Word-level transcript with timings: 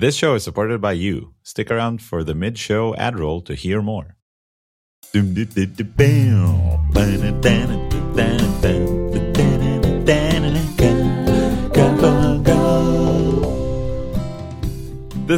This 0.00 0.16
show 0.16 0.34
is 0.34 0.42
supported 0.42 0.80
by 0.80 0.92
you. 0.92 1.34
Stick 1.42 1.70
around 1.70 2.00
for 2.00 2.24
the 2.24 2.34
mid 2.34 2.56
show 2.56 2.96
ad 2.96 3.18
roll 3.18 3.42
to 3.42 3.54
hear 3.54 3.82
more. 3.82 4.16
This 5.12 5.26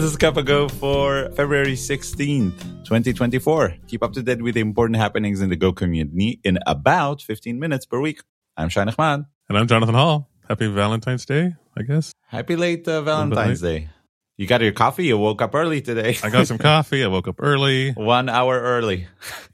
is 0.04 0.16
Cup 0.16 0.36
of 0.36 0.46
Go 0.46 0.68
for 0.68 1.28
February 1.30 1.74
16th, 1.74 2.60
2024. 2.84 3.78
Keep 3.88 4.04
up 4.04 4.12
to 4.12 4.22
date 4.22 4.42
with 4.42 4.54
the 4.54 4.60
important 4.60 4.96
happenings 4.96 5.40
in 5.40 5.48
the 5.48 5.56
Go 5.56 5.72
community 5.72 6.38
in 6.44 6.60
about 6.68 7.20
15 7.20 7.58
minutes 7.58 7.84
per 7.84 8.00
week. 8.00 8.20
I'm 8.56 8.68
Shay 8.68 8.84
Nehmad. 8.84 9.26
And 9.48 9.58
I'm 9.58 9.66
Jonathan 9.66 9.96
Hall. 9.96 10.30
Happy 10.48 10.68
Valentine's 10.68 11.26
Day, 11.26 11.56
I 11.76 11.82
guess. 11.82 12.12
Happy 12.28 12.54
late 12.54 12.86
uh, 12.86 13.02
Valentine's 13.02 13.60
Day. 13.60 13.88
You 14.42 14.48
got 14.48 14.60
your 14.60 14.72
coffee? 14.72 15.04
You 15.04 15.16
woke 15.18 15.40
up 15.40 15.54
early 15.54 15.80
today. 15.80 16.18
I 16.20 16.28
got 16.28 16.48
some 16.48 16.58
coffee. 16.58 17.04
I 17.04 17.06
woke 17.06 17.28
up 17.28 17.36
early. 17.38 17.92
One 17.96 18.28
hour 18.28 18.58
early. 18.60 19.06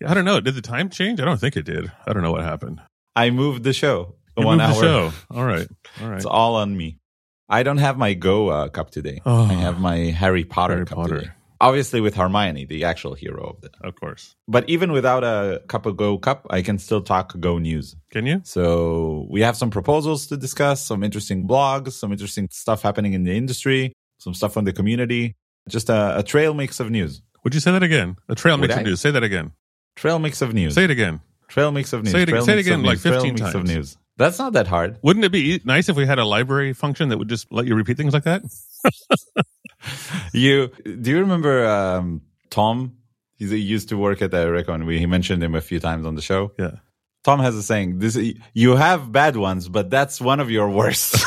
I 0.03 0.15
don't 0.15 0.25
know. 0.25 0.41
Did 0.41 0.55
the 0.55 0.63
time 0.63 0.89
change? 0.89 1.21
I 1.21 1.27
don't 1.27 1.39
think 1.39 1.59
it 1.59 1.67
did. 1.67 1.93
I 2.07 2.15
don't 2.15 2.23
know 2.23 2.33
what 2.33 2.43
happened. 2.43 2.81
I 3.15 3.29
moved 3.29 3.65
the 3.65 3.75
show. 3.75 4.15
You 4.39 4.47
one 4.47 4.63
hour. 4.63 4.83
show. 4.83 5.13
All 5.31 5.45
right. 5.45 5.69
All 6.01 6.09
right. 6.09 6.17
It's 6.17 6.25
all 6.25 6.55
on 6.55 6.75
me. 6.75 7.01
I 7.51 7.65
don't 7.65 7.77
have 7.77 7.99
my 7.99 8.15
Go 8.15 8.49
uh, 8.49 8.69
cup 8.71 8.91
today. 8.91 9.21
Oh. 9.27 9.43
I 9.45 9.53
have 9.53 9.79
my 9.79 9.97
Harry 9.97 10.45
Potter 10.45 10.73
Harry 10.77 10.87
cup 10.87 10.97
Potter. 10.97 11.19
today. 11.21 11.31
Obviously 11.61 12.01
with 12.01 12.15
Hermione, 12.15 12.65
the 12.65 12.85
actual 12.85 13.13
hero 13.13 13.45
of 13.45 13.61
the. 13.61 13.71
Of 13.87 13.95
course. 13.97 14.35
But 14.47 14.67
even 14.71 14.93
without 14.93 15.23
a 15.23 15.61
cup 15.69 15.85
of 15.85 15.99
Go 15.99 16.17
cup, 16.17 16.47
I 16.49 16.63
can 16.63 16.79
still 16.79 17.03
talk 17.03 17.39
Go 17.39 17.59
news. 17.59 17.95
Can 18.11 18.25
you? 18.25 18.41
So 18.45 19.27
we 19.29 19.43
have 19.43 19.57
some 19.57 19.69
proposals 19.69 20.29
to 20.29 20.39
discuss, 20.39 20.81
some 20.87 21.03
interesting 21.03 21.47
blogs, 21.47 21.93
some 21.93 22.11
interesting 22.11 22.49
stuff 22.51 22.81
happening 22.81 23.13
in 23.13 23.25
the 23.25 23.37
industry, 23.37 23.93
some 24.19 24.35
stuff 24.35 24.53
from 24.53 24.65
the 24.65 24.73
community. 24.73 25.37
Just 25.69 25.89
a, 25.91 26.19
a 26.19 26.23
trail 26.23 26.55
mix 26.55 26.81
of 26.81 26.91
news. 26.91 27.23
Would 27.45 27.55
you 27.55 27.61
say 27.61 27.73
that 27.73 27.83
again? 27.83 28.17
A 28.29 28.35
trail 28.35 28.57
Would 28.59 28.63
mix 28.69 28.77
I? 28.77 28.81
of 28.81 28.87
news. 28.87 29.01
Say 29.01 29.11
that 29.11 29.23
again. 29.23 29.53
Trail 29.97 30.19
mix 30.19 30.43
of 30.43 30.55
news. 30.55 30.75
Say 30.75 30.85
it 30.85 30.91
again. 30.91 31.21
Trail 31.49 31.73
mix 31.73 31.93
of 31.93 32.03
news. 32.05 32.13
Say 32.13 32.23
it- 32.23 32.29
Trail 32.29 32.45
say 32.45 32.53
it 32.55 32.59
again, 32.61 32.83
like 32.83 32.97
news. 32.97 33.03
Trail 33.03 33.21
15 33.23 33.35
mix 33.35 33.55
of 33.55 33.65
news. 33.65 33.97
That's 34.17 34.39
not 34.39 34.53
that 34.55 34.67
hard. 34.67 34.99
Wouldn't 35.03 35.25
it 35.25 35.31
be 35.33 35.61
nice 35.65 35.89
if 35.89 35.97
we 35.97 36.05
had 36.05 36.19
a 36.19 36.25
library 36.25 36.73
function 36.73 37.09
that 37.11 37.19
would 37.19 37.29
just 37.29 37.53
let 37.53 37.67
you 37.67 37.75
repeat 37.75 37.97
things 37.97 38.13
like 38.15 38.25
that? 38.25 38.43
You 40.33 40.69
do 40.85 41.11
you 41.11 41.21
remember 41.21 41.67
um, 41.67 42.23
Tom? 42.51 42.97
He's, 43.37 43.51
he 43.51 43.59
used 43.59 43.91
to 43.91 43.97
work 43.97 44.21
at 44.23 44.33
the 44.33 44.51
Recon. 44.51 44.85
We 44.87 44.99
he 44.99 45.07
mentioned 45.07 45.43
him 45.43 45.55
a 45.55 45.61
few 45.61 45.79
times 45.81 46.05
on 46.05 46.17
the 46.17 46.21
show. 46.23 46.53
Yeah. 46.59 46.73
Tom 47.25 47.39
has 47.41 47.55
a 47.55 47.63
saying: 47.63 47.99
"This 48.01 48.19
you 48.55 48.77
have 48.77 49.13
bad 49.13 49.37
ones, 49.37 49.69
but 49.69 49.89
that's 49.89 50.21
one 50.21 50.41
of 50.41 50.51
your 50.51 50.69
worst." 50.69 51.17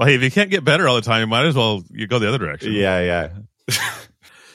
Well, 0.00 0.08
hey, 0.08 0.14
if 0.14 0.22
you 0.22 0.30
can't 0.30 0.48
get 0.48 0.64
better 0.64 0.88
all 0.88 0.94
the 0.94 1.02
time, 1.02 1.20
you 1.20 1.26
might 1.26 1.44
as 1.44 1.54
well 1.54 1.82
you 1.90 2.06
go 2.06 2.18
the 2.18 2.26
other 2.26 2.38
direction. 2.38 2.72
yeah, 2.72 3.28
yeah. 3.68 3.76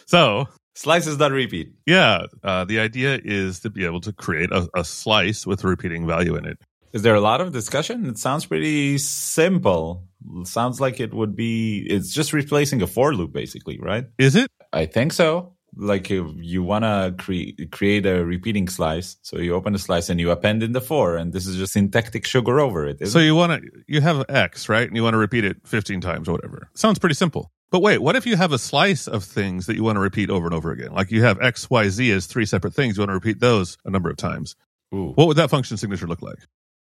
So, 0.07 0.47
slices.Repeat. 0.73 1.71
yeah, 1.85 2.23
uh, 2.43 2.65
the 2.65 2.79
idea 2.79 3.19
is 3.23 3.59
to 3.59 3.69
be 3.69 3.85
able 3.85 4.01
to 4.01 4.11
create 4.11 4.51
a, 4.51 4.67
a 4.75 4.83
slice 4.83 5.45
with 5.45 5.63
repeating 5.63 6.07
value 6.07 6.35
in 6.35 6.45
it. 6.45 6.57
Is 6.93 7.03
there 7.03 7.13
a 7.13 7.21
lot 7.21 7.41
of 7.41 7.51
discussion? 7.53 8.07
It 8.07 8.17
sounds 8.17 8.47
pretty 8.47 8.97
simple. 8.97 10.07
Sounds 10.45 10.81
like 10.81 10.99
it 10.99 11.13
would 11.13 11.35
be. 11.35 11.85
It's 11.87 12.11
just 12.11 12.33
replacing 12.33 12.81
a 12.81 12.87
for 12.87 13.13
loop, 13.13 13.31
basically, 13.31 13.77
right? 13.79 14.05
Is 14.17 14.35
it? 14.35 14.49
I 14.73 14.87
think 14.87 15.13
so. 15.13 15.54
Like 15.77 16.09
if 16.11 16.25
you 16.35 16.63
want 16.63 16.83
to 16.83 17.15
cre- 17.17 17.63
create 17.71 18.05
a 18.05 18.23
repeating 18.23 18.67
slice, 18.67 19.17
so 19.21 19.37
you 19.37 19.53
open 19.53 19.75
a 19.75 19.79
slice 19.79 20.09
and 20.09 20.19
you 20.19 20.31
append 20.31 20.63
in 20.63 20.71
the 20.71 20.81
four, 20.81 21.17
and 21.17 21.33
this 21.33 21.47
is 21.47 21.57
just 21.57 21.73
syntactic 21.73 22.25
sugar 22.25 22.59
over 22.59 22.85
it. 22.87 23.07
So 23.07 23.19
you 23.19 23.35
want 23.35 23.61
to 23.61 23.69
you 23.87 24.01
have 24.01 24.25
X, 24.29 24.69
right? 24.69 24.87
And 24.87 24.95
you 24.95 25.03
want 25.03 25.13
to 25.13 25.17
repeat 25.17 25.43
it 25.43 25.57
15 25.65 26.01
times 26.01 26.27
or 26.27 26.33
whatever. 26.33 26.69
Sounds 26.73 26.99
pretty 26.99 27.15
simple. 27.15 27.51
But 27.71 27.81
wait, 27.81 27.97
what 28.01 28.15
if 28.15 28.25
you 28.25 28.37
have 28.37 28.51
a 28.51 28.59
slice 28.59 29.07
of 29.07 29.23
things 29.23 29.65
that 29.65 29.75
you 29.75 29.83
want 29.83 29.97
to 29.97 29.99
repeat 30.01 30.29
over 30.29 30.45
and 30.45 30.53
over 30.55 30.71
again? 30.71 30.93
Like 30.93 31.11
you 31.11 31.23
have 31.23 31.41
X, 31.41 31.69
Y, 31.69 31.89
Z 31.89 32.11
as 32.11 32.25
three 32.25 32.45
separate 32.45 32.73
things. 32.73 32.97
You 32.97 33.01
want 33.01 33.09
to 33.09 33.15
repeat 33.15 33.39
those 33.39 33.77
a 33.83 33.89
number 33.89 34.09
of 34.09 34.17
times. 34.17 34.55
Ooh. 34.93 35.11
What 35.15 35.27
would 35.27 35.37
that 35.37 35.49
function 35.49 35.77
signature 35.77 36.07
look 36.07 36.21
like? 36.21 36.39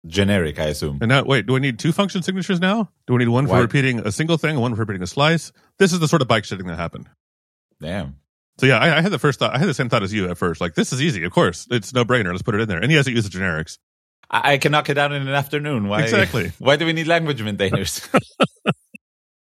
generic, 0.06 0.58
I 0.58 0.66
assume. 0.66 0.98
And 1.00 1.08
now, 1.08 1.24
wait, 1.24 1.46
do 1.46 1.56
I 1.56 1.58
need 1.58 1.78
two 1.78 1.92
function 1.92 2.22
signatures 2.22 2.60
now? 2.60 2.90
Do 3.06 3.14
we 3.14 3.20
need 3.20 3.28
one 3.28 3.46
for 3.46 3.54
Why? 3.54 3.60
repeating 3.60 4.00
a 4.00 4.12
single 4.12 4.36
thing 4.36 4.52
and 4.52 4.60
one 4.60 4.74
for 4.74 4.80
repeating 4.80 5.02
a 5.02 5.06
slice? 5.06 5.52
This 5.78 5.92
is 5.92 6.00
the 6.00 6.08
sort 6.08 6.22
of 6.22 6.28
bike 6.28 6.44
shedding 6.44 6.66
that 6.66 6.76
happened. 6.76 7.08
Damn. 7.80 8.16
So 8.62 8.66
yeah, 8.68 8.78
I, 8.78 8.98
I 8.98 9.00
had 9.00 9.10
the 9.10 9.18
first 9.18 9.40
thought. 9.40 9.56
I 9.56 9.58
had 9.58 9.68
the 9.68 9.74
same 9.74 9.88
thought 9.88 10.04
as 10.04 10.14
you 10.14 10.30
at 10.30 10.38
first. 10.38 10.60
Like 10.60 10.76
this 10.76 10.92
is 10.92 11.02
easy. 11.02 11.24
Of 11.24 11.32
course, 11.32 11.66
it's 11.68 11.92
no 11.92 12.04
brainer. 12.04 12.30
Let's 12.30 12.42
put 12.42 12.54
it 12.54 12.60
in 12.60 12.68
there. 12.68 12.78
And 12.78 12.92
he 12.92 12.96
hasn't 12.96 13.16
used 13.16 13.28
the 13.28 13.36
generics. 13.36 13.78
I, 14.30 14.52
I 14.52 14.58
can 14.58 14.70
knock 14.70 14.88
it 14.88 14.96
out 14.96 15.10
in 15.10 15.20
an 15.20 15.34
afternoon. 15.34 15.88
Why 15.88 16.02
Exactly. 16.02 16.52
Why 16.60 16.76
do 16.76 16.86
we 16.86 16.92
need 16.92 17.08
language 17.08 17.42
maintainers? 17.42 18.08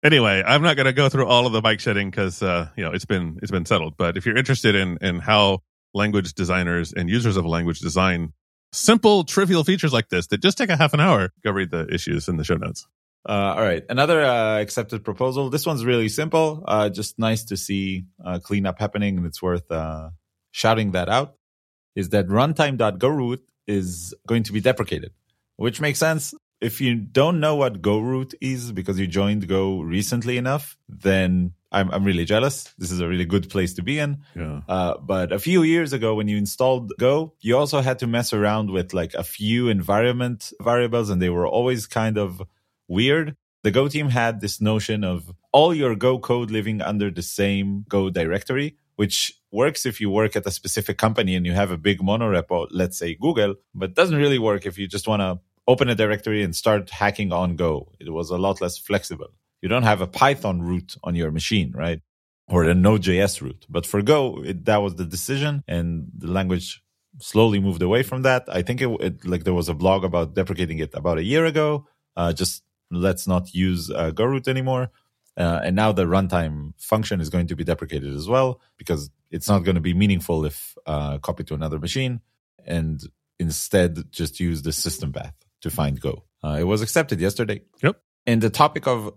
Anyway, 0.04 0.40
I'm 0.46 0.62
not 0.62 0.76
going 0.76 0.86
to 0.86 0.92
go 0.92 1.08
through 1.08 1.26
all 1.26 1.46
of 1.46 1.52
the 1.52 1.60
bike 1.60 1.80
shedding 1.80 2.10
because 2.10 2.40
uh, 2.40 2.68
you 2.76 2.84
know 2.84 2.92
it's 2.92 3.06
been 3.06 3.38
it's 3.42 3.50
been 3.50 3.64
settled. 3.64 3.96
But 3.96 4.16
if 4.16 4.26
you're 4.26 4.36
interested 4.36 4.74
in 4.74 4.98
in 5.00 5.18
how 5.20 5.62
language 5.94 6.34
designers 6.34 6.92
and 6.92 7.08
users 7.08 7.36
of 7.36 7.44
language 7.44 7.80
design 7.80 8.32
simple, 8.72 9.24
trivial 9.24 9.64
features 9.64 9.92
like 9.92 10.08
this 10.08 10.28
that 10.28 10.42
just 10.42 10.58
take 10.58 10.68
a 10.68 10.76
half 10.76 10.94
an 10.94 11.00
hour, 11.00 11.30
go 11.42 11.50
read 11.50 11.70
the 11.70 11.92
issues 11.92 12.28
in 12.28 12.36
the 12.36 12.44
show 12.44 12.54
notes. 12.54 12.86
Uh, 13.28 13.54
all 13.56 13.62
right. 13.62 13.82
Another 13.88 14.22
uh, 14.22 14.60
accepted 14.60 15.04
proposal. 15.04 15.50
This 15.50 15.66
one's 15.66 15.84
really 15.84 16.08
simple. 16.08 16.62
Uh, 16.66 16.88
just 16.88 17.18
nice 17.18 17.44
to 17.44 17.56
see 17.56 18.06
uh, 18.24 18.38
cleanup 18.38 18.78
happening, 18.78 19.16
and 19.16 19.26
it's 19.26 19.42
worth 19.42 19.70
uh, 19.70 20.10
shouting 20.52 20.92
that 20.92 21.08
out. 21.08 21.34
Is 21.94 22.10
that 22.10 22.28
runtime.goroot 22.28 23.40
is 23.66 24.14
going 24.26 24.44
to 24.44 24.52
be 24.52 24.60
deprecated, 24.60 25.12
which 25.56 25.80
makes 25.80 25.98
sense. 25.98 26.34
If 26.60 26.80
you 26.80 26.94
don't 26.94 27.40
know 27.40 27.56
what 27.56 27.82
GoRoot 27.82 28.34
is 28.40 28.72
because 28.72 28.98
you 28.98 29.06
joined 29.06 29.46
Go 29.46 29.80
recently 29.80 30.38
enough, 30.38 30.78
then 30.88 31.52
I'm, 31.70 31.90
I'm 31.90 32.04
really 32.04 32.24
jealous. 32.24 32.72
This 32.78 32.90
is 32.90 33.00
a 33.00 33.08
really 33.08 33.26
good 33.26 33.50
place 33.50 33.74
to 33.74 33.82
be 33.82 33.98
in. 33.98 34.22
Yeah. 34.34 34.62
Uh, 34.66 34.96
but 34.98 35.32
a 35.32 35.38
few 35.38 35.62
years 35.62 35.92
ago, 35.92 36.14
when 36.14 36.28
you 36.28 36.38
installed 36.38 36.92
Go, 36.98 37.34
you 37.40 37.58
also 37.58 37.82
had 37.82 37.98
to 37.98 38.06
mess 38.06 38.32
around 38.32 38.70
with 38.70 38.94
like 38.94 39.12
a 39.12 39.22
few 39.22 39.68
environment 39.68 40.52
variables, 40.62 41.10
and 41.10 41.20
they 41.20 41.28
were 41.28 41.46
always 41.46 41.86
kind 41.86 42.16
of 42.16 42.40
weird. 42.88 43.36
The 43.62 43.70
Go 43.70 43.88
team 43.88 44.10
had 44.10 44.40
this 44.40 44.60
notion 44.60 45.04
of 45.04 45.32
all 45.52 45.74
your 45.74 45.96
Go 45.96 46.18
code 46.18 46.50
living 46.50 46.80
under 46.80 47.10
the 47.10 47.22
same 47.22 47.84
Go 47.88 48.10
directory, 48.10 48.76
which 48.96 49.32
works 49.50 49.86
if 49.86 50.00
you 50.00 50.10
work 50.10 50.36
at 50.36 50.46
a 50.46 50.50
specific 50.50 50.98
company 50.98 51.34
and 51.34 51.46
you 51.46 51.52
have 51.52 51.70
a 51.70 51.78
big 51.78 52.00
monorepo, 52.00 52.68
let's 52.70 52.98
say 52.98 53.14
Google, 53.14 53.54
but 53.74 53.94
doesn't 53.94 54.16
really 54.16 54.38
work 54.38 54.66
if 54.66 54.78
you 54.78 54.86
just 54.86 55.08
want 55.08 55.20
to 55.20 55.40
open 55.66 55.88
a 55.88 55.94
directory 55.94 56.42
and 56.42 56.54
start 56.54 56.90
hacking 56.90 57.32
on 57.32 57.56
Go. 57.56 57.92
It 57.98 58.10
was 58.10 58.30
a 58.30 58.38
lot 58.38 58.60
less 58.60 58.78
flexible. 58.78 59.32
You 59.62 59.68
don't 59.68 59.82
have 59.82 60.00
a 60.00 60.06
Python 60.06 60.62
root 60.62 60.94
on 61.02 61.14
your 61.14 61.30
machine, 61.30 61.72
right? 61.74 62.00
or 62.48 62.64
a 62.64 62.74
Node.js 62.74 63.40
root. 63.40 63.66
But 63.68 63.86
for 63.86 64.02
Go, 64.02 64.42
it, 64.44 64.64
that 64.66 64.82
was 64.82 64.96
the 64.96 65.04
decision, 65.04 65.64
and 65.66 66.08
the 66.16 66.28
language 66.28 66.82
slowly 67.18 67.60
moved 67.60 67.82
away 67.82 68.02
from 68.02 68.22
that. 68.22 68.44
I 68.48 68.62
think 68.62 68.80
it, 68.80 68.88
it 69.00 69.26
like 69.26 69.44
there 69.44 69.54
was 69.54 69.68
a 69.68 69.74
blog 69.74 70.04
about 70.04 70.34
deprecating 70.34 70.78
it 70.78 70.94
about 70.94 71.18
a 71.18 71.24
year 71.24 71.44
ago. 71.44 71.86
Uh, 72.16 72.32
just 72.32 72.62
let's 72.90 73.26
not 73.26 73.54
use 73.54 73.90
uh, 73.90 74.10
Go 74.10 74.24
root 74.24 74.48
anymore. 74.48 74.90
Uh, 75.36 75.60
and 75.64 75.76
now 75.76 75.92
the 75.92 76.04
runtime 76.04 76.72
function 76.78 77.20
is 77.20 77.28
going 77.28 77.46
to 77.46 77.54
be 77.54 77.62
deprecated 77.64 78.14
as 78.14 78.26
well 78.26 78.60
because 78.78 79.10
it's 79.30 79.48
not 79.48 79.64
going 79.64 79.74
to 79.74 79.80
be 79.80 79.92
meaningful 79.92 80.44
if 80.46 80.76
uh, 80.86 81.18
copied 81.18 81.46
to 81.46 81.54
another 81.54 81.78
machine, 81.78 82.20
and 82.64 83.02
instead 83.38 84.10
just 84.10 84.40
use 84.40 84.62
the 84.62 84.72
system 84.72 85.12
path 85.12 85.34
to 85.60 85.70
find 85.70 86.00
Go. 86.00 86.24
Uh, 86.42 86.56
it 86.58 86.64
was 86.64 86.80
accepted 86.80 87.20
yesterday. 87.20 87.60
Yep. 87.82 88.00
And 88.26 88.40
the 88.40 88.50
topic 88.50 88.86
of 88.86 89.12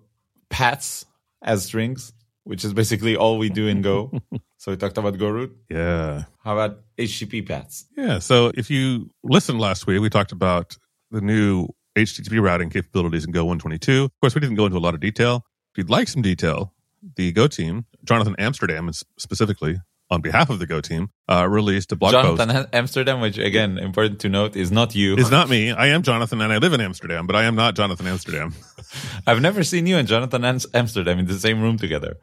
paths 0.49 1.05
as 1.41 1.63
strings, 1.65 2.11
which 2.43 2.65
is 2.65 2.73
basically 2.73 3.15
all 3.15 3.37
we 3.37 3.49
do 3.49 3.67
in 3.67 3.81
Go. 3.81 4.11
so 4.57 4.71
we 4.71 4.77
talked 4.77 4.97
about 4.97 5.17
Go 5.17 5.29
root. 5.29 5.55
Yeah. 5.69 6.25
How 6.43 6.53
about 6.53 6.81
HTTP 6.97 7.47
paths? 7.47 7.85
Yeah. 7.95 8.19
So 8.19 8.51
if 8.55 8.69
you 8.69 9.09
listened 9.23 9.59
last 9.59 9.87
week, 9.87 10.01
we 10.01 10.09
talked 10.09 10.31
about 10.31 10.77
the 11.11 11.21
new 11.21 11.69
HTTP 11.97 12.41
routing 12.41 12.69
capabilities 12.69 13.25
in 13.25 13.31
Go 13.31 13.45
122. 13.45 14.05
Of 14.05 14.11
course, 14.21 14.35
we 14.35 14.41
didn't 14.41 14.55
go 14.55 14.65
into 14.65 14.77
a 14.77 14.79
lot 14.79 14.93
of 14.93 14.99
detail. 14.99 15.45
If 15.73 15.77
you'd 15.77 15.89
like 15.89 16.07
some 16.07 16.21
detail, 16.21 16.73
the 17.15 17.31
Go 17.31 17.47
team, 17.47 17.85
Jonathan 18.03 18.35
Amsterdam 18.37 18.91
specifically 19.17 19.77
on 20.11 20.21
behalf 20.21 20.49
of 20.49 20.59
the 20.59 20.65
Go 20.65 20.81
team, 20.81 21.09
uh, 21.27 21.47
released 21.47 21.91
a 21.91 21.95
blog 21.95 22.13
Jonathan 22.13 22.49
post. 22.49 22.69
Amsterdam, 22.73 23.21
which 23.21 23.37
again, 23.37 23.77
important 23.77 24.19
to 24.21 24.29
note, 24.29 24.55
is 24.55 24.71
not 24.71 24.95
you. 24.95 25.15
It's 25.17 25.29
not 25.29 25.49
me. 25.49 25.71
I 25.71 25.87
am 25.87 26.01
Jonathan 26.01 26.41
and 26.41 26.51
I 26.51 26.57
live 26.57 26.73
in 26.73 26.81
Amsterdam, 26.81 27.27
but 27.27 27.35
I 27.35 27.43
am 27.43 27.55
not 27.55 27.75
Jonathan 27.75 28.07
Amsterdam. 28.07 28.55
I've 29.27 29.41
never 29.41 29.63
seen 29.63 29.85
you 29.85 29.97
and 29.97 30.07
Jonathan 30.07 30.43
Amsterdam 30.43 31.19
in 31.19 31.25
the 31.27 31.39
same 31.39 31.61
room 31.61 31.77
together. 31.77 32.17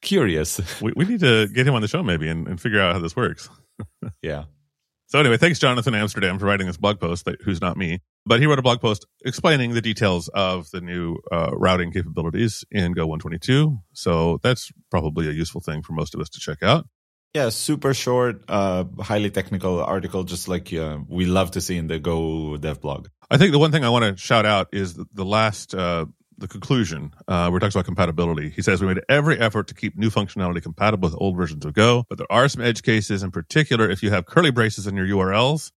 Curious. 0.00 0.60
We, 0.80 0.92
we 0.94 1.04
need 1.04 1.20
to 1.20 1.48
get 1.48 1.66
him 1.66 1.74
on 1.74 1.82
the 1.82 1.88
show 1.88 2.02
maybe 2.02 2.28
and, 2.28 2.46
and 2.46 2.60
figure 2.60 2.80
out 2.80 2.94
how 2.94 3.00
this 3.00 3.16
works. 3.16 3.48
yeah. 4.22 4.44
So 5.06 5.18
anyway, 5.18 5.38
thanks 5.38 5.58
Jonathan 5.58 5.94
Amsterdam 5.94 6.38
for 6.38 6.46
writing 6.46 6.66
this 6.66 6.76
blog 6.76 7.00
post. 7.00 7.24
That, 7.24 7.40
who's 7.42 7.60
not 7.60 7.76
me, 7.76 8.00
but 8.28 8.40
he 8.40 8.46
wrote 8.46 8.58
a 8.58 8.62
blog 8.62 8.80
post 8.80 9.06
explaining 9.24 9.72
the 9.72 9.80
details 9.80 10.28
of 10.28 10.70
the 10.70 10.80
new 10.80 11.16
uh, 11.32 11.50
routing 11.52 11.90
capabilities 11.90 12.64
in 12.70 12.92
Go 12.92 13.06
122. 13.06 13.78
So 13.94 14.38
that's 14.42 14.70
probably 14.90 15.28
a 15.28 15.32
useful 15.32 15.60
thing 15.60 15.82
for 15.82 15.94
most 15.94 16.14
of 16.14 16.20
us 16.20 16.28
to 16.30 16.40
check 16.40 16.62
out. 16.62 16.86
Yeah, 17.34 17.50
super 17.50 17.92
short, 17.94 18.42
uh, 18.48 18.84
highly 19.00 19.30
technical 19.30 19.82
article, 19.82 20.24
just 20.24 20.48
like 20.48 20.72
uh, 20.72 20.98
we 21.08 21.26
love 21.26 21.50
to 21.52 21.60
see 21.60 21.76
in 21.76 21.86
the 21.86 21.98
Go 21.98 22.56
Dev 22.56 22.80
blog. 22.80 23.08
I 23.30 23.36
think 23.36 23.52
the 23.52 23.58
one 23.58 23.70
thing 23.70 23.84
I 23.84 23.90
want 23.90 24.04
to 24.04 24.22
shout 24.22 24.46
out 24.46 24.68
is 24.72 24.94
the, 24.94 25.24
last 25.24 25.74
uh, 25.74 26.06
the 26.38 26.48
conclusion, 26.48 27.12
uh, 27.26 27.50
we're 27.52 27.58
talking 27.58 27.78
about 27.78 27.84
compatibility. 27.84 28.48
He 28.48 28.62
says 28.62 28.80
we 28.80 28.86
made 28.86 29.02
every 29.08 29.38
effort 29.38 29.68
to 29.68 29.74
keep 29.74 29.96
new 29.98 30.08
functionality 30.08 30.62
compatible 30.62 31.08
with 31.08 31.18
old 31.20 31.36
versions 31.36 31.64
of 31.66 31.74
Go, 31.74 32.04
but 32.08 32.16
there 32.16 32.30
are 32.32 32.48
some 32.48 32.62
edge 32.62 32.82
cases, 32.82 33.22
in 33.22 33.30
particular, 33.30 33.90
if 33.90 34.02
you 34.02 34.10
have 34.10 34.24
curly 34.24 34.50
braces 34.50 34.86
in 34.86 34.96
your 34.96 35.06
URLs. 35.06 35.70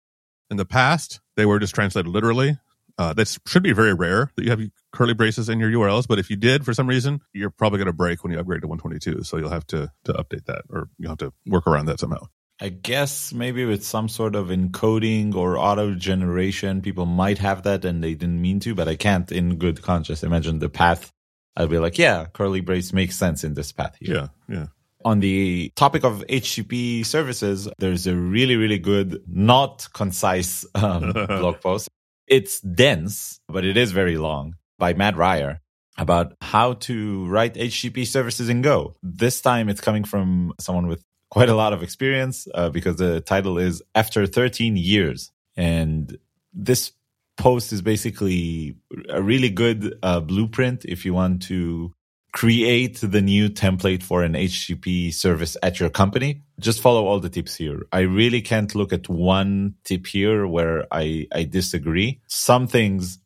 In 0.51 0.57
the 0.57 0.65
past, 0.65 1.21
they 1.41 1.47
were 1.47 1.59
just 1.59 1.75
translated 1.75 2.07
literally. 2.07 2.59
Uh, 2.99 3.15
that 3.15 3.39
should 3.47 3.63
be 3.63 3.73
very 3.73 3.95
rare 3.95 4.31
that 4.37 4.45
you 4.45 4.51
have 4.51 4.61
curly 4.93 5.15
braces 5.15 5.49
in 5.49 5.59
your 5.59 5.71
URLs, 5.71 6.07
but 6.07 6.19
if 6.19 6.29
you 6.29 6.37
did 6.37 6.67
for 6.67 6.75
some 6.75 6.87
reason, 6.87 7.21
you're 7.33 7.49
probably 7.49 7.79
going 7.79 7.87
to 7.87 7.95
break 7.95 8.23
when 8.23 8.31
you 8.31 8.39
upgrade 8.39 8.61
to 8.61 8.69
122. 8.69 9.25
So 9.25 9.39
you'll 9.39 9.49
have 9.49 9.67
to 9.69 9.91
to 10.05 10.13
update 10.13 10.45
that, 10.47 10.65
or 10.69 10.91
you'll 10.99 11.13
have 11.13 11.19
to 11.19 11.33
work 11.47 11.67
around 11.67 11.87
that 11.87 11.99
somehow. 11.99 12.27
I 12.61 12.69
guess 12.69 13.33
maybe 13.33 13.65
with 13.65 13.83
some 13.83 14.11
sort 14.11 14.35
of 14.35 14.49
encoding 14.49 15.35
or 15.35 15.57
auto 15.57 15.95
generation, 15.95 16.83
people 16.83 17.07
might 17.07 17.39
have 17.39 17.63
that 17.63 17.87
and 17.87 18.05
they 18.05 18.13
didn't 18.13 18.43
mean 18.43 18.61
to, 18.61 18.75
but 18.75 18.87
I 18.87 18.97
can't 18.97 19.33
in 19.33 19.57
good 19.57 19.81
conscience 19.81 20.23
imagine 20.23 20.59
the 20.59 20.69
path. 20.69 21.11
I'd 21.57 21.71
be 21.71 21.79
like, 21.79 21.97
yeah, 21.97 22.27
curly 22.27 22.61
brace 22.61 22.93
makes 22.93 23.17
sense 23.17 23.45
in 23.45 23.55
this 23.55 23.73
path 23.73 23.97
here. 23.99 24.15
Yeah, 24.15 24.29
yeah. 24.47 24.67
On 25.05 25.21
the 25.21 25.73
topic 25.77 26.05
of 26.05 26.25
HTTP 26.29 27.07
services, 27.07 27.69
there's 27.79 28.07
a 28.07 28.15
really, 28.15 28.57
really 28.57 28.79
good, 28.79 29.23
not 29.27 29.89
concise 29.95 30.67
um, 30.75 31.13
blog 31.13 31.61
post. 31.61 31.89
It's 32.27 32.61
dense, 32.61 33.41
but 33.49 33.65
it 33.65 33.77
is 33.77 33.93
very 33.93 34.19
long 34.19 34.57
by 34.79 34.93
Mat 34.95 35.17
Ryer 35.17 35.61
about 35.97 36.35
how 36.41 36.75
to 36.75 37.27
write 37.27 37.55
HTTP 37.55 38.07
services 38.07 38.49
in 38.49 38.63
Go. 38.63 38.95
This 39.03 39.41
time 39.41 39.69
it's 39.69 39.81
coming 39.81 40.05
from 40.05 40.53
someone 40.59 40.87
with 40.87 41.03
quite 41.31 41.49
a 41.49 41.55
lot 41.55 41.73
of 41.73 41.83
experience 41.83 42.47
uh, 42.55 42.71
because 42.71 42.97
the 42.97 43.21
title 43.21 43.59
is 43.59 43.83
After 43.95 44.27
13 44.27 44.77
Years. 44.77 45.33
And 45.57 46.19
this 46.53 46.93
post 47.37 47.73
is 47.73 47.83
basically 47.83 48.77
a 49.09 49.23
really 49.23 49.51
good 49.51 49.95
uh, 50.03 50.21
blueprint 50.21 50.85
if 50.85 51.05
you 51.05 51.15
want 51.15 51.43
to 51.43 51.93
create 52.33 53.01
the 53.01 53.21
new 53.21 53.49
template 53.49 54.03
for 54.03 54.23
an 54.23 54.35
HTTP 54.35 55.13
service 55.13 55.57
at 55.63 55.81
your 55.81 55.91
company. 55.91 56.43
Just 56.59 56.81
follow 56.81 57.07
all 57.07 57.21
the 57.21 57.29
tips 57.29 57.57
here. 57.57 57.87
I 57.93 58.01
really 58.01 58.43
can't 58.43 58.75
look 58.75 58.93
at 58.93 59.09
one 59.09 59.75
tip 59.85 60.07
here 60.07 60.47
where 60.47 60.87
I, 60.93 61.27
I 61.33 61.45
disagree. 61.45 62.21
Some 62.27 62.67
things 62.67 63.19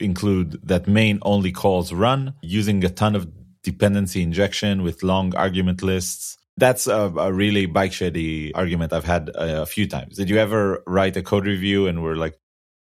include 0.00 0.60
that 0.66 0.86
main 0.86 1.18
only 1.22 1.52
calls 1.52 1.92
run 1.92 2.34
using 2.40 2.84
a 2.84 2.88
ton 2.88 3.14
of 3.16 3.28
dependency 3.62 4.22
injection 4.22 4.82
with 4.82 5.02
long 5.02 5.34
argument 5.34 5.82
lists 5.82 6.38
that's 6.58 6.88
a, 6.88 7.12
a, 7.16 7.32
really 7.32 7.66
bike 7.66 7.92
shady 7.92 8.52
argument 8.52 8.92
I've 8.92 9.04
had 9.04 9.28
a, 9.30 9.62
a, 9.62 9.66
few 9.66 9.86
times. 9.86 10.16
Did 10.16 10.28
you 10.28 10.38
ever 10.38 10.82
write 10.86 11.16
a 11.16 11.22
code 11.22 11.46
review 11.46 11.86
and 11.86 12.02
we're 12.02 12.16
like, 12.16 12.38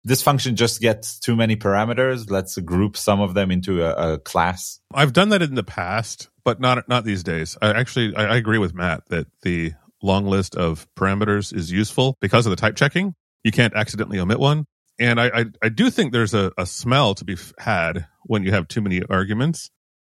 this 0.04 0.22
function 0.22 0.56
just 0.56 0.82
gets 0.82 1.20
too 1.20 1.36
many 1.36 1.56
parameters. 1.56 2.30
Let's 2.30 2.58
group 2.58 2.98
some 2.98 3.22
of 3.22 3.34
them 3.34 3.52
into 3.52 3.84
a, 3.84 4.14
a 4.14 4.20
class. 4.20 4.80
I've 4.94 5.14
done 5.14 5.30
that 5.30 5.42
in 5.42 5.56
the 5.56 5.64
past, 5.64 6.30
but 6.44 6.60
not 6.60 6.88
not 6.90 7.04
these 7.04 7.24
days. 7.24 7.58
I 7.62 7.70
actually 7.70 8.16
I, 8.16 8.34
I 8.34 8.36
agree 8.38 8.58
with 8.58 8.74
Mat 8.74 9.04
that 9.10 9.28
the 9.44 9.74
long 10.02 10.26
list 10.26 10.56
of 10.56 10.88
parameters 10.96 11.56
is 11.56 11.72
useful 11.72 12.18
because 12.22 12.46
of 12.46 12.50
the 12.50 12.56
type 12.56 12.76
checking. 12.76 13.14
You 13.44 13.52
can't 13.52 13.76
accidentally 13.76 14.20
omit 14.20 14.40
one. 14.40 14.66
And 15.00 15.20
I, 15.20 15.28
I, 15.28 15.46
I 15.64 15.70
do 15.70 15.90
think 15.90 16.12
there's 16.12 16.34
a, 16.34 16.52
a 16.58 16.66
smell 16.66 17.16
to 17.16 17.26
be 17.26 17.36
had 17.58 18.08
when 18.24 18.44
you 18.44 18.52
have 18.52 18.68
too 18.68 18.82
many 18.82 19.02
arguments, 19.10 19.72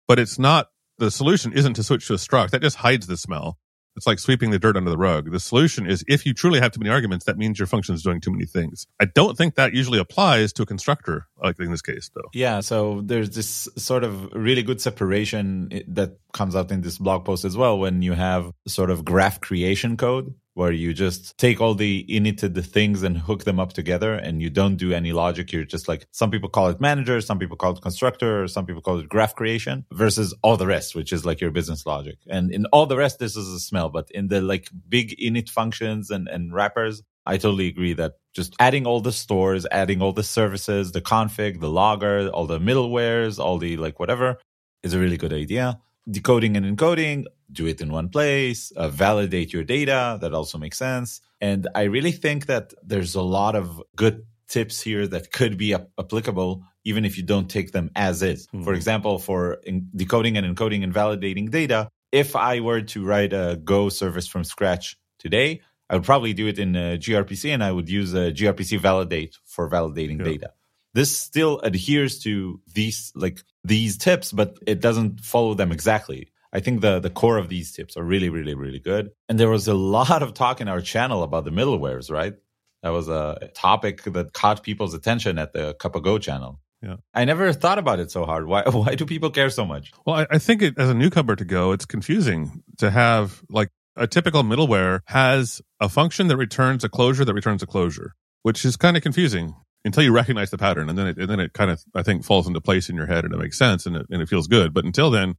but 0.07 0.19
it's 0.19 0.39
not 0.39 0.67
the 0.97 1.11
solution 1.11 1.51
isn't 1.53 1.73
to 1.73 1.83
switch 1.83 2.07
to 2.07 2.13
a 2.13 2.17
struct. 2.17 2.51
That 2.51 2.61
just 2.61 2.77
hides 2.77 3.07
the 3.07 3.17
smell. 3.17 3.57
It's 3.97 4.07
like 4.07 4.19
sweeping 4.19 4.51
the 4.51 4.59
dirt 4.59 4.77
under 4.77 4.91
the 4.91 4.97
rug. 4.97 5.31
The 5.31 5.39
solution 5.39 5.87
is 5.87 6.05
if 6.07 6.25
you 6.25 6.33
truly 6.33 6.59
have 6.59 6.71
too 6.71 6.79
many 6.79 6.91
arguments, 6.91 7.25
that 7.25 7.37
means 7.37 7.57
your 7.59 7.65
function 7.65 7.95
is 7.95 8.03
doing 8.03 8.21
too 8.21 8.31
many 8.31 8.45
things. 8.45 8.85
I 8.99 9.05
don't 9.05 9.35
think 9.35 9.55
that 9.55 9.73
usually 9.73 9.99
applies 9.99 10.53
to 10.53 10.63
a 10.63 10.65
constructor, 10.65 11.27
like 11.43 11.59
in 11.59 11.71
this 11.71 11.81
case, 11.81 12.11
though. 12.13 12.29
Yeah. 12.33 12.59
So 12.59 13.01
there's 13.03 13.31
this 13.31 13.67
sort 13.75 14.03
of 14.03 14.31
really 14.33 14.61
good 14.63 14.79
separation 14.79 15.83
that 15.87 16.19
comes 16.31 16.55
out 16.55 16.71
in 16.71 16.81
this 16.81 16.99
blog 16.99 17.25
post 17.25 17.43
as 17.43 17.57
well 17.57 17.79
when 17.79 18.03
you 18.03 18.13
have 18.13 18.51
sort 18.67 18.91
of 18.91 19.03
graph 19.03 19.41
creation 19.41 19.97
code 19.97 20.33
where 20.57 20.71
you 20.71 20.91
just 20.91 21.37
take 21.37 21.61
all 21.61 21.75
the 21.75 22.03
initted 22.09 22.65
things 22.65 23.03
and 23.03 23.15
hook 23.15 23.43
them 23.43 23.59
up 23.59 23.73
together 23.73 24.15
and 24.15 24.41
you 24.41 24.49
don't 24.49 24.75
do 24.75 24.91
any 24.91 25.13
logic. 25.13 25.51
You're 25.51 25.63
just 25.63 25.87
like, 25.87 26.07
some 26.11 26.31
people 26.31 26.49
call 26.49 26.69
it 26.69 26.81
manager, 26.81 27.21
some 27.21 27.37
people 27.37 27.55
call 27.55 27.73
it 27.73 27.81
constructor, 27.83 28.47
some 28.47 28.65
people 28.65 28.81
call 28.81 28.97
it 28.97 29.07
graph 29.07 29.35
creation 29.35 29.85
versus 29.93 30.33
all 30.41 30.57
the 30.57 30.65
rest, 30.65 30.95
which 30.95 31.13
is 31.13 31.27
like 31.27 31.39
your 31.39 31.51
business 31.51 31.85
logic. 31.85 32.17
And 32.27 32.51
in 32.51 32.65
all 32.73 32.87
the 32.87 32.97
rest, 32.97 33.19
this 33.19 33.35
is 33.35 33.47
a 33.47 33.59
smell, 33.59 33.89
but 33.89 34.09
in 34.09 34.29
the 34.29 34.41
like 34.41 34.71
big 34.89 35.15
init 35.19 35.47
functions 35.47 36.09
and, 36.09 36.27
and 36.27 36.51
wrappers, 36.51 37.03
I 37.27 37.37
totally 37.37 37.67
agree 37.67 37.93
that 37.93 38.13
just 38.33 38.55
adding 38.59 38.87
all 38.87 38.99
the 38.99 39.11
stores, 39.11 39.67
adding 39.71 40.01
all 40.01 40.11
the 40.11 40.23
services, 40.23 40.91
the 40.91 41.01
config, 41.01 41.59
the 41.59 41.69
logger, 41.69 42.29
all 42.29 42.47
the 42.47 42.59
middlewares, 42.59 43.37
all 43.37 43.59
the 43.59 43.77
like 43.77 43.99
whatever 43.99 44.39
is 44.81 44.95
a 44.95 44.99
really 44.99 45.17
good 45.17 45.33
idea 45.33 45.79
decoding 46.09 46.57
and 46.57 46.65
encoding, 46.65 47.25
do 47.51 47.65
it 47.67 47.81
in 47.81 47.91
one 47.91 48.09
place, 48.09 48.71
uh, 48.71 48.89
validate 48.89 49.53
your 49.53 49.63
data. 49.63 50.17
That 50.21 50.33
also 50.33 50.57
makes 50.57 50.77
sense. 50.77 51.21
And 51.39 51.67
I 51.75 51.83
really 51.83 52.11
think 52.11 52.47
that 52.47 52.73
there's 52.83 53.15
a 53.15 53.21
lot 53.21 53.55
of 53.55 53.81
good 53.95 54.25
tips 54.47 54.81
here 54.81 55.07
that 55.07 55.31
could 55.31 55.57
be 55.57 55.73
applicable 55.73 56.63
even 56.85 57.03
if 57.03 57.17
you 57.17 57.23
don't 57.23 57.49
take 57.49 57.73
them 57.73 57.91
as 57.95 58.23
is. 58.23 58.47
Mm-hmm. 58.47 58.63
For 58.63 58.73
example, 58.73 59.19
for 59.19 59.61
decoding 59.95 60.37
and 60.37 60.55
encoding 60.55 60.83
and 60.83 60.93
validating 60.93 61.51
data, 61.51 61.89
if 62.13 62.35
I 62.35 62.61
were 62.61 62.81
to 62.81 63.05
write 63.05 63.33
a 63.33 63.59
Go 63.61 63.89
service 63.89 64.25
from 64.25 64.45
scratch 64.45 64.97
today, 65.19 65.61
I 65.89 65.95
would 65.95 66.05
probably 66.05 66.33
do 66.33 66.47
it 66.47 66.59
in 66.59 66.73
gRPC 66.73 67.53
and 67.53 67.63
I 67.63 67.71
would 67.71 67.89
use 67.89 68.13
a 68.13 68.31
gRPC 68.31 68.79
validate 68.79 69.37
for 69.45 69.69
validating 69.69 70.19
yeah. 70.19 70.25
data. 70.25 70.53
This 70.97 71.15
still 71.15 71.59
adheres 71.59 72.17
to 72.23 72.59
these 72.73 73.11
like 73.13 73.43
these 73.63 73.99
tips, 73.99 74.31
but 74.31 74.57
it 74.65 74.81
doesn't 74.81 75.21
follow 75.21 75.53
them 75.53 75.71
exactly. 75.71 76.31
I 76.51 76.59
think 76.59 76.81
the 76.81 76.99
the 76.99 77.11
core 77.11 77.37
of 77.37 77.49
these 77.49 77.71
tips 77.71 77.97
are 77.97 78.03
really, 78.03 78.29
really, 78.29 78.55
really 78.55 78.79
good. 78.79 79.11
And 79.29 79.39
there 79.39 79.51
was 79.51 79.67
a 79.67 79.75
lot 79.99 80.23
of 80.23 80.33
talk 80.33 80.59
in 80.59 80.67
our 80.67 80.81
channel 80.81 81.21
about 81.21 81.45
the 81.45 81.51
middlewares, 81.51 82.09
right? 82.09 82.33
That 82.81 82.89
was 82.89 83.09
a 83.09 83.51
topic 83.53 84.05
that 84.05 84.33
caught 84.33 84.63
people's 84.63 84.95
attention 84.95 85.37
at 85.37 85.53
the 85.53 85.75
Cup 85.75 85.93
of 85.93 86.01
Go 86.01 86.17
channel. 86.17 86.61
Yeah. 86.81 86.95
I 87.13 87.25
never 87.25 87.53
thought 87.53 87.77
about 87.77 87.99
it 87.99 88.09
so 88.09 88.25
hard. 88.25 88.47
Why 88.47 88.63
why 88.67 88.95
do 88.95 89.05
people 89.05 89.29
care 89.29 89.51
so 89.51 89.65
much? 89.65 89.91
Well, 90.03 90.15
I, 90.15 90.27
I 90.31 90.39
think 90.39 90.63
it, 90.63 90.79
as 90.79 90.89
a 90.89 90.95
newcomer 90.95 91.35
to 91.35 91.45
Go, 91.45 91.73
it's 91.73 91.85
confusing 91.85 92.63
to 92.79 92.89
have 92.89 93.43
like 93.51 93.69
a 93.95 94.07
typical 94.07 94.41
middleware 94.41 95.01
has 95.05 95.61
a 95.79 95.89
function 95.89 96.27
that 96.29 96.37
returns 96.37 96.83
a 96.83 96.89
closure 96.89 97.23
that 97.23 97.35
returns 97.35 97.61
a 97.61 97.67
closure, 97.67 98.15
which 98.41 98.65
is 98.65 98.77
kind 98.77 98.97
of 98.97 99.03
confusing 99.03 99.53
until 99.87 100.03
you 100.03 100.11
recognize 100.11 100.51
the 100.51 100.57
pattern 100.57 100.89
and 100.89 100.97
then 100.97 101.07
it, 101.07 101.17
and 101.17 101.29
then 101.29 101.39
it 101.39 101.53
kind 101.53 101.71
of 101.71 101.83
i 101.95 102.03
think 102.03 102.23
falls 102.23 102.47
into 102.47 102.61
place 102.61 102.89
in 102.89 102.95
your 102.95 103.07
head 103.07 103.25
and 103.25 103.33
it 103.33 103.37
makes 103.37 103.57
sense 103.57 103.85
and 103.87 103.95
it, 103.95 104.05
and 104.11 104.21
it 104.21 104.29
feels 104.29 104.47
good. 104.47 104.73
But 104.73 104.85
until 104.85 105.09
then 105.09 105.35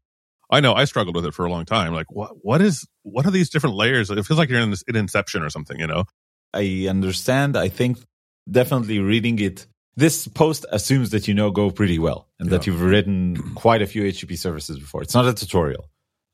i 0.50 0.60
know 0.60 0.72
i 0.74 0.84
struggled 0.86 1.14
with 1.14 1.26
it 1.26 1.34
for 1.34 1.44
a 1.44 1.50
long 1.50 1.64
time. 1.64 1.94
Like 1.94 2.10
what 2.10 2.32
what 2.42 2.60
is 2.60 2.86
what 3.02 3.26
are 3.26 3.30
these 3.30 3.50
different 3.50 3.76
layers? 3.76 4.10
It 4.10 4.26
feels 4.26 4.38
like 4.38 4.48
you're 4.48 4.60
in 4.60 4.70
this 4.70 4.82
in 4.88 4.96
inception 4.96 5.42
or 5.42 5.50
something 5.50 5.78
you 5.78 5.86
know? 5.86 6.04
I 6.52 6.86
understand. 6.88 7.56
I 7.56 7.68
think 7.68 7.98
definitely 8.50 8.98
reading 8.98 9.38
it 9.38 9.66
this 9.96 10.28
post 10.28 10.64
assumes 10.70 11.10
that 11.10 11.26
you 11.26 11.34
know 11.34 11.50
go 11.50 11.70
pretty 11.70 11.98
well 11.98 12.28
and 12.38 12.48
yeah. 12.48 12.56
that 12.56 12.66
you've 12.66 12.80
written 12.80 13.36
quite 13.54 13.82
a 13.82 13.86
few 13.86 14.02
http 14.02 14.38
services 14.38 14.78
before. 14.78 15.02
It's 15.02 15.14
not 15.14 15.26
a 15.26 15.34
tutorial. 15.34 15.84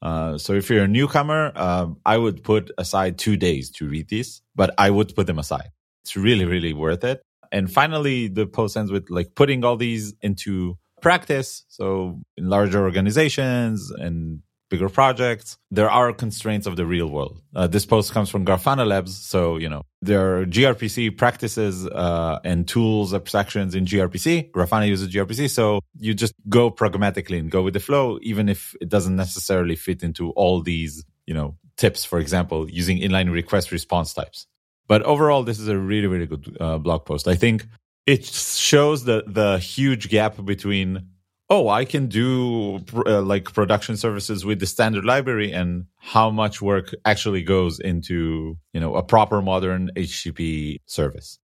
Uh, 0.02 0.37
so 0.37 0.52
if 0.52 0.68
you're 0.68 0.85
a 0.85 0.88
newcomer 0.88 1.50
uh, 1.56 1.87
i 2.04 2.16
would 2.16 2.44
put 2.44 2.71
aside 2.76 3.18
two 3.18 3.37
days 3.37 3.71
to 3.71 3.88
read 3.88 4.06
these 4.09 4.42
but 4.54 4.75
i 4.76 4.90
would 4.90 5.14
put 5.14 5.26
them 5.26 5.38
aside. 5.38 5.71
It's 6.04 6.14
really 6.14 6.44
really 6.44 6.75
worth 6.75 7.04
it 7.04 7.23
and 7.54 7.73
finally, 7.73 8.26
the 8.26 8.46
post 8.46 8.76
ends 8.76 8.90
with 8.90 9.08
like 9.11 9.37
putting 9.37 9.64
all 9.64 9.76
these 9.76 10.12
into 10.20 10.76
practice. 11.00 11.64
So 11.68 12.20
in 12.37 12.49
larger 12.49 12.82
organizations 12.82 13.92
and 13.92 14.40
bigger 14.70 14.88
projects, 14.88 15.56
there 15.70 15.88
are 15.88 16.12
constraints 16.12 16.66
of 16.66 16.75
the 16.75 16.84
real 16.84 17.06
world. 17.06 17.40
Uh, 17.54 17.68
this 17.68 17.87
post 17.87 18.12
comes 18.12 18.28
from 18.28 18.44
Grafana 18.44 18.84
Labs. 18.84 19.16
So, 19.16 19.56
you 19.58 19.68
know, 19.68 19.82
there 20.02 20.40
are 20.40 20.46
gRPC 20.46 21.16
practices 21.16 21.87
uh, 21.87 22.40
and 22.42 22.66
tools, 22.66 23.14
abstractions 23.14 23.76
in 23.76 23.84
gRPC. 23.84 24.50
Grafana 24.50 24.88
uses 24.88 25.14
gRPC. 25.14 25.49
So 25.49 25.78
you 26.00 26.12
just 26.12 26.34
go 26.49 26.70
pragmatically 26.70 27.38
and 27.38 27.52
go 27.52 27.62
with 27.62 27.75
the 27.75 27.80
flow, 27.88 28.18
even 28.23 28.49
if 28.49 28.75
it 28.80 28.88
doesn't 28.88 29.14
necessarily 29.14 29.76
fit 29.76 30.02
into 30.02 30.32
all 30.32 30.61
these, 30.61 31.04
you 31.25 31.34
know, 31.34 31.56
tips, 31.76 32.04
for 32.04 32.18
example, 32.18 32.68
using 32.68 32.99
inline 32.99 33.32
request 33.32 33.70
response 33.70 34.12
types. 34.12 34.49
But 34.86 35.02
overall, 35.02 35.42
this 35.42 35.58
is 35.58 35.68
a 35.68 35.78
really, 35.78 36.06
really 36.06 36.26
good 36.26 36.56
uh, 36.60 36.78
blog 36.78 37.04
post. 37.04 37.26
I 37.26 37.34
think 37.34 37.66
it 38.06 38.24
shows 38.24 39.04
the 39.04 39.24
the 39.26 39.58
huge 39.58 40.08
gap 40.08 40.42
between 40.44 41.08
oh, 41.50 41.68
I 41.68 41.84
can 41.84 42.06
do 42.06 42.80
uh, 43.06 43.22
like 43.22 43.52
production 43.52 43.96
services 43.96 44.44
with 44.44 44.60
the 44.60 44.66
standard 44.66 45.04
library, 45.04 45.52
and 45.52 45.86
how 45.96 46.30
much 46.30 46.60
work 46.62 46.94
actually 47.04 47.42
goes 47.42 47.80
into 47.80 48.56
you 48.72 48.80
know 48.80 48.94
a 48.96 49.02
proper 49.02 49.40
modern 49.42 49.90
HTTP 49.96 50.80
service. 50.86 51.38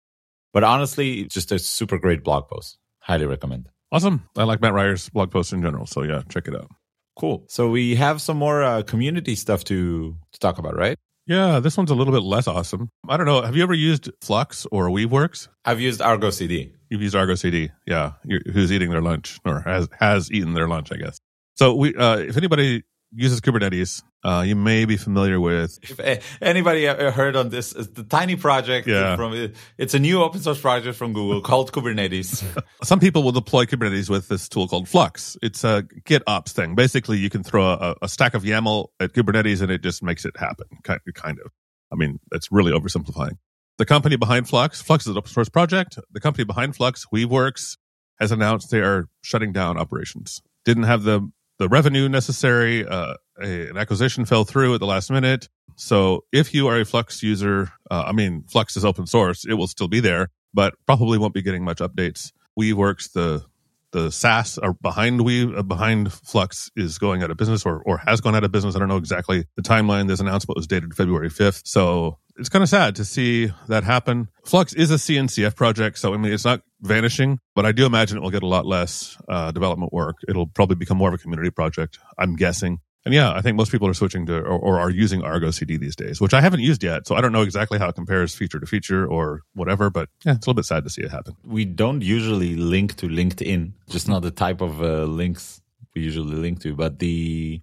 But 0.53 0.65
honestly, 0.65 1.25
just 1.25 1.53
a 1.53 1.59
super 1.59 1.99
great 1.99 2.25
blog 2.25 2.49
post. 2.49 2.79
Highly 2.99 3.27
recommend. 3.27 3.69
Awesome. 3.93 4.29
I 4.37 4.45
like 4.45 4.61
Mat 4.61 4.73
Ryer's 4.73 5.09
blog 5.09 5.31
posts 5.31 5.53
in 5.53 5.63
general. 5.63 5.87
So 5.87 6.03
yeah, 6.03 6.23
check 6.29 6.49
it 6.49 6.55
out. 6.55 6.71
Cool. 7.17 7.45
So 7.49 7.69
we 7.71 7.97
have 7.97 8.21
some 8.21 8.37
more 8.37 8.63
uh, 8.63 8.83
community 8.83 9.35
stuff 9.35 9.65
to 9.65 10.17
to 10.33 10.39
talk 10.41 10.59
about, 10.59 10.77
right? 10.77 10.97
Yeah, 11.31 11.61
this 11.61 11.77
one's 11.77 11.93
a 11.93 11.95
little 11.95 12.13
bit 12.13 12.25
less 12.25 12.49
awesome. 12.49 12.91
I 13.09 13.17
don't 13.17 13.25
know. 13.25 13.41
Have 13.41 13.55
you 13.55 13.63
ever 13.63 13.73
used 13.73 14.11
Flux 14.21 14.67
or 14.73 14.89
Weaveworks? 14.89 15.47
I've 15.65 15.81
used 15.81 16.03
Argo 16.03 16.31
CD. 16.31 16.73
You've 16.89 17.03
used 17.03 17.15
Argo 17.15 17.37
CD, 17.37 17.71
yeah. 17.87 18.15
You're, 18.25 18.41
who's 18.53 18.73
eating 18.73 18.91
their 18.91 19.01
lunch 19.01 19.39
or 19.45 19.61
has 19.61 19.89
has 20.01 20.33
eaten 20.33 20.55
their 20.55 20.67
lunch, 20.67 20.91
I 20.91 20.97
guess. 20.97 21.21
So 21.55 21.77
we, 21.77 21.95
uh, 21.95 22.17
if 22.17 22.37
anybody 22.37 22.83
uses 23.13 23.41
Kubernetes, 23.41 24.03
uh, 24.23 24.45
you 24.47 24.55
may 24.57 24.85
be 24.85 24.97
familiar 24.97 25.41
with. 25.41 25.79
If 25.83 26.39
anybody 26.43 26.85
heard 26.87 27.37
on 27.37 27.49
this, 27.49 27.73
it's 27.73 27.89
the 27.89 28.05
tiny 28.05 28.37
project 28.37 28.87
Yeah. 28.87 29.17
from 29.17 29.53
it's 29.79 29.95
a 29.95 29.99
new 29.99 30.23
open 30.23 30.41
source 30.41 30.61
project 30.61 30.97
from 30.97 31.13
Google 31.13 31.41
called 31.41 31.73
Kubernetes. 31.73 32.45
Some 32.85 33.01
people 33.01 33.23
will 33.23 33.33
deploy 33.33 33.65
Kubernetes 33.65 34.11
with 34.11 34.29
this 34.29 34.49
tool 34.49 34.69
called 34.69 34.89
Flux. 34.89 35.37
It's 35.43 35.65
a 35.65 35.85
GitOps 36.05 36.51
thing. 36.51 36.75
Basically, 36.75 37.19
you 37.19 37.31
can 37.31 37.43
throw 37.43 37.65
a, 37.65 37.97
a 38.03 38.09
stack 38.09 38.35
of 38.35 38.43
YAML 38.43 38.89
at 39.01 39.13
Kubernetes 39.13 39.63
and 39.63 39.71
it 39.71 39.83
just 39.83 40.03
makes 40.03 40.25
it 40.25 40.37
happen. 40.37 40.67
Kind 40.85 41.39
of. 41.45 41.51
I 41.93 41.97
mean, 41.97 42.21
that's 42.31 42.53
really 42.53 42.73
oversimplifying. 42.73 43.39
The 43.79 43.87
company 43.87 44.17
behind 44.17 44.49
Flux, 44.49 44.83
Flux 44.83 45.05
is 45.07 45.13
an 45.13 45.17
open 45.19 45.31
source 45.31 45.49
project. 45.49 45.99
The 46.13 46.21
company 46.21 46.45
behind 46.45 46.77
Flux, 46.77 47.07
Weaveworks, 47.13 47.79
has 48.21 48.31
announced 48.31 48.71
they 48.71 48.81
are 48.81 49.09
shutting 49.23 49.53
down 49.53 49.79
operations. 49.79 50.43
Didn't 50.67 50.83
have 50.83 51.05
the 51.05 51.31
the 51.59 51.69
revenue 51.69 52.09
necessary. 52.09 52.87
Uh, 52.87 53.15
a, 53.41 53.71
an 53.71 53.77
acquisition 53.77 54.25
fell 54.25 54.45
through 54.45 54.75
at 54.75 54.81
the 54.81 54.87
last 54.87 55.11
minute. 55.11 55.49
So 55.77 56.25
if 56.33 56.53
you 56.53 56.69
are 56.69 56.81
a 56.81 56.85
Flux 56.85 57.23
user, 57.23 57.73
uh, 57.91 58.05
I 58.07 58.13
mean, 58.13 58.45
Flux 58.49 58.77
is 58.77 58.85
open 58.85 59.07
source. 59.07 59.45
It 59.47 59.55
will 59.55 59.67
still 59.67 59.89
be 59.89 60.01
there, 60.01 60.29
but 60.53 60.75
probably 60.87 61.19
won't 61.19 61.35
be 61.35 61.43
getting 61.43 61.65
much 61.65 61.79
updates. 61.79 62.33
Weaveworks, 62.59 63.13
the 63.13 63.45
the 63.93 64.11
SaaS 64.11 64.59
or 64.59 64.75
behind 64.75 65.23
we 65.23 65.55
uh, 65.55 65.63
behind 65.63 66.13
Flux 66.13 66.71
is 66.77 66.99
going 66.99 67.23
out 67.23 67.31
of 67.31 67.37
business 67.37 67.65
or 67.67 67.83
or 67.85 67.99
has 67.99 68.21
gone 68.21 68.35
out 68.35 68.45
of 68.45 68.53
business. 68.53 68.77
I 68.77 68.79
don't 68.79 68.89
know 68.89 68.97
exactly 68.97 69.47
the 69.57 69.63
timeline. 69.63 70.09
This 70.09 70.21
announcement 70.21 70.57
was 70.57 70.67
dated 70.67 70.95
February 70.95 71.31
fifth, 71.31 71.63
so 71.65 72.19
it's 72.37 72.49
kind 72.49 72.63
of 72.63 72.69
sad 72.69 72.97
to 72.97 73.05
see 73.05 73.53
that 73.69 73.85
happen. 73.85 74.29
Flux 74.45 74.73
is 74.73 74.91
a 74.91 74.95
CNCF 74.95 75.57
project, 75.57 75.99
so 75.99 76.15
I 76.15 76.17
mean 76.17 76.33
it's 76.33 76.45
not 76.45 76.63
vanishing, 76.81 77.39
but 77.55 77.67
I 77.67 77.73
do 77.73 77.87
imagine 77.87 78.17
it 78.17 78.21
will 78.21 78.31
get 78.31 78.43
a 78.43 78.49
lot 78.49 78.67
less 78.67 79.17
uh, 79.29 79.51
development 79.51 79.93
work. 79.93 80.17
It'll 80.29 80.47
probably 80.47 80.77
become 80.77 80.97
more 80.97 81.09
of 81.09 81.15
a 81.15 81.19
community 81.19 81.51
project. 81.51 81.99
I'm 82.19 82.37
guessing. 82.37 82.81
And 83.05 83.15
yeah, 83.15 83.33
I 83.33 83.41
think 83.41 83.57
most 83.57 83.73
people 83.73 83.89
are 83.89 83.95
switching 83.95 84.27
to 84.27 84.37
or, 84.37 84.59
or 84.59 84.79
are 84.79 84.91
using 84.91 85.23
Argo 85.23 85.51
CD 85.51 85.79
these 85.79 85.97
days, 85.97 86.21
which 86.21 86.35
I 86.35 86.41
haven't 86.41 86.61
used 86.61 86.83
yet. 86.83 87.07
So 87.07 87.15
I 87.15 87.21
don't 87.23 87.33
know 87.33 87.43
exactly 87.43 87.79
how 87.79 87.89
it 87.89 87.95
compares 87.95 88.35
feature 88.35 88.61
to 88.61 88.67
feature 88.67 89.07
or 89.07 89.41
whatever, 89.55 89.89
but 89.89 90.11
yeah, 90.25 90.33
it's 90.33 90.47
a 90.47 90.51
little 90.51 90.55
bit 90.55 90.67
sad 90.67 90.85
to 90.85 90.91
see 90.91 91.03
it 91.03 91.11
happen. 91.11 91.35
we 91.45 91.65
don't 91.65 92.03
usually 92.03 92.57
link 92.57 92.97
to 92.97 93.07
LinkedIn, 93.09 93.73
just 93.89 94.07
not 94.07 94.23
the 94.23 94.31
type 94.31 94.61
of 94.61 94.83
uh, 94.83 95.05
links 95.05 95.63
we 95.95 96.03
usually 96.03 96.37
link 96.37 96.61
to. 96.61 96.75
But 96.75 96.99
the 96.99 97.63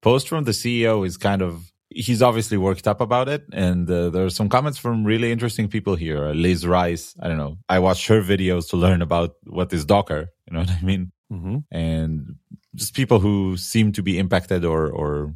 post 0.00 0.28
from 0.28 0.44
the 0.44 0.52
CEO 0.52 1.04
is 1.04 1.16
kind 1.16 1.42
of, 1.42 1.72
he's 1.90 2.22
obviously 2.22 2.56
worked 2.56 2.86
up 2.86 3.00
about 3.00 3.28
it. 3.28 3.44
And 3.52 3.90
uh, 3.90 4.10
there 4.10 4.24
are 4.24 4.30
some 4.30 4.48
comments 4.48 4.78
from 4.78 5.02
really 5.02 5.32
interesting 5.32 5.66
people 5.68 5.96
here. 5.96 6.24
Uh, 6.26 6.32
Liz 6.34 6.64
Rice, 6.64 7.16
I 7.20 7.26
don't 7.26 7.38
know. 7.38 7.58
I 7.68 7.80
watched 7.80 8.06
her 8.08 8.22
videos 8.22 8.70
to 8.70 8.76
learn 8.76 9.02
about 9.02 9.34
what 9.44 9.72
is 9.72 9.84
Docker. 9.84 10.28
You 10.46 10.54
know 10.54 10.60
what 10.60 10.70
I 10.70 10.82
mean? 10.82 11.12
Mm-hmm. 11.32 11.56
And 11.70 12.36
just 12.74 12.94
people 12.94 13.20
who 13.20 13.56
seem 13.56 13.92
to 13.92 14.02
be 14.02 14.18
impacted 14.18 14.64
or, 14.64 14.90
or, 14.90 15.34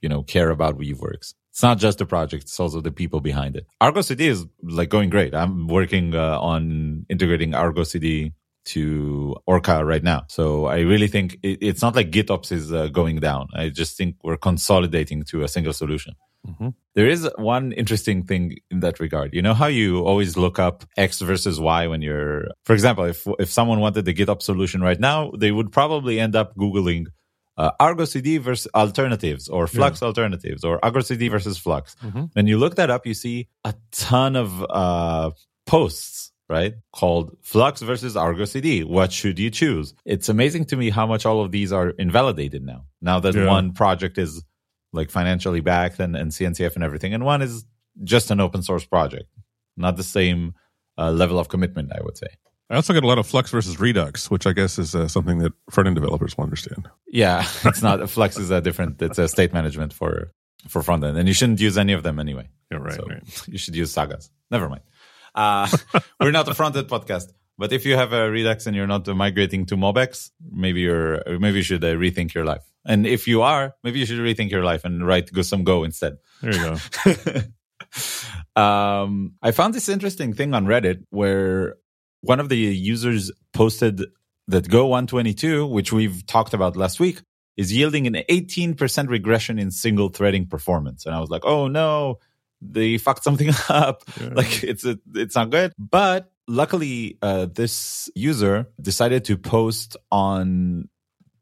you 0.00 0.08
know, 0.08 0.22
care 0.22 0.50
about 0.50 0.78
Weaveworks. 0.78 1.34
It's 1.50 1.62
not 1.62 1.78
just 1.78 1.98
the 1.98 2.06
project; 2.06 2.44
it's 2.44 2.60
also 2.60 2.80
the 2.80 2.92
people 2.92 3.20
behind 3.20 3.56
it. 3.56 3.66
Argo 3.80 4.00
CD 4.00 4.28
is 4.28 4.46
like 4.62 4.90
going 4.90 5.10
great. 5.10 5.34
I'm 5.34 5.66
working 5.66 6.14
uh, 6.14 6.38
on 6.38 7.04
integrating 7.08 7.52
Argo 7.52 7.82
CD 7.82 8.32
to 8.66 9.36
Orca 9.46 9.84
right 9.84 10.02
now, 10.02 10.24
so 10.28 10.66
I 10.66 10.80
really 10.80 11.08
think 11.08 11.38
it, 11.42 11.58
it's 11.62 11.82
not 11.82 11.96
like 11.96 12.10
GitOps 12.10 12.52
is 12.52 12.72
uh, 12.72 12.88
going 12.88 13.16
down. 13.20 13.48
I 13.54 13.68
just 13.70 13.96
think 13.96 14.16
we're 14.22 14.36
consolidating 14.36 15.22
to 15.30 15.42
a 15.42 15.48
single 15.48 15.72
solution. 15.72 16.14
Mhm. 16.46 16.74
There 16.94 17.08
is 17.08 17.28
one 17.36 17.72
interesting 17.72 18.24
thing 18.24 18.56
in 18.70 18.80
that 18.80 19.00
regard. 19.00 19.34
You 19.34 19.42
know 19.42 19.54
how 19.54 19.66
you 19.66 20.00
always 20.04 20.36
look 20.36 20.58
up 20.58 20.84
X 20.96 21.20
versus 21.20 21.58
Y 21.58 21.86
when 21.88 22.00
you're, 22.02 22.48
for 22.64 22.74
example, 22.74 23.04
if 23.04 23.26
if 23.38 23.50
someone 23.50 23.80
wanted 23.80 24.04
the 24.04 24.14
GitOps 24.14 24.42
solution 24.42 24.80
right 24.80 25.00
now, 25.00 25.30
they 25.36 25.50
would 25.50 25.72
probably 25.72 26.20
end 26.20 26.36
up 26.36 26.54
googling 26.56 27.06
uh, 27.56 27.72
Argo 27.80 28.04
CD 28.04 28.38
versus 28.38 28.68
alternatives 28.74 29.48
or 29.48 29.66
Flux 29.66 30.00
alternatives 30.00 30.62
or 30.62 30.78
Argo 30.84 31.00
CD 31.00 31.26
versus 31.28 31.58
Flux. 31.58 31.96
Mhm. 32.04 32.30
When 32.34 32.46
you 32.46 32.56
look 32.56 32.76
that 32.76 32.88
up, 32.88 33.04
you 33.04 33.14
see 33.14 33.48
a 33.64 33.74
ton 33.90 34.36
of 34.36 34.64
uh, 34.70 35.30
posts, 35.66 36.30
right? 36.48 36.74
Called 36.92 37.36
Flux 37.42 37.80
versus 37.82 38.16
Argo 38.16 38.44
CD. 38.44 38.84
What 38.84 39.12
should 39.12 39.38
you 39.38 39.50
choose? 39.50 39.94
It's 40.04 40.28
amazing 40.28 40.66
to 40.66 40.76
me 40.76 40.90
how 40.90 41.06
much 41.06 41.26
all 41.26 41.42
of 41.44 41.50
these 41.52 41.72
are 41.72 41.90
invalidated 41.90 42.62
now. 42.64 42.84
Now 43.00 43.20
that 43.20 43.34
Yeah. 43.34 43.46
one 43.46 43.72
project 43.72 44.18
is 44.18 44.42
like 44.92 45.10
financially 45.10 45.60
backed 45.60 46.00
and, 46.00 46.16
and 46.16 46.30
CNCF 46.32 46.74
and 46.74 46.82
everything, 46.84 47.12
and 47.14 47.24
one 47.24 47.42
is 47.42 47.64
just 48.04 48.30
an 48.30 48.40
open 48.40 48.62
source 48.62 48.84
project, 48.86 49.28
not 49.76 49.96
the 49.96 50.04
same 50.04 50.54
uh, 50.96 51.10
level 51.12 51.38
of 51.38 51.48
commitment, 51.48 51.92
I 51.94 52.00
would 52.02 52.16
say. 52.16 52.28
I 52.70 52.76
also 52.76 52.92
get 52.92 53.02
a 53.04 53.06
lot 53.06 53.18
of 53.18 53.26
Flux 53.26 53.50
versus 53.50 53.78
Redux, 53.80 54.30
which 54.30 54.46
I 54.46 54.52
guess 54.52 54.78
is 54.78 54.94
uh, 54.94 55.08
something 55.08 55.38
that 55.38 55.52
front 55.70 55.86
end 55.86 55.96
developers 55.96 56.36
will 56.36 56.44
understand. 56.44 56.88
Yeah, 57.06 57.46
it's 57.64 57.82
not 57.82 58.08
Flux 58.10 58.36
is 58.38 58.50
a 58.50 58.60
different. 58.60 59.00
It's 59.00 59.18
a 59.18 59.26
state 59.28 59.52
management 59.54 59.92
for 59.94 60.32
for 60.68 60.82
front 60.82 61.02
end, 61.04 61.16
and 61.16 61.26
you 61.28 61.32
shouldn't 61.34 61.60
use 61.60 61.78
any 61.78 61.92
of 61.94 62.02
them 62.02 62.18
anyway. 62.18 62.48
Yeah, 62.70 62.78
right, 62.78 62.94
So 62.94 63.06
right. 63.06 63.48
you 63.48 63.56
should 63.58 63.74
use 63.76 63.90
sagas. 63.92 64.30
Never 64.50 64.68
mind. 64.68 64.82
Uh, 65.38 65.68
we're 66.20 66.32
not 66.32 66.48
a 66.48 66.54
front 66.54 66.76
end 66.76 66.88
podcast, 66.88 67.32
but 67.56 67.72
if 67.72 67.86
you 67.86 67.94
have 67.96 68.12
a 68.12 68.28
Redux 68.28 68.66
and 68.66 68.74
you're 68.74 68.88
not 68.88 69.06
migrating 69.06 69.66
to 69.66 69.76
MobX, 69.76 70.30
maybe 70.50 70.80
you're 70.80 71.22
maybe 71.38 71.58
you 71.58 71.62
should 71.62 71.84
uh, 71.84 71.94
rethink 71.94 72.34
your 72.34 72.44
life. 72.44 72.64
And 72.84 73.06
if 73.06 73.28
you 73.28 73.42
are, 73.42 73.74
maybe 73.84 74.00
you 74.00 74.06
should 74.06 74.18
rethink 74.18 74.50
your 74.50 74.64
life 74.64 74.84
and 74.84 75.06
write 75.06 75.32
go 75.32 75.42
some 75.42 75.62
Go 75.62 75.84
instead. 75.84 76.18
There 76.42 76.52
you 76.52 76.78
go. 78.56 78.60
um, 78.60 79.34
I 79.40 79.52
found 79.52 79.74
this 79.74 79.88
interesting 79.88 80.34
thing 80.34 80.54
on 80.54 80.66
Reddit 80.66 81.04
where 81.10 81.76
one 82.22 82.40
of 82.40 82.48
the 82.48 82.56
users 82.56 83.30
posted 83.52 84.04
that 84.48 84.68
Go 84.68 84.86
122, 84.86 85.66
which 85.66 85.92
we've 85.92 86.26
talked 86.26 86.54
about 86.54 86.76
last 86.76 86.98
week, 86.98 87.22
is 87.56 87.72
yielding 87.72 88.06
an 88.06 88.14
18% 88.28 89.08
regression 89.08 89.58
in 89.58 89.70
single 89.70 90.08
threading 90.08 90.46
performance. 90.46 91.06
And 91.06 91.14
I 91.14 91.20
was 91.20 91.28
like, 91.28 91.44
oh 91.44 91.68
no, 91.68 92.18
they 92.60 92.98
fucked 92.98 93.24
something 93.24 93.50
up. 93.68 94.04
Yeah. 94.20 94.30
Like 94.32 94.64
it's 94.64 94.84
a, 94.84 94.98
it's 95.14 95.34
not 95.34 95.50
good. 95.50 95.72
But 95.78 96.30
luckily, 96.46 97.18
uh, 97.22 97.46
this 97.46 98.10
user 98.14 98.66
decided 98.80 99.24
to 99.26 99.36
post 99.36 99.96
on 100.10 100.88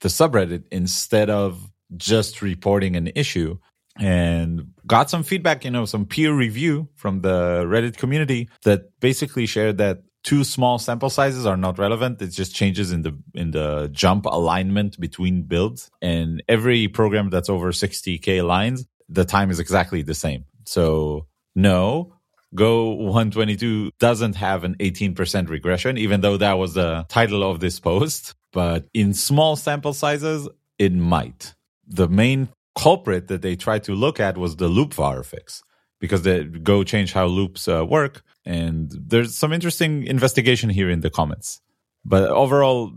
the 0.00 0.08
subreddit 0.08 0.64
instead 0.70 1.30
of 1.30 1.70
just 1.96 2.42
reporting 2.42 2.96
an 2.96 3.11
issue 3.14 3.58
and 3.99 4.73
got 4.87 5.08
some 5.08 5.23
feedback, 5.23 5.64
you 5.64 5.70
know, 5.70 5.85
some 5.85 6.04
peer 6.04 6.35
review 6.35 6.88
from 6.94 7.23
the 7.23 7.64
Reddit 7.66 7.96
community 7.96 8.50
that 8.64 8.90
basically 9.00 9.46
shared 9.46 9.78
that 9.78 10.02
two 10.23 10.44
small 10.44 10.78
sample 10.78 11.08
sizes 11.08 11.46
are 11.46 11.56
not 11.56 11.78
relevant. 11.78 12.20
It's 12.20 12.37
just 12.37 12.54
changes 12.54 12.92
in 12.92 13.02
the 13.02 13.16
in 13.35 13.52
the 13.52 13.88
jump 13.92 14.26
alignment 14.26 15.00
between 15.00 15.42
builds. 15.42 15.90
And 16.02 16.42
every 16.49 16.88
program 16.88 17.30
that's 17.30 17.49
over 17.49 17.73
60k 17.73 18.46
lines, 18.46 18.87
the 19.08 19.25
time 19.25 19.50
is 19.50 19.61
exactly 19.61 20.02
the 20.02 20.14
same. 20.14 20.44
So 20.66 21.26
no, 21.54 22.12
Go 22.54 22.90
122 22.90 23.90
doesn't 23.99 24.37
have 24.37 24.64
an 24.64 24.76
18% 24.76 25.49
regression, 25.49 25.99
even 25.99 26.20
though 26.20 26.37
that 26.37 26.54
was 26.54 26.75
the 26.75 27.04
title 27.08 27.42
of 27.49 27.61
this 27.61 27.80
post. 27.80 28.35
But 28.52 28.87
in 28.94 29.12
small 29.14 29.56
sample 29.56 29.92
sizes, 29.92 30.49
it 30.78 30.92
might. 30.92 31.54
The 31.87 32.08
main 32.08 32.49
culprit 32.75 33.28
that 33.28 33.42
they 33.42 33.56
tried 33.56 33.85
to 33.85 33.94
look 33.94 34.20
at 34.20 34.38
was 34.38 34.56
the 34.56 34.68
loop 34.68 34.94
var 34.94 35.23
fix 35.23 35.62
because 36.00 36.23
the 36.23 36.44
Go 36.44 36.85
changed 36.85 37.14
how 37.14 37.26
loops 37.26 37.68
uh, 37.68 37.85
work. 37.85 38.23
And 38.44 38.90
there's 38.90 39.35
some 39.35 39.52
interesting 39.52 40.06
investigation 40.06 40.70
here 40.70 40.88
in 40.88 41.00
the 41.00 41.11
comments. 41.11 41.61
But 42.04 42.30
overall, 42.30 42.92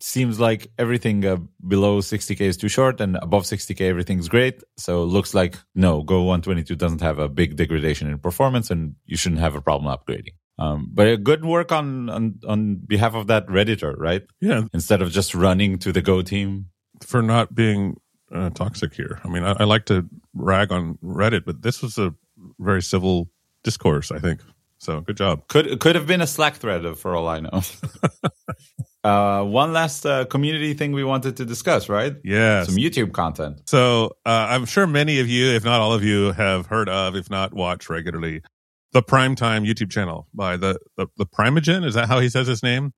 seems 0.00 0.38
like 0.38 0.70
everything 0.78 1.24
uh, 1.24 1.36
below 1.66 2.00
60k 2.00 2.40
is 2.40 2.56
too 2.56 2.68
short 2.68 3.00
and 3.00 3.16
above 3.22 3.44
60k 3.44 3.80
everything's 3.80 4.28
great 4.28 4.62
so 4.76 5.02
it 5.02 5.06
looks 5.06 5.34
like 5.34 5.56
no 5.74 6.02
go 6.02 6.22
122 6.22 6.76
doesn't 6.76 7.00
have 7.00 7.18
a 7.18 7.28
big 7.28 7.56
degradation 7.56 8.08
in 8.08 8.18
performance 8.18 8.70
and 8.70 8.94
you 9.06 9.16
shouldn't 9.16 9.40
have 9.40 9.54
a 9.54 9.60
problem 9.60 9.94
upgrading 9.94 10.34
um, 10.58 10.88
but 10.92 11.06
a 11.06 11.16
good 11.16 11.44
work 11.44 11.70
on, 11.70 12.08
on 12.08 12.40
on 12.46 12.76
behalf 12.76 13.14
of 13.14 13.26
that 13.26 13.46
redditor 13.46 13.94
right 13.98 14.22
Yeah, 14.40 14.62
instead 14.72 15.02
of 15.02 15.10
just 15.10 15.34
running 15.34 15.78
to 15.80 15.92
the 15.92 16.02
go 16.02 16.22
team 16.22 16.66
for 17.02 17.22
not 17.22 17.54
being 17.54 17.96
uh, 18.32 18.50
toxic 18.50 18.94
here. 18.94 19.20
I 19.22 19.28
mean, 19.28 19.44
I, 19.44 19.52
I 19.52 19.64
like 19.64 19.84
to 19.86 20.08
rag 20.34 20.72
on 20.72 20.98
Reddit, 21.04 21.44
but 21.44 21.62
this 21.62 21.82
was 21.82 21.98
a 21.98 22.14
very 22.58 22.82
civil 22.82 23.28
discourse, 23.62 24.10
I 24.10 24.18
think. 24.18 24.40
So 24.78 25.00
good 25.00 25.16
job. 25.16 25.48
could 25.48 25.80
could 25.80 25.94
have 25.94 26.06
been 26.06 26.20
a 26.20 26.26
slack 26.26 26.56
thread 26.56 26.84
uh, 26.84 26.94
for 26.94 27.16
all 27.16 27.28
i 27.28 27.40
know 27.40 27.62
uh, 29.06 29.44
one 29.44 29.72
last 29.72 30.04
uh, 30.06 30.24
community 30.26 30.74
thing 30.74 30.90
we 30.92 31.04
wanted 31.04 31.36
to 31.36 31.44
discuss 31.44 31.88
right 31.88 32.14
Yeah, 32.24 32.64
some 32.64 32.76
youtube 32.76 33.12
content 33.12 33.54
So 33.66 34.16
uh, 34.24 34.46
I'm 34.52 34.64
sure 34.66 34.86
many 34.86 35.20
of 35.20 35.28
you, 35.28 35.44
if 35.58 35.64
not 35.64 35.80
all 35.80 35.92
of 35.92 36.02
you, 36.02 36.32
have 36.32 36.66
heard 36.66 36.88
of, 36.88 37.14
if 37.14 37.30
not 37.30 37.54
watch 37.54 37.88
regularly, 37.88 38.42
the 38.92 39.02
Primetime 39.02 39.62
YouTube 39.68 39.90
channel 39.90 40.26
by 40.32 40.56
the 40.56 40.78
the, 40.96 41.06
the 41.16 41.26
Primeagen. 41.26 41.84
Is 41.84 41.94
that 41.94 42.08
how 42.08 42.18
he 42.20 42.28
says 42.28 42.46
his 42.46 42.62
name? 42.62 42.92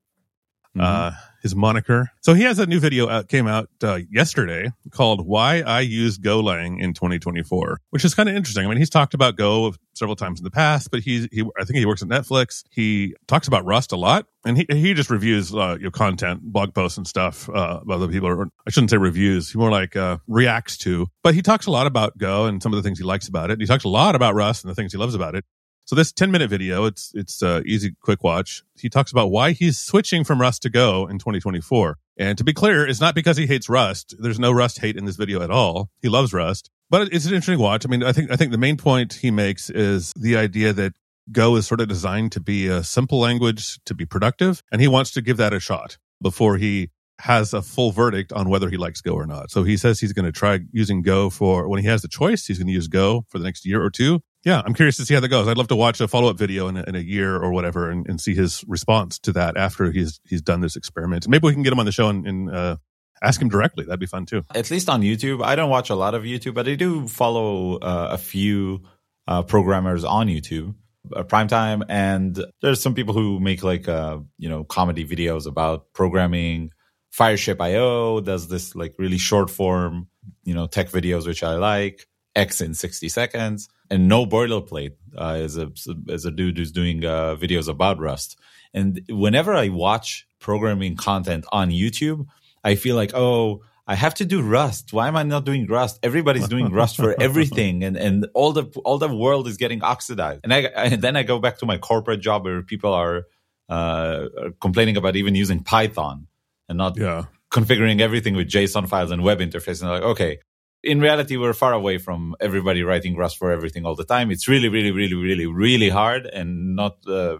Mhm. 0.76 1.16
His 1.42 1.54
moniker. 1.54 2.10
So 2.20 2.34
he 2.34 2.42
has 2.42 2.58
a 2.58 2.66
new 2.66 2.80
video 2.80 3.08
out, 3.08 3.28
came 3.28 3.46
out 3.46 3.68
uh, 3.82 4.00
yesterday 4.10 4.70
called 4.90 5.26
"Why 5.26 5.60
I 5.60 5.80
Use 5.80 6.18
Golang 6.18 6.80
in 6.80 6.94
2024," 6.94 7.80
which 7.90 8.04
is 8.04 8.14
kind 8.14 8.28
of 8.28 8.34
interesting. 8.34 8.64
I 8.64 8.68
mean, 8.68 8.78
he's 8.78 8.90
talked 8.90 9.14
about 9.14 9.36
Go 9.36 9.74
several 9.94 10.16
times 10.16 10.40
in 10.40 10.44
the 10.44 10.50
past, 10.50 10.90
but 10.90 11.00
he's 11.00 11.28
he 11.30 11.44
I 11.58 11.64
think 11.64 11.78
he 11.78 11.86
works 11.86 12.02
at 12.02 12.08
Netflix. 12.08 12.64
He 12.70 13.14
talks 13.26 13.46
about 13.46 13.64
Rust 13.64 13.92
a 13.92 13.96
lot, 13.96 14.26
and 14.44 14.56
he 14.56 14.66
he 14.68 14.94
just 14.94 15.10
reviews 15.10 15.54
uh, 15.54 15.76
your 15.80 15.90
content, 15.90 16.42
blog 16.42 16.74
posts, 16.74 16.98
and 16.98 17.06
stuff. 17.06 17.48
Uh, 17.48 17.80
about 17.82 17.94
other 17.94 18.08
people, 18.08 18.28
or 18.28 18.48
I 18.66 18.70
shouldn't 18.70 18.90
say 18.90 18.96
reviews. 18.96 19.50
He 19.52 19.58
more 19.58 19.70
like 19.70 19.96
uh, 19.96 20.18
reacts 20.26 20.76
to, 20.78 21.06
but 21.22 21.34
he 21.34 21.42
talks 21.42 21.66
a 21.66 21.70
lot 21.70 21.86
about 21.86 22.18
Go 22.18 22.46
and 22.46 22.62
some 22.62 22.72
of 22.72 22.76
the 22.76 22.82
things 22.82 22.98
he 22.98 23.04
likes 23.04 23.28
about 23.28 23.50
it. 23.50 23.60
He 23.60 23.66
talks 23.66 23.84
a 23.84 23.88
lot 23.88 24.14
about 24.14 24.34
Rust 24.34 24.64
and 24.64 24.70
the 24.70 24.74
things 24.74 24.92
he 24.92 24.98
loves 24.98 25.14
about 25.14 25.34
it. 25.34 25.44
So 25.88 25.96
this 25.96 26.12
10 26.12 26.30
minute 26.30 26.50
video, 26.50 26.84
it's 26.84 27.12
it's 27.14 27.42
uh, 27.42 27.62
easy, 27.64 27.94
quick 28.02 28.22
watch. 28.22 28.62
He 28.78 28.90
talks 28.90 29.10
about 29.10 29.30
why 29.30 29.52
he's 29.52 29.78
switching 29.78 30.22
from 30.22 30.38
Rust 30.38 30.60
to 30.62 30.68
Go 30.68 31.06
in 31.06 31.18
2024. 31.18 31.96
And 32.18 32.36
to 32.36 32.44
be 32.44 32.52
clear, 32.52 32.86
it's 32.86 33.00
not 33.00 33.14
because 33.14 33.38
he 33.38 33.46
hates 33.46 33.70
Rust. 33.70 34.14
There's 34.18 34.38
no 34.38 34.52
Rust 34.52 34.80
hate 34.80 34.98
in 34.98 35.06
this 35.06 35.16
video 35.16 35.40
at 35.40 35.50
all. 35.50 35.88
He 36.02 36.10
loves 36.10 36.34
Rust, 36.34 36.68
but 36.90 37.10
it's 37.10 37.24
an 37.24 37.32
interesting 37.32 37.58
watch. 37.58 37.86
I 37.86 37.88
mean, 37.88 38.02
I 38.04 38.12
think 38.12 38.30
I 38.30 38.36
think 38.36 38.52
the 38.52 38.58
main 38.58 38.76
point 38.76 39.14
he 39.14 39.30
makes 39.30 39.70
is 39.70 40.12
the 40.12 40.36
idea 40.36 40.74
that 40.74 40.92
Go 41.32 41.56
is 41.56 41.66
sort 41.66 41.80
of 41.80 41.88
designed 41.88 42.32
to 42.32 42.40
be 42.40 42.66
a 42.66 42.84
simple 42.84 43.18
language 43.18 43.82
to 43.86 43.94
be 43.94 44.04
productive, 44.04 44.62
and 44.70 44.82
he 44.82 44.88
wants 44.88 45.10
to 45.12 45.22
give 45.22 45.38
that 45.38 45.54
a 45.54 45.60
shot 45.60 45.96
before 46.20 46.58
he 46.58 46.90
has 47.20 47.54
a 47.54 47.62
full 47.62 47.92
verdict 47.92 48.30
on 48.34 48.50
whether 48.50 48.68
he 48.68 48.76
likes 48.76 49.00
Go 49.00 49.12
or 49.12 49.26
not. 49.26 49.50
So 49.50 49.62
he 49.62 49.78
says 49.78 50.00
he's 50.00 50.12
going 50.12 50.26
to 50.26 50.32
try 50.32 50.60
using 50.70 51.00
Go 51.00 51.30
for 51.30 51.66
when 51.66 51.80
he 51.80 51.86
has 51.86 52.02
the 52.02 52.08
choice. 52.08 52.44
He's 52.44 52.58
going 52.58 52.66
to 52.66 52.74
use 52.74 52.88
Go 52.88 53.24
for 53.30 53.38
the 53.38 53.44
next 53.44 53.64
year 53.64 53.82
or 53.82 53.88
two 53.88 54.20
yeah, 54.44 54.62
I'm 54.64 54.74
curious 54.74 54.96
to 54.98 55.04
see 55.04 55.14
how 55.14 55.20
that 55.20 55.28
goes. 55.28 55.48
I'd 55.48 55.58
love 55.58 55.68
to 55.68 55.76
watch 55.76 56.00
a 56.00 56.08
follow 56.08 56.30
up 56.30 56.38
video 56.38 56.68
in 56.68 56.76
a, 56.76 56.84
in 56.84 56.94
a 56.94 57.00
year 57.00 57.36
or 57.36 57.50
whatever 57.50 57.90
and, 57.90 58.08
and, 58.08 58.20
see 58.20 58.34
his 58.34 58.64
response 58.68 59.18
to 59.20 59.32
that 59.32 59.56
after 59.56 59.90
he's 59.90 60.20
he's 60.24 60.42
done 60.42 60.60
this 60.60 60.76
experiment. 60.76 61.28
Maybe 61.28 61.46
we 61.46 61.52
can 61.52 61.62
get 61.62 61.72
him 61.72 61.80
on 61.80 61.86
the 61.86 61.92
show 61.92 62.08
and, 62.08 62.26
and 62.26 62.50
uh, 62.50 62.76
ask 63.22 63.40
him 63.40 63.48
directly. 63.48 63.84
That'd 63.84 64.00
be 64.00 64.06
fun 64.06 64.26
too. 64.26 64.42
At 64.54 64.70
least 64.70 64.88
on 64.88 65.02
YouTube. 65.02 65.44
I 65.44 65.56
don't 65.56 65.70
watch 65.70 65.90
a 65.90 65.94
lot 65.94 66.14
of 66.14 66.22
YouTube, 66.22 66.54
but 66.54 66.68
I 66.68 66.76
do 66.76 67.08
follow 67.08 67.78
uh, 67.78 68.08
a 68.12 68.18
few 68.18 68.82
uh, 69.26 69.42
programmers 69.42 70.04
on 70.04 70.28
YouTube. 70.28 70.74
Uh, 71.14 71.22
primetime 71.22 71.82
and 71.88 72.44
there's 72.60 72.82
some 72.82 72.92
people 72.92 73.14
who 73.14 73.40
make 73.40 73.62
like 73.62 73.88
uh 73.88 74.18
you 74.36 74.48
know 74.48 74.62
comedy 74.62 75.06
videos 75.06 75.46
about 75.46 75.90
programming 75.94 76.70
fireship 77.12 77.58
io 77.62 78.20
does 78.20 78.48
this 78.48 78.74
like 78.74 78.94
really 78.98 79.16
short 79.16 79.48
form 79.48 80.08
you 80.42 80.52
know 80.52 80.66
tech 80.66 80.90
videos 80.90 81.26
which 81.26 81.42
i 81.42 81.54
like 81.54 82.06
x 82.36 82.60
in 82.60 82.74
60 82.74 83.08
seconds 83.08 83.70
and 83.90 84.08
no 84.08 84.26
boilerplate 84.26 84.94
uh, 85.16 85.34
as 85.34 85.56
a 85.56 85.70
as 86.10 86.24
a 86.24 86.30
dude 86.30 86.58
who's 86.58 86.72
doing 86.72 87.04
uh, 87.04 87.36
videos 87.36 87.68
about 87.68 87.98
Rust. 87.98 88.38
And 88.74 89.02
whenever 89.08 89.54
I 89.54 89.68
watch 89.68 90.26
programming 90.38 90.96
content 90.96 91.46
on 91.50 91.70
YouTube, 91.70 92.26
I 92.62 92.74
feel 92.74 92.96
like, 92.96 93.12
oh, 93.14 93.62
I 93.86 93.94
have 93.94 94.14
to 94.14 94.26
do 94.26 94.42
Rust. 94.42 94.92
Why 94.92 95.08
am 95.08 95.16
I 95.16 95.22
not 95.22 95.44
doing 95.44 95.66
Rust? 95.66 95.98
Everybody's 96.02 96.48
doing 96.48 96.70
Rust 96.70 96.96
for 96.96 97.14
everything, 97.20 97.84
and 97.84 97.96
and 97.96 98.26
all 98.34 98.52
the 98.52 98.64
all 98.84 98.98
the 98.98 99.14
world 99.14 99.48
is 99.48 99.56
getting 99.56 99.82
oxidized. 99.82 100.42
And 100.44 100.52
I 100.52 100.58
and 100.60 101.00
then 101.00 101.16
I 101.16 101.22
go 101.22 101.38
back 101.38 101.58
to 101.58 101.66
my 101.66 101.78
corporate 101.78 102.20
job 102.20 102.44
where 102.44 102.62
people 102.62 102.92
are 102.92 103.24
uh, 103.68 104.26
complaining 104.60 104.96
about 104.96 105.16
even 105.16 105.34
using 105.34 105.62
Python 105.62 106.26
and 106.68 106.76
not 106.76 106.98
yeah. 106.98 107.24
configuring 107.50 108.00
everything 108.00 108.36
with 108.36 108.48
JSON 108.48 108.88
files 108.88 109.10
and 109.10 109.22
web 109.22 109.38
interface. 109.38 109.80
And 109.80 109.90
like, 109.90 110.02
okay, 110.02 110.40
in 110.82 111.00
reality, 111.00 111.36
we're 111.36 111.54
far 111.54 111.72
away 111.72 111.98
from 111.98 112.34
everybody 112.40 112.82
writing 112.82 113.16
Rust 113.16 113.36
for 113.36 113.50
everything 113.50 113.84
all 113.84 113.94
the 113.94 114.04
time. 114.04 114.30
It's 114.30 114.48
really, 114.48 114.68
really, 114.68 114.90
really, 114.92 115.14
really, 115.14 115.46
really 115.46 115.88
hard 115.88 116.26
and 116.26 116.76
not 116.76 116.98
uh, 117.06 117.38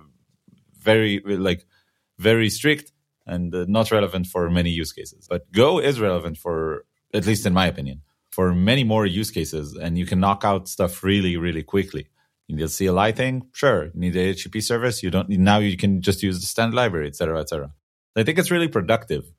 very 0.80 1.20
like 1.24 1.64
very 2.18 2.50
strict 2.50 2.92
and 3.26 3.54
uh, 3.54 3.64
not 3.68 3.90
relevant 3.90 4.26
for 4.26 4.50
many 4.50 4.70
use 4.70 4.92
cases. 4.92 5.26
But 5.28 5.50
Go 5.52 5.78
is 5.78 6.00
relevant 6.00 6.38
for, 6.38 6.84
at 7.14 7.26
least 7.26 7.46
in 7.46 7.52
my 7.52 7.66
opinion, 7.66 8.02
for 8.30 8.52
many 8.54 8.84
more 8.84 9.06
use 9.06 9.30
cases, 9.30 9.76
and 9.76 9.98
you 9.98 10.06
can 10.06 10.20
knock 10.20 10.44
out 10.44 10.68
stuff 10.68 11.04
really, 11.04 11.36
really 11.36 11.62
quickly. 11.62 12.08
You 12.48 12.56
need 12.56 12.64
a 12.64 12.68
CLI 12.68 13.12
thing, 13.12 13.46
sure. 13.52 13.86
You 13.86 14.00
need 14.00 14.16
a 14.16 14.34
HTTP 14.34 14.62
service. 14.62 15.02
You 15.02 15.10
don't 15.10 15.28
now. 15.28 15.58
You 15.58 15.76
can 15.76 16.00
just 16.00 16.22
use 16.22 16.40
the 16.40 16.46
standard 16.46 16.74
library, 16.74 17.06
etc., 17.06 17.40
etc. 17.40 17.70
I 18.16 18.22
think 18.24 18.38
it's 18.38 18.50
really 18.50 18.68
productive. 18.68 19.30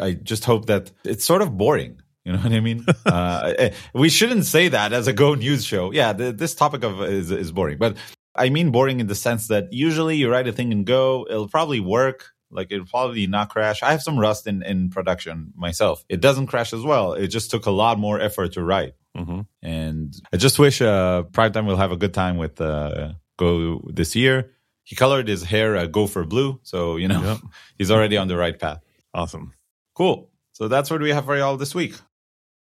I 0.00 0.12
just 0.12 0.44
hope 0.44 0.66
that 0.66 0.92
it's 1.04 1.24
sort 1.24 1.42
of 1.42 1.58
boring 1.58 2.00
you 2.24 2.32
know 2.32 2.38
what 2.42 2.52
I 2.52 2.60
mean? 2.60 2.84
uh, 3.06 3.52
eh, 3.58 3.70
we 3.92 4.08
shouldn't 4.08 4.44
say 4.44 4.68
that 4.68 4.92
as 4.92 5.06
a 5.06 5.12
Go 5.12 5.34
News 5.34 5.64
show. 5.64 5.92
Yeah, 5.92 6.12
the, 6.12 6.32
this 6.32 6.54
topic 6.54 6.82
of 6.84 7.02
is 7.02 7.30
is 7.30 7.52
boring, 7.52 7.78
but 7.78 7.96
I 8.34 8.48
mean 8.48 8.70
boring 8.70 9.00
in 9.00 9.06
the 9.06 9.14
sense 9.14 9.48
that 9.48 9.72
usually 9.72 10.16
you 10.16 10.30
write 10.30 10.48
a 10.48 10.52
thing 10.52 10.72
in 10.72 10.84
Go, 10.84 11.26
it'll 11.28 11.48
probably 11.48 11.80
work. 11.80 12.30
Like 12.50 12.70
it'll 12.70 12.86
probably 12.86 13.26
not 13.26 13.48
crash. 13.48 13.82
I 13.82 13.90
have 13.90 14.02
some 14.02 14.18
Rust 14.18 14.46
in, 14.46 14.62
in 14.62 14.88
production 14.88 15.52
myself. 15.56 16.04
It 16.08 16.20
doesn't 16.20 16.46
crash 16.46 16.72
as 16.72 16.82
well. 16.82 17.14
It 17.14 17.28
just 17.28 17.50
took 17.50 17.66
a 17.66 17.72
lot 17.72 17.98
more 17.98 18.20
effort 18.20 18.52
to 18.52 18.62
write. 18.62 18.94
Mm-hmm. 19.16 19.40
And 19.62 20.14
I 20.32 20.36
just 20.36 20.58
wish 20.58 20.80
uh, 20.80 21.24
Primetime 21.32 21.66
will 21.66 21.76
have 21.76 21.90
a 21.90 21.96
good 21.96 22.14
time 22.14 22.36
with 22.36 22.60
uh, 22.60 23.12
Go 23.36 23.80
this 23.92 24.14
year. 24.14 24.52
He 24.84 24.94
colored 24.94 25.26
his 25.26 25.42
hair 25.42 25.76
uh, 25.76 25.86
gopher 25.86 26.24
blue, 26.24 26.60
so 26.62 26.96
you 26.96 27.08
know 27.08 27.22
yep. 27.22 27.38
he's 27.78 27.90
already 27.90 28.16
on 28.16 28.28
the 28.28 28.36
right 28.36 28.56
path. 28.56 28.80
Awesome, 29.12 29.54
cool. 29.94 30.30
So 30.52 30.68
that's 30.68 30.90
what 30.90 31.00
we 31.00 31.10
have 31.10 31.24
for 31.24 31.36
y'all 31.36 31.56
this 31.56 31.74
week. 31.74 31.94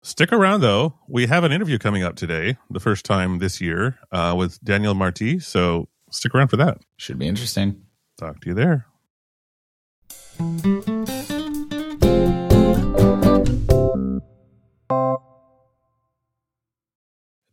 Stick 0.01 0.31
around 0.31 0.61
though. 0.61 0.95
We 1.07 1.27
have 1.27 1.43
an 1.43 1.51
interview 1.51 1.77
coming 1.77 2.03
up 2.03 2.15
today, 2.15 2.57
the 2.69 2.79
first 2.79 3.05
time 3.05 3.39
this 3.39 3.59
year, 3.59 3.99
uh, 4.11 4.33
with 4.37 4.63
Daniel 4.63 4.93
Martí. 4.93 5.41
So 5.43 5.89
stick 6.09 6.33
around 6.33 6.47
for 6.47 6.57
that. 6.57 6.79
Should 6.97 7.19
be 7.19 7.27
interesting. 7.27 7.83
Talk 8.17 8.39
to 8.41 8.49
you 8.49 8.53
there. 8.55 8.85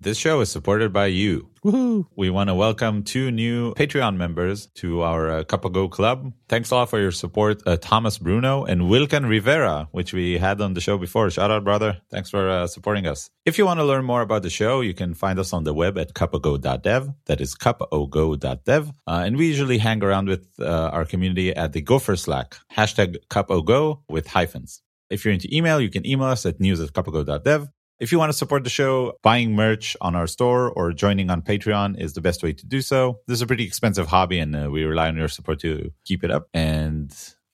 This 0.07 0.19
show 0.19 0.39
is 0.41 0.53
supported 0.53 0.93
by 0.93 1.07
you. 1.07 1.51
Woohoo. 1.65 2.07
We 2.15 2.31
want 2.31 2.49
to 2.49 2.55
welcome 2.55 3.03
two 3.03 3.33
new 3.33 3.75
Patreon 3.75 4.17
members 4.17 4.67
to 4.77 5.03
our 5.03 5.29
uh, 5.29 5.43
Cup 5.43 5.65
of 5.65 5.73
Go 5.73 5.89
club. 5.89 6.33
Thanks 6.49 6.71
a 6.71 6.77
lot 6.77 6.91
for 6.91 7.01
your 7.01 7.11
support, 7.11 7.61
uh, 7.67 7.77
Thomas 7.77 8.17
Bruno 8.17 8.65
and 8.65 8.83
Wilken 8.83 9.29
Rivera, 9.29 9.89
which 9.91 10.13
we 10.13 10.39
had 10.39 10.61
on 10.61 10.75
the 10.75 10.81
show 10.81 10.97
before. 10.97 11.29
Shout 11.31 11.51
out, 11.51 11.65
brother. 11.65 11.99
Thanks 12.09 12.31
for 12.31 12.49
uh, 12.49 12.69
supporting 12.69 13.09
us. 13.09 13.31
If 13.45 13.59
you 13.59 13.67
want 13.67 13.81
to 13.81 13.85
learn 13.85 14.05
more 14.05 14.23
about 14.23 14.45
the 14.45 14.49
show, 14.49 14.81
you 14.81 14.95
can 14.95 15.13
find 15.13 15.41
us 15.41 15.53
on 15.53 15.65
the 15.65 15.75
web 15.75 15.99
at 15.99 16.15
cupogo.dev. 16.15 17.11
That 17.25 17.41
is 17.41 17.57
cupogo.dev. 17.57 18.93
Uh, 19.09 19.23
and 19.27 19.37
we 19.37 19.49
usually 19.49 19.79
hang 19.79 20.05
around 20.05 20.29
with 20.29 20.47
uh, 20.61 20.91
our 20.93 21.05
community 21.05 21.53
at 21.53 21.73
the 21.73 21.81
Gopher 21.81 22.15
Slack, 22.15 22.59
hashtag 22.73 23.17
cupogo 23.29 24.03
with 24.09 24.29
hyphens. 24.29 24.83
If 25.11 25.25
you're 25.25 25.35
into 25.35 25.49
email, 25.53 25.81
you 25.81 25.91
can 25.91 26.07
email 26.07 26.29
us 26.29 26.47
at 26.47 26.61
news 26.61 26.81
at 26.81 26.93
cupogo.dev. 26.93 27.69
If 27.99 28.13
you 28.13 28.19
want 28.19 28.29
to 28.29 28.37
support 28.37 28.63
the 28.63 28.69
show, 28.69 29.17
buying 29.23 29.55
merch 29.55 29.97
on 30.03 30.15
our 30.15 30.27
store 30.27 30.71
or 30.71 30.93
joining 30.93 31.31
on 31.31 31.41
Patreon 31.41 31.99
is 31.99 32.13
the 32.13 32.21
best 32.21 32.43
way 32.43 32.53
to 32.53 32.67
do 32.67 32.83
so. 32.83 33.21
This 33.27 33.37
is 33.37 33.43
a 33.43 33.47
pretty 33.47 33.65
expensive 33.65 34.07
hobby, 34.07 34.39
and 34.39 34.55
uh, 34.55 34.69
we 34.71 34.85
rely 34.85 35.09
on 35.09 35.17
your 35.17 35.29
support 35.29 35.61
to 35.61 35.91
keep 36.05 36.23
it 36.23 36.31
up. 36.31 36.47
And 36.53 37.11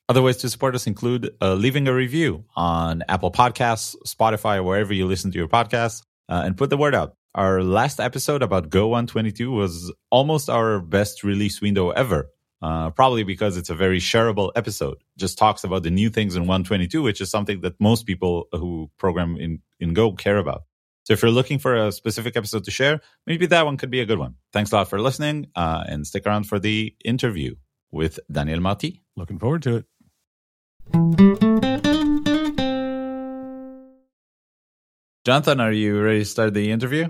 other 0.09 0.21
ways 0.21 0.39
to 0.39 0.51
support 0.51 0.75
us 0.75 0.89
include 0.89 1.31
uh, 1.41 1.55
leaving 1.55 1.87
a 1.87 1.95
review 1.95 2.45
on 2.57 3.05
Apple 3.09 3.31
Podcasts, 3.31 3.95
Spotify, 4.05 4.65
wherever 4.65 4.93
you 4.93 5.07
listen 5.07 5.31
to 5.31 5.39
your 5.39 5.47
podcasts, 5.47 6.03
uh, 6.29 6.43
and 6.45 6.57
put 6.57 6.71
the 6.71 6.77
word 6.77 6.97
out. 6.97 7.15
Our 7.37 7.63
last 7.63 8.01
episode 8.01 8.43
about 8.43 8.69
Go 8.69 8.89
122 8.89 9.49
was 9.49 9.93
almost 10.11 10.51
our 10.51 10.81
best 10.81 11.23
release 11.23 11.61
window 11.61 11.91
ever 11.91 12.31
uh, 12.63 12.91
probably 12.91 13.25
because 13.25 13.57
it's 13.57 13.71
a 13.71 13.75
very 13.75 13.99
shareable 13.99 14.53
episode. 14.55 14.99
Just 15.19 15.37
talks 15.37 15.65
about 15.65 15.83
the 15.83 15.91
new 15.91 16.09
things 16.09 16.37
in 16.37 16.43
122, 16.43 17.03
which 17.03 17.21
is 17.21 17.31
something 17.31 17.61
that 17.63 17.81
most 17.81 18.07
people 18.07 18.47
who 18.53 18.91
program 18.99 19.37
in, 19.37 19.61
in 19.81 19.93
Go 19.93 20.13
care 20.13 20.39
about. 20.39 20.63
So 21.05 21.13
if 21.13 21.23
you're 21.23 21.33
looking 21.33 21.59
for 21.59 21.75
a 21.75 21.91
specific 21.91 22.37
episode 22.37 22.63
to 22.65 22.71
share, 22.71 23.01
maybe 23.27 23.47
that 23.47 23.65
one 23.65 23.77
could 23.77 23.91
be 23.91 24.01
a 24.01 24.07
good 24.07 24.21
one. 24.21 24.37
Thanks 24.53 24.71
a 24.71 24.77
lot 24.77 24.89
for 24.89 25.01
listening 25.01 25.49
uh, 25.57 25.83
and 25.89 26.07
stick 26.07 26.25
around 26.27 26.45
for 26.45 26.61
the 26.61 26.95
interview 27.05 27.57
with 27.91 28.21
Daniel 28.31 28.61
Martí. 28.61 29.01
Looking 29.17 29.41
forward 29.41 29.63
to 29.65 29.77
it. 29.79 29.87
Jonathan, 35.25 35.61
are 35.61 35.73
you 35.73 36.01
ready 36.01 36.21
to 36.21 36.25
start 36.25 36.55
the 36.55 36.71
interview? 36.71 37.09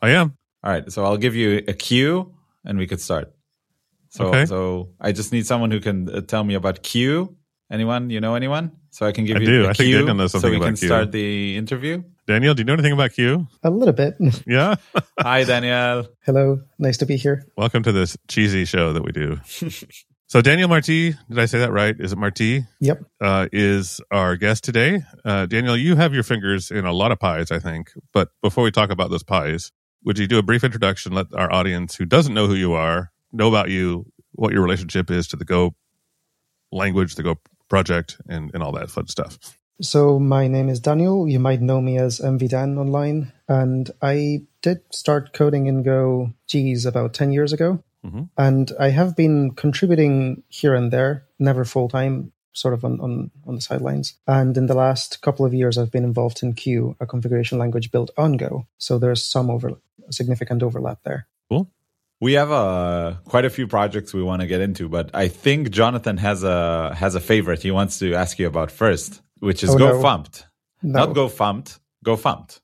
I 0.00 0.10
am. 0.10 0.36
All 0.62 0.70
right. 0.72 0.90
So 0.92 1.04
I'll 1.04 1.16
give 1.16 1.34
you 1.34 1.64
a 1.66 1.72
cue 1.72 2.34
and 2.64 2.78
we 2.78 2.86
could 2.86 3.00
start. 3.00 3.33
So, 4.14 4.26
okay. 4.26 4.46
so 4.46 4.90
I 5.00 5.10
just 5.10 5.32
need 5.32 5.44
someone 5.44 5.72
who 5.72 5.80
can 5.80 6.08
uh, 6.08 6.20
tell 6.20 6.44
me 6.44 6.54
about 6.54 6.84
CUE. 6.84 7.36
Anyone? 7.68 8.10
You 8.10 8.20
know 8.20 8.36
anyone? 8.36 8.70
So 8.90 9.06
I 9.06 9.10
can 9.10 9.24
give 9.24 9.38
I 9.38 9.40
you 9.40 9.46
do. 9.46 9.62
I 9.64 9.72
think 9.72 9.92
Daniel 9.92 10.14
knows 10.14 10.30
something 10.30 10.48
so 10.48 10.50
we 10.52 10.56
about 10.58 10.66
can 10.66 10.76
CUE. 10.76 10.86
start 10.86 11.10
the 11.10 11.56
interview. 11.56 12.04
Daniel, 12.28 12.54
do 12.54 12.60
you 12.60 12.64
know 12.64 12.74
anything 12.74 12.92
about 12.92 13.12
CUE? 13.12 13.44
A 13.64 13.70
little 13.70 13.92
bit. 13.92 14.14
Yeah. 14.46 14.76
Hi, 15.18 15.42
Daniel. 15.42 16.06
Hello. 16.24 16.60
Nice 16.78 16.96
to 16.98 17.06
be 17.06 17.16
here. 17.16 17.44
Welcome 17.56 17.82
to 17.82 17.90
this 17.90 18.16
cheesy 18.28 18.64
show 18.66 18.92
that 18.92 19.02
we 19.02 19.10
do. 19.10 19.40
so 20.28 20.40
Daniel 20.40 20.68
Martí, 20.68 21.16
did 21.28 21.38
I 21.40 21.46
say 21.46 21.58
that 21.58 21.72
right? 21.72 21.96
Is 21.98 22.12
it 22.12 22.16
Marti? 22.16 22.66
Yep. 22.78 23.02
Uh, 23.20 23.48
is 23.50 24.00
our 24.12 24.36
guest 24.36 24.62
today. 24.62 25.02
Uh, 25.24 25.46
Daniel, 25.46 25.76
you 25.76 25.96
have 25.96 26.14
your 26.14 26.22
fingers 26.22 26.70
in 26.70 26.84
a 26.84 26.92
lot 26.92 27.10
of 27.10 27.18
pies, 27.18 27.50
I 27.50 27.58
think. 27.58 27.90
But 28.12 28.28
before 28.42 28.62
we 28.62 28.70
talk 28.70 28.90
about 28.90 29.10
those 29.10 29.24
pies, 29.24 29.72
would 30.04 30.20
you 30.20 30.28
do 30.28 30.38
a 30.38 30.42
brief 30.42 30.62
introduction? 30.62 31.14
Let 31.14 31.34
our 31.34 31.52
audience 31.52 31.96
who 31.96 32.04
doesn't 32.04 32.32
know 32.32 32.46
who 32.46 32.54
you 32.54 32.74
are 32.74 33.10
know 33.34 33.48
about 33.48 33.70
you 33.70 34.06
what 34.32 34.52
your 34.52 34.62
relationship 34.62 35.10
is 35.10 35.28
to 35.28 35.36
the 35.36 35.44
Go 35.44 35.74
language, 36.72 37.14
the 37.14 37.22
Go 37.22 37.38
project 37.68 38.20
and, 38.28 38.50
and 38.54 38.62
all 38.62 38.72
that 38.72 38.90
fun 38.90 39.06
stuff. 39.08 39.38
So 39.80 40.18
my 40.18 40.46
name 40.46 40.68
is 40.68 40.80
Daniel. 40.80 41.28
You 41.28 41.40
might 41.40 41.60
know 41.60 41.80
me 41.80 41.98
as 41.98 42.20
MVDan 42.20 42.78
online. 42.78 43.32
And 43.48 43.90
I 44.00 44.42
did 44.62 44.80
start 44.92 45.32
coding 45.32 45.66
in 45.66 45.82
Go, 45.82 46.32
geez, 46.46 46.86
about 46.86 47.14
10 47.14 47.32
years 47.32 47.52
ago. 47.52 47.82
Mm-hmm. 48.06 48.22
And 48.36 48.72
I 48.78 48.90
have 48.90 49.16
been 49.16 49.52
contributing 49.52 50.42
here 50.48 50.74
and 50.74 50.92
there, 50.92 51.24
never 51.38 51.64
full 51.64 51.88
time, 51.88 52.32
sort 52.52 52.74
of 52.74 52.84
on, 52.84 53.00
on, 53.00 53.30
on 53.46 53.56
the 53.56 53.60
sidelines. 53.60 54.14
And 54.26 54.56
in 54.56 54.66
the 54.66 54.74
last 54.74 55.20
couple 55.22 55.44
of 55.44 55.54
years, 55.54 55.76
I've 55.76 55.90
been 55.90 56.04
involved 56.04 56.42
in 56.42 56.52
CUE, 56.52 56.96
a 57.00 57.06
configuration 57.06 57.58
language 57.58 57.90
built 57.90 58.10
on 58.16 58.36
Go. 58.36 58.66
So 58.78 58.98
there's 58.98 59.24
some 59.24 59.50
over, 59.50 59.72
significant 60.10 60.62
overlap 60.62 61.00
there. 61.04 61.26
Cool. 61.50 61.68
We 62.24 62.32
have 62.40 62.50
uh, 62.50 63.16
quite 63.26 63.44
a 63.44 63.50
few 63.50 63.66
projects 63.66 64.14
we 64.14 64.22
want 64.22 64.40
to 64.40 64.46
get 64.46 64.62
into, 64.62 64.88
but 64.88 65.10
I 65.12 65.28
think 65.28 65.70
Jonathan 65.70 66.16
has 66.16 66.42
a 66.42 66.94
has 66.94 67.14
a 67.14 67.20
favorite 67.20 67.60
he 67.62 67.70
wants 67.70 67.98
to 67.98 68.14
ask 68.14 68.38
you 68.38 68.46
about 68.46 68.70
first, 68.70 69.20
which 69.40 69.62
is 69.62 69.68
oh, 69.68 69.76
GoFumped. 69.76 70.44
No. 70.82 71.00
Not 71.00 71.14
GoFumped, 71.14 71.78
GoFumped. 72.02 72.60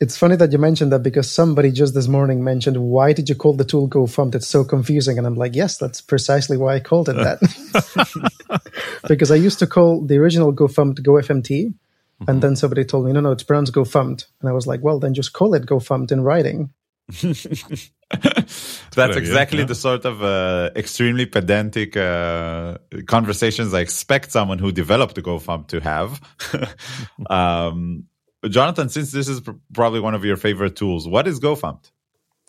It's 0.00 0.18
funny 0.18 0.36
that 0.36 0.52
you 0.52 0.58
mentioned 0.58 0.92
that 0.92 1.02
because 1.02 1.30
somebody 1.30 1.70
just 1.70 1.94
this 1.94 2.08
morning 2.08 2.44
mentioned, 2.44 2.76
why 2.76 3.14
did 3.14 3.30
you 3.30 3.34
call 3.34 3.54
the 3.54 3.64
tool 3.64 3.88
gofumpt? 3.88 4.34
It's 4.34 4.48
so 4.48 4.64
confusing. 4.64 5.16
And 5.16 5.26
I'm 5.26 5.36
like, 5.36 5.54
yes, 5.54 5.78
that's 5.78 6.02
precisely 6.02 6.58
why 6.58 6.74
I 6.74 6.80
called 6.80 7.08
it 7.08 7.16
that. 7.16 7.40
because 9.08 9.30
I 9.30 9.36
used 9.36 9.60
to 9.60 9.66
call 9.66 10.04
the 10.04 10.18
original 10.18 10.52
GoFumped 10.52 10.98
GoFMT. 11.00 11.48
Mm-hmm. 11.48 12.30
And 12.30 12.42
then 12.42 12.54
somebody 12.54 12.84
told 12.84 13.06
me, 13.06 13.12
no, 13.12 13.20
no, 13.20 13.32
it's 13.32 13.44
pronounced 13.44 13.72
GoFumped. 13.72 14.26
And 14.40 14.50
I 14.50 14.52
was 14.52 14.66
like, 14.66 14.82
well, 14.82 14.98
then 14.98 15.14
just 15.14 15.32
call 15.32 15.54
it 15.54 15.64
gofumpt 15.64 16.12
in 16.12 16.20
writing. 16.20 16.68
That's 18.94 19.16
exactly 19.16 19.60
yeah. 19.60 19.64
the 19.64 19.74
sort 19.74 20.04
of 20.04 20.22
uh, 20.22 20.70
extremely 20.76 21.26
pedantic 21.26 21.96
uh, 21.96 22.78
conversations 23.06 23.74
I 23.74 23.80
expect 23.80 24.32
someone 24.32 24.58
who 24.58 24.72
developed 24.72 25.14
the 25.14 25.22
gofumpt 25.22 25.68
to 25.68 25.80
have. 25.80 26.20
um, 27.30 28.04
Jonathan, 28.48 28.88
since 28.88 29.10
this 29.10 29.28
is 29.28 29.40
probably 29.72 30.00
one 30.00 30.14
of 30.14 30.24
your 30.24 30.36
favorite 30.36 30.76
tools, 30.76 31.08
what 31.08 31.26
is 31.26 31.40
gofumpt? 31.40 31.90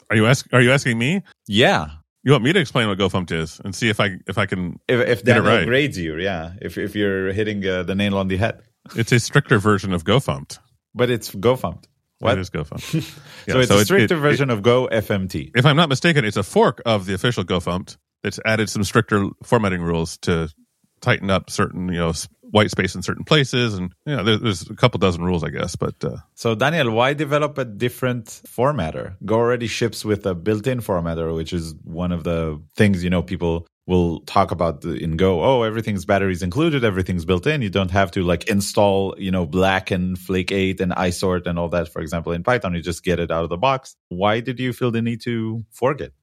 Are 0.09 0.15
you 0.15 0.27
ask, 0.27 0.47
Are 0.53 0.61
you 0.61 0.71
asking 0.71 0.97
me? 0.97 1.23
Yeah. 1.47 1.89
You 2.23 2.31
want 2.31 2.43
me 2.43 2.53
to 2.53 2.59
explain 2.59 2.87
what 2.87 2.97
gofumpt 2.97 3.31
is 3.31 3.61
and 3.63 3.75
see 3.75 3.89
if 3.89 3.99
I 3.99 4.17
if 4.27 4.39
I 4.39 4.47
can 4.47 4.79
if 4.87 4.99
if 5.07 5.23
that 5.25 5.43
right. 5.43 5.65
grades 5.65 5.97
you? 5.97 6.17
Yeah, 6.17 6.53
if 6.59 6.75
if 6.75 6.95
you're 6.95 7.31
hitting 7.31 7.63
uh, 7.65 7.83
the 7.83 7.93
nail 7.93 8.17
on 8.17 8.27
the 8.27 8.37
head. 8.37 8.63
It's 8.95 9.11
a 9.11 9.19
stricter 9.19 9.59
version 9.59 9.93
of 9.93 10.03
GoFumped. 10.03 10.57
But 10.95 11.11
it's 11.11 11.29
GoFumped. 11.31 11.85
What? 12.19 12.37
It 12.37 12.41
is 12.41 12.49
GoFumped. 12.49 12.93
yeah, 13.47 13.53
so 13.53 13.59
it's 13.59 13.69
so 13.69 13.77
a 13.77 13.85
stricter 13.85 14.15
it, 14.15 14.17
it, 14.17 14.21
version 14.21 14.49
of 14.49 14.61
Go 14.61 14.87
FMT. 14.91 15.51
If 15.55 15.65
I'm 15.65 15.75
not 15.75 15.89
mistaken, 15.89 16.23
it's 16.23 16.37
a 16.37 16.43
fork 16.43 16.81
of 16.85 17.05
the 17.05 17.13
official 17.13 17.43
GoFumped 17.43 17.97
that's 18.23 18.39
added 18.45 18.69
some 18.69 18.83
stricter 18.83 19.27
formatting 19.43 19.81
rules 19.81 20.17
to 20.19 20.49
tighten 21.01 21.29
up 21.29 21.49
certain, 21.49 21.89
you 21.89 21.99
know, 21.99 22.13
white 22.51 22.71
space 22.71 22.95
in 22.95 23.01
certain 23.01 23.25
places, 23.25 23.73
and 23.73 23.93
you 24.05 24.15
know, 24.15 24.23
there, 24.23 24.37
there's 24.37 24.69
a 24.69 24.75
couple 24.75 24.97
dozen 24.97 25.23
rules, 25.23 25.43
I 25.43 25.49
guess. 25.49 25.75
But 25.75 26.03
uh, 26.03 26.17
so, 26.35 26.55
Daniel, 26.55 26.91
why 26.91 27.13
develop 27.13 27.57
a 27.57 27.65
different 27.65 28.25
formatter? 28.25 29.15
Go 29.25 29.35
already 29.35 29.67
ships 29.67 30.05
with 30.05 30.25
a 30.25 30.33
built-in 30.33 30.79
formatter, 30.79 31.35
which 31.35 31.51
is 31.53 31.75
one 31.83 32.11
of 32.11 32.23
the 32.23 32.61
things 32.75 33.03
you 33.03 33.09
know 33.09 33.21
people 33.21 33.67
will 33.87 34.21
talk 34.21 34.51
about 34.51 34.83
in 34.83 35.15
Go. 35.15 35.43
Oh, 35.43 35.61
everything's 35.61 36.05
batteries 36.05 36.41
included, 36.41 36.83
everything's 36.83 37.25
built 37.25 37.45
in. 37.45 37.61
You 37.61 37.69
don't 37.69 37.91
have 37.91 38.11
to 38.11 38.23
like 38.23 38.47
install, 38.47 39.15
you 39.17 39.31
know, 39.31 39.45
Black 39.45 39.91
and 39.91 40.17
Flake 40.17 40.51
8 40.51 40.81
and 40.81 40.91
isort 40.93 41.45
and 41.45 41.59
all 41.59 41.69
that. 41.69 41.89
For 41.89 42.01
example, 42.01 42.31
in 42.31 42.43
Python, 42.43 42.73
you 42.73 42.81
just 42.81 43.03
get 43.03 43.19
it 43.19 43.31
out 43.31 43.43
of 43.43 43.49
the 43.49 43.57
box. 43.57 43.95
Why 44.09 44.39
did 44.39 44.59
you 44.59 44.73
feel 44.73 44.91
the 44.91 45.01
need 45.01 45.21
to 45.21 45.63
fork 45.71 46.01
it? 46.01 46.13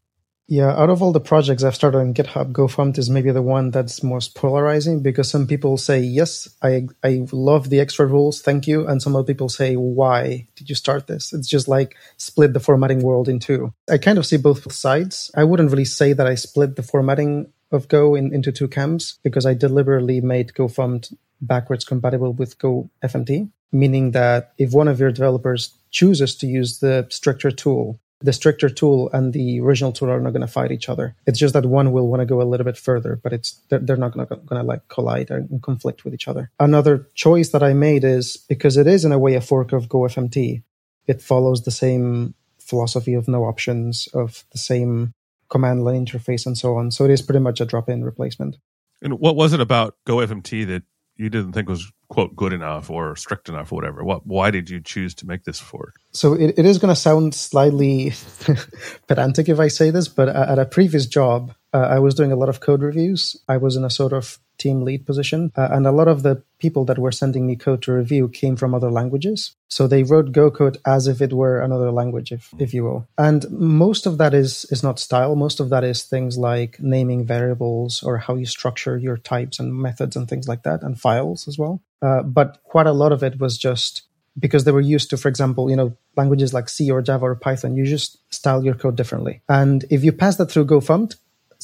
Yeah, 0.53 0.77
out 0.77 0.91
of 0.91 1.01
all 1.01 1.13
the 1.13 1.19
projects 1.19 1.65
I've 1.65 1.75
started 1.75 1.97
on 1.97 2.13
GitHub, 2.13 2.53
gofumpt 2.53 2.99
is 2.99 3.09
maybe 3.09 3.31
the 3.31 3.41
one 3.41 3.71
that's 3.71 4.03
most 4.03 4.35
polarizing 4.35 5.01
because 5.01 5.31
some 5.31 5.47
people 5.47 5.79
say, 5.79 6.01
yes, 6.01 6.47
I, 6.61 6.89
I 7.03 7.27
love 7.33 7.71
the 7.71 7.81
extra 7.81 8.05
rules, 8.05 8.43
thank 8.43 8.67
you. 8.67 8.87
And 8.87 9.01
some 9.01 9.17
other 9.17 9.25
people 9.25 9.49
say, 9.49 9.77
why 9.77 10.47
did 10.55 10.69
you 10.69 10.75
start 10.75 11.07
this? 11.07 11.33
It's 11.33 11.49
just 11.49 11.69
like 11.69 11.97
split 12.19 12.53
the 12.53 12.61
formatting 12.61 13.01
world 13.01 13.31
in 13.31 13.39
two. 13.39 13.73
I 13.91 13.97
kind 13.97 14.19
of 14.19 14.27
see 14.27 14.37
both 14.37 14.71
sides. 14.71 15.31
I 15.35 15.45
wouldn't 15.45 15.71
really 15.71 15.87
say 15.87 16.13
that 16.13 16.27
I 16.27 16.35
split 16.35 16.77
the 16.77 16.83
formatting 16.83 17.51
of 17.71 17.89
Go 17.89 18.15
in, 18.15 18.35
into 18.35 18.53
two 18.53 18.69
camps 18.69 19.19
because 19.23 19.47
I 19.47 19.55
deliberately 19.55 20.21
made 20.21 20.53
gofumpt 20.53 21.15
backwards 21.41 21.87
compatible 21.87 22.35
with 22.35 22.59
Go 22.59 22.91
FMT, 23.03 23.51
meaning 23.73 24.11
that 24.11 24.53
if 24.59 24.75
one 24.75 24.89
of 24.89 25.01
your 25.01 25.13
developers 25.13 25.73
chooses 25.91 26.35
to 26.37 26.47
use 26.47 26.81
the 26.81 27.07
stricter 27.09 27.51
tool 27.51 27.99
the 28.23 28.33
stricter 28.33 28.69
tool 28.69 29.11
and 29.13 29.33
the 29.33 29.61
original 29.61 29.93
tool 29.93 30.11
are 30.11 30.21
not 30.21 30.33
going 30.33 30.47
to 30.47 30.47
fight 30.47 30.73
each 30.73 30.89
other. 30.89 31.15
It's 31.27 31.39
just 31.39 31.55
that 31.55 31.67
one 31.67 31.93
will 31.93 32.09
want 32.09 32.21
to 32.21 32.27
go 32.27 32.41
a 32.41 32.45
little 32.45 32.65
bit 32.65 32.77
further, 32.77 33.17
but 33.23 33.33
it's 33.33 33.61
they're, 33.69 33.79
they're 33.79 33.97
not 33.97 34.13
going 34.13 34.27
to 34.29 34.63
like 34.63 34.89
collide 34.89 35.31
and 35.31 35.63
conflict 35.63 36.05
with 36.05 36.15
each 36.15 36.29
other. 36.29 36.51
Another 36.61 37.09
choice 37.15 37.51
that 37.51 37.63
I 37.63 37.73
made 37.73 38.05
is 38.05 38.37
because 38.37 38.77
it 38.77 38.87
is 38.87 39.05
in 39.05 39.13
a 39.13 39.19
way 39.19 39.35
a 39.35 39.41
fork 39.41 39.73
of 39.73 39.89
GoFMT. 39.89 40.63
It 41.07 41.23
follows 41.23 41.63
the 41.63 41.71
same 41.71 42.35
philosophy 42.59 43.15
of 43.15 43.29
no 43.29 43.45
options, 43.45 44.09
of 44.15 44.45
the 44.53 44.59
same 44.59 45.15
command 45.49 45.85
line 45.85 46.07
interface, 46.07 46.47
and 46.47 46.57
so 46.57 46.77
on. 46.77 46.91
So 46.91 47.05
it 47.05 47.11
is 47.11 47.23
pretty 47.23 47.41
much 47.41 47.61
a 47.61 47.67
drop-in 47.67 48.05
replacement. 48.05 48.57
And 49.03 49.19
what 49.19 49.37
was 49.37 49.53
it 49.53 49.61
about 49.61 49.97
GoFMT 50.07 50.67
that 50.69 50.85
you 51.17 51.29
didn't 51.29 51.53
think 51.53 51.69
was 51.69 51.93
quote 52.13 52.37
good 52.37 52.53
enough 52.53 52.91
or 52.91 53.17
strict 53.17 53.49
enough 53.49 53.73
or 53.73 53.77
whatever. 53.77 54.05
What 54.05 54.27
why 54.27 54.51
did 54.51 54.69
you 54.69 54.81
choose 54.81 55.15
to 55.15 55.27
make 55.27 55.45
this 55.45 55.59
fork? 55.59 55.95
So 56.13 56.35
it, 56.35 56.59
it 56.59 56.67
is 56.67 56.77
going 56.77 56.95
to 56.95 57.01
sound 57.01 57.35
slightly 57.35 58.13
pedantic 59.09 59.49
if 59.49 59.59
i 59.59 59.69
say 59.69 59.91
this 59.91 60.09
but 60.09 60.29
at 60.29 60.59
a 60.59 60.67
previous 60.67 61.07
job 61.07 61.55
uh, 61.73 61.79
i 61.79 61.99
was 61.99 62.15
doing 62.15 62.33
a 62.33 62.37
lot 62.37 62.51
of 62.51 62.61
code 62.61 62.83
reviews. 62.83 63.37
I 63.49 63.57
was 63.57 63.77
in 63.77 63.85
a 63.85 63.91
sort 63.91 64.13
of 64.13 64.39
team 64.63 64.83
lead 64.83 65.07
position. 65.07 65.53
Uh, 65.57 65.69
and 65.71 65.87
a 65.87 65.93
lot 65.93 66.09
of 66.09 66.23
the 66.23 66.43
people 66.59 66.85
that 66.87 66.99
were 66.99 67.13
sending 67.13 67.47
me 67.47 67.57
code 67.57 67.83
to 67.83 67.93
review 67.93 68.29
came 68.29 68.57
from 68.57 68.75
other 68.75 68.91
languages. 68.91 69.57
So 69.69 69.87
they 69.87 70.03
wrote 70.03 70.33
Go 70.33 70.51
code 70.51 70.79
as 70.87 71.09
if 71.09 71.21
it 71.21 71.33
were 71.33 71.61
another 71.61 71.91
language, 71.91 72.31
if, 72.31 72.51
if 72.59 72.73
you 72.75 72.85
will. 72.85 73.09
And 73.19 73.51
most 73.51 74.07
of 74.07 74.19
that 74.19 74.35
is, 74.35 74.65
is 74.71 74.83
not 74.83 74.99
style. 74.99 75.35
Most 75.35 75.61
of 75.61 75.71
that 75.71 75.85
is 75.85 76.05
things 76.05 76.39
like 76.39 76.79
naming 76.79 77.27
variables 77.27 78.03
or 78.03 78.19
how 78.19 78.35
you 78.37 78.47
structure 78.47 78.97
your 78.97 79.17
types 79.17 79.59
and 79.59 79.75
methods 79.75 80.15
and 80.17 80.29
things 80.29 80.47
like 80.47 80.63
that 80.63 80.83
and 80.83 81.01
files 81.01 81.49
as 81.49 81.59
well. 81.59 81.83
Uh, 82.01 82.23
but 82.23 82.63
quite 82.65 82.87
a 82.87 82.93
lot 82.93 83.13
of 83.13 83.23
it 83.23 83.41
was 83.41 83.57
just 83.59 84.03
because 84.39 84.65
they 84.65 84.73
were 84.73 84.81
used 84.81 85.11
to, 85.11 85.17
for 85.17 85.29
example, 85.29 85.69
you 85.71 85.77
know, 85.77 85.97
languages 86.17 86.55
like 86.55 86.69
C 86.69 86.91
or 86.91 87.03
Java 87.03 87.27
or 87.27 87.35
Python, 87.35 87.77
you 87.77 87.85
just 87.85 88.19
style 88.33 88.65
your 88.65 88.75
code 88.75 88.97
differently. 88.97 89.43
And 89.49 89.85
if 89.91 90.05
you 90.05 90.13
pass 90.13 90.37
that 90.37 90.51
through 90.51 90.67
GoFumped, 90.67 91.17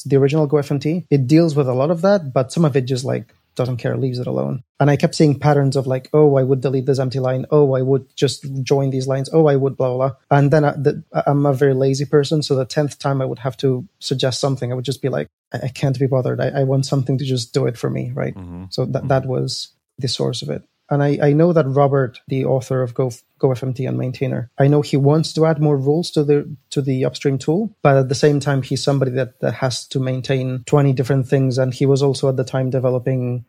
the 0.05 0.17
original 0.17 0.49
GoFMT, 0.49 1.07
it 1.11 1.27
deals 1.27 1.55
with 1.55 1.69
a 1.69 1.75
lot 1.75 1.91
of 1.91 2.03
that, 2.03 2.33
but 2.33 2.53
some 2.53 2.65
of 2.65 2.77
it 2.77 2.83
just 2.83 3.05
like 3.05 3.35
doesn't 3.59 3.77
care, 3.77 3.97
leaves 3.97 4.19
it 4.19 4.27
alone. 4.27 4.63
And 4.81 4.89
I 4.89 4.97
kept 4.97 5.15
seeing 5.15 5.39
patterns 5.39 5.77
of 5.77 5.87
like, 5.87 6.09
oh, 6.15 6.37
I 6.37 6.45
would 6.45 6.61
delete 6.61 6.87
this 6.87 7.01
empty 7.01 7.19
line. 7.19 7.45
Oh, 7.51 7.75
I 7.75 7.83
would 7.83 8.07
just 8.17 8.47
join 8.63 8.91
these 8.91 9.07
lines. 9.07 9.29
Oh, 9.33 9.47
I 9.47 9.57
would 9.57 9.77
blah, 9.77 9.89
blah, 9.89 10.09
blah. 10.09 10.17
And 10.31 10.51
then 10.51 10.65
I, 10.65 10.71
the, 10.73 11.03
I'm 11.27 11.45
a 11.45 11.53
very 11.53 11.75
lazy 11.75 12.07
person. 12.07 12.43
So 12.43 12.55
the 12.55 12.65
10th 12.65 12.99
time 12.99 13.21
I 13.21 13.27
would 13.27 13.41
have 13.41 13.57
to 13.59 13.87
suggest 13.99 14.41
something, 14.41 14.73
I 14.73 14.75
would 14.75 14.85
just 14.85 15.03
be 15.03 15.09
like, 15.09 15.29
I, 15.53 15.59
I 15.65 15.69
can't 15.69 15.99
be 15.99 16.07
bothered. 16.07 16.41
I, 16.41 16.61
I, 16.61 16.63
want 16.63 16.87
something 16.87 17.19
to 17.19 17.25
just 17.25 17.53
do 17.53 17.67
it 17.67 17.77
for 17.77 17.91
me. 17.91 18.13
Right. 18.15 18.35
Mm-hmm. 18.35 18.65
So 18.71 18.87
that, 18.87 18.99
mm-hmm. 19.01 19.09
that 19.09 19.27
was 19.27 19.69
the 19.99 20.09
source 20.09 20.41
of 20.43 20.51
it. 20.51 20.63
And 20.89 21.03
I, 21.03 21.19
I 21.21 21.33
know 21.33 21.53
that 21.53 21.67
Robert, 21.67 22.21
the 22.29 22.47
author 22.47 22.83
of 22.83 22.95
Go, 22.95 23.11
GoFMT 23.39 23.89
and 23.89 23.99
maintainer, 23.99 24.51
I 24.59 24.69
know 24.69 24.83
he 24.83 24.97
wants 24.97 25.33
to 25.35 25.47
add 25.47 25.61
more 25.61 25.77
rules 25.77 26.11
to 26.13 26.25
the 26.25 26.57
to 26.71 26.83
the 26.83 27.05
upstream 27.05 27.39
tool, 27.39 27.75
but 27.83 27.97
at 27.97 28.09
the 28.09 28.15
same 28.15 28.41
time, 28.41 28.63
he's 28.63 28.83
somebody 28.83 29.13
that, 29.13 29.41
that 29.41 29.55
has 29.55 29.87
to 29.89 30.01
maintain 30.01 30.63
20 30.67 30.93
different 30.93 31.29
things. 31.29 31.59
And 31.59 31.73
he 31.73 31.87
was 31.87 32.03
also 32.03 32.29
at 32.29 32.37
the 32.37 32.45
time 32.45 32.71
developing 32.71 33.45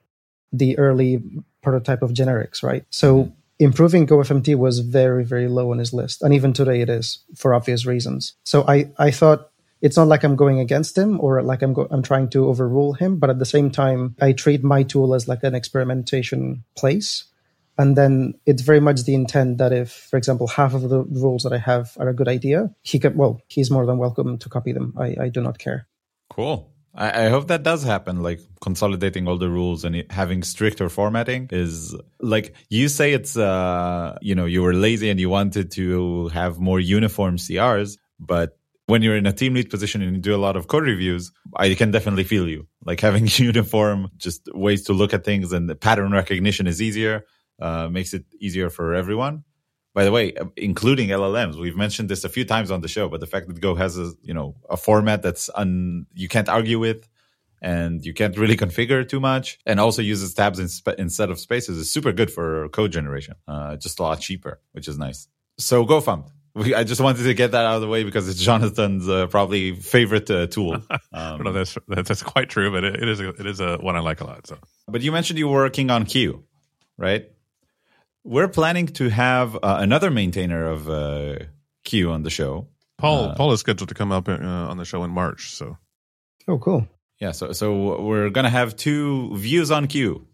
the 0.52 0.78
early 0.78 1.24
prototype 1.62 2.02
of 2.02 2.12
generics, 2.12 2.64
right? 2.64 2.86
So 2.90 3.24
mm-hmm. 3.24 3.32
improving 3.60 4.08
GoFMT 4.08 4.56
was 4.56 4.80
very, 4.80 5.24
very 5.24 5.48
low 5.48 5.72
on 5.72 5.78
his 5.78 5.94
list. 5.94 6.22
And 6.22 6.34
even 6.34 6.54
today 6.54 6.82
it 6.82 6.90
is 6.90 7.20
for 7.36 7.54
obvious 7.54 7.86
reasons. 7.86 8.34
So 8.44 8.66
I, 8.68 8.92
I 8.98 9.12
thought 9.12 9.52
it's 9.82 9.98
not 9.98 10.08
like 10.08 10.24
I'm 10.24 10.36
going 10.36 10.60
against 10.60 10.98
him 10.98 11.20
or 11.22 11.42
like 11.42 11.62
I'm 11.62 11.74
go- 11.74 11.88
I'm 11.90 12.04
trying 12.04 12.30
to 12.30 12.48
overrule 12.48 12.94
him, 12.94 13.18
but 13.18 13.30
at 13.30 13.40
the 13.40 13.46
same 13.46 13.72
time, 13.72 14.16
I 14.20 14.34
treat 14.34 14.64
my 14.64 14.84
tool 14.84 15.14
as 15.14 15.28
like 15.28 15.44
an 15.44 15.56
experimentation 15.56 16.64
place. 16.76 17.26
And 17.80 17.96
then 17.96 18.34
it's 18.46 18.62
very 18.62 18.82
much 18.82 19.06
the 19.06 19.16
intent 19.16 19.58
that 19.60 19.72
if, 19.72 19.90
for 19.90 20.18
example, 20.18 20.48
half 20.48 20.74
of 20.74 20.82
the 20.90 21.02
rules 21.04 21.44
that 21.44 21.54
I 21.54 21.60
have 21.60 21.96
are 21.98 22.10
a 22.10 22.14
good 22.14 22.28
idea, 22.28 22.76
he 22.82 23.00
can, 23.00 23.16
well, 23.16 23.42
he's 23.48 23.72
more 23.72 23.86
than 23.86 23.98
welcome 23.98 24.38
to 24.40 24.50
copy 24.50 24.74
them. 24.74 24.94
I, 24.98 25.16
I 25.18 25.30
do 25.30 25.40
not 25.40 25.60
care. 25.60 25.88
Cool. 26.30 26.74
I, 26.94 27.28
I 27.28 27.30
hope 27.30 27.48
that 27.48 27.64
does 27.64 27.82
happen. 27.82 28.22
Like 28.22 28.42
consolidating 28.60 29.30
all 29.30 29.38
the 29.38 29.50
rules 29.50 29.86
and 29.86 30.04
having 30.10 30.44
stricter 30.44 30.90
formatting 30.90 31.48
is 31.54 31.96
like 32.20 32.54
you 32.68 32.90
say 32.90 33.14
it's, 33.14 33.38
uh, 33.38 34.18
you 34.22 34.36
know, 34.36 34.46
you 34.46 34.62
were 34.62 34.74
lazy 34.74 35.10
and 35.10 35.18
you 35.18 35.30
wanted 35.30 35.72
to 35.72 36.28
have 36.30 36.60
more 36.60 36.82
uniform 36.82 37.38
CRs, 37.38 37.98
but 38.20 38.58
when 38.88 39.04
you're 39.04 39.16
in 39.16 39.26
a 39.26 39.32
team 39.32 39.54
lead 39.54 39.70
position 39.70 40.02
and 40.02 40.18
you 40.18 40.22
do 40.22 40.36
a 40.36 40.44
lot 40.48 40.58
of 40.58 40.68
code 40.68 40.84
reviews, 40.84 41.32
I 41.56 41.74
can 41.76 41.92
definitely 41.92 42.26
feel 42.26 42.50
you. 42.50 42.68
Like 42.84 43.00
having 43.00 43.30
uniform, 43.36 44.10
just 44.18 44.50
ways 44.54 44.84
to 44.86 44.94
look 44.94 45.14
at 45.14 45.24
things 45.24 45.54
and 45.54 45.70
the 45.70 45.76
pattern 45.76 46.12
recognition 46.12 46.68
is 46.68 46.82
easier 46.82 47.24
uh, 47.60 47.90
makes 47.90 48.14
it 48.14 48.26
easier 48.40 48.70
for 48.70 48.94
everyone. 48.94 49.44
By 49.94 50.04
the 50.04 50.12
way, 50.12 50.34
uh, 50.34 50.46
including 50.56 51.10
LLMs, 51.10 51.56
we've 51.56 51.76
mentioned 51.76 52.10
this 52.10 52.24
a 52.24 52.30
few 52.30 52.46
times 52.46 52.72
on 52.72 52.82
the 52.82 52.88
show, 52.88 53.10
but 53.10 53.20
the 53.20 53.28
fact 53.28 53.48
that 53.48 53.60
Go 53.60 53.76
has 53.76 53.98
a 53.98 54.12
you 54.22 54.34
know 54.34 54.56
a 54.70 54.78
format 54.78 55.22
that's 55.22 55.50
un, 55.56 56.06
you 56.14 56.28
can't 56.28 56.50
argue 56.50 56.80
with, 56.80 57.08
and 57.62 58.06
you 58.06 58.14
can't 58.14 58.38
really 58.38 58.58
configure 58.66 59.08
too 59.08 59.20
much 59.20 59.60
and 59.66 59.80
also 59.80 60.02
uses 60.02 60.34
tabs 60.34 60.60
in 60.60 60.68
sp- 60.72 60.98
instead 60.98 61.30
of 61.30 61.40
spaces 61.40 61.78
is 61.78 61.92
super 61.92 62.12
good 62.12 62.32
for 62.32 62.70
code 62.70 62.92
generation 62.92 63.36
uh, 63.48 63.76
just 63.76 64.00
a 64.00 64.04
lot 64.04 64.20
cheaper 64.20 64.62
which 64.72 64.88
is 64.88 64.98
nice 64.98 65.28
so 65.58 65.86
gofumpt 65.86 66.30
we, 66.56 66.74
I 66.74 66.84
just 66.84 67.00
wanted 67.00 67.24
to 67.24 67.34
get 67.34 67.52
that 67.52 67.66
out 67.66 67.76
of 67.76 67.82
the 67.82 67.88
way 67.88 68.04
because 68.04 68.28
it's 68.28 68.42
Jonathan's 68.50 69.08
uh, 69.08 69.28
probably 69.28 69.76
favorite 69.76 70.30
uh, 70.30 70.48
tool. 70.48 70.82
Um, 71.12 71.42
no, 71.42 71.52
that's, 71.52 71.76
that's 71.88 72.22
quite 72.22 72.50
true, 72.50 72.72
but 72.72 72.84
it, 72.84 73.02
it 73.02 73.10
is 73.10 73.20
a, 73.20 73.30
it 73.30 73.46
is 73.46 73.60
a 73.60 73.78
one 73.78 73.96
I 73.96 74.00
like 74.00 74.22
a 74.22 74.26
lot. 74.26 74.46
So, 74.46 74.58
but 74.88 75.02
you 75.02 75.12
mentioned 75.12 75.40
you 75.40 75.48
were 75.48 75.64
working 75.64 75.90
on 75.90 76.06
CUE, 76.06 76.44
right? 76.98 77.30
We're 78.24 78.48
planning 78.48 78.88
to 78.88 79.10
have 79.10 79.56
uh, 79.56 79.78
another 79.80 80.12
maintainer 80.12 80.70
of 80.70 80.90
uh, 80.90 81.36
CUE 81.86 82.12
on 82.12 82.24
the 82.24 82.30
show. 82.30 82.68
Paul 82.98 83.26
uh, 83.26 83.36
Paul 83.36 83.54
is 83.54 83.62
scheduled 83.62 83.90
to 83.90 83.96
come 83.96 84.12
up 84.12 84.28
uh, 84.28 84.34
on 84.34 84.78
the 84.78 84.86
show 84.86 85.04
in 85.04 85.12
March. 85.12 85.52
So, 85.52 85.78
oh, 86.48 86.58
cool. 86.60 86.88
Yeah, 87.20 87.32
so 87.32 87.52
so 87.54 88.02
we're 88.02 88.30
gonna 88.30 88.50
have 88.50 88.76
two 88.76 89.36
views 89.38 89.72
on 89.72 89.88
CUE. 89.88 90.26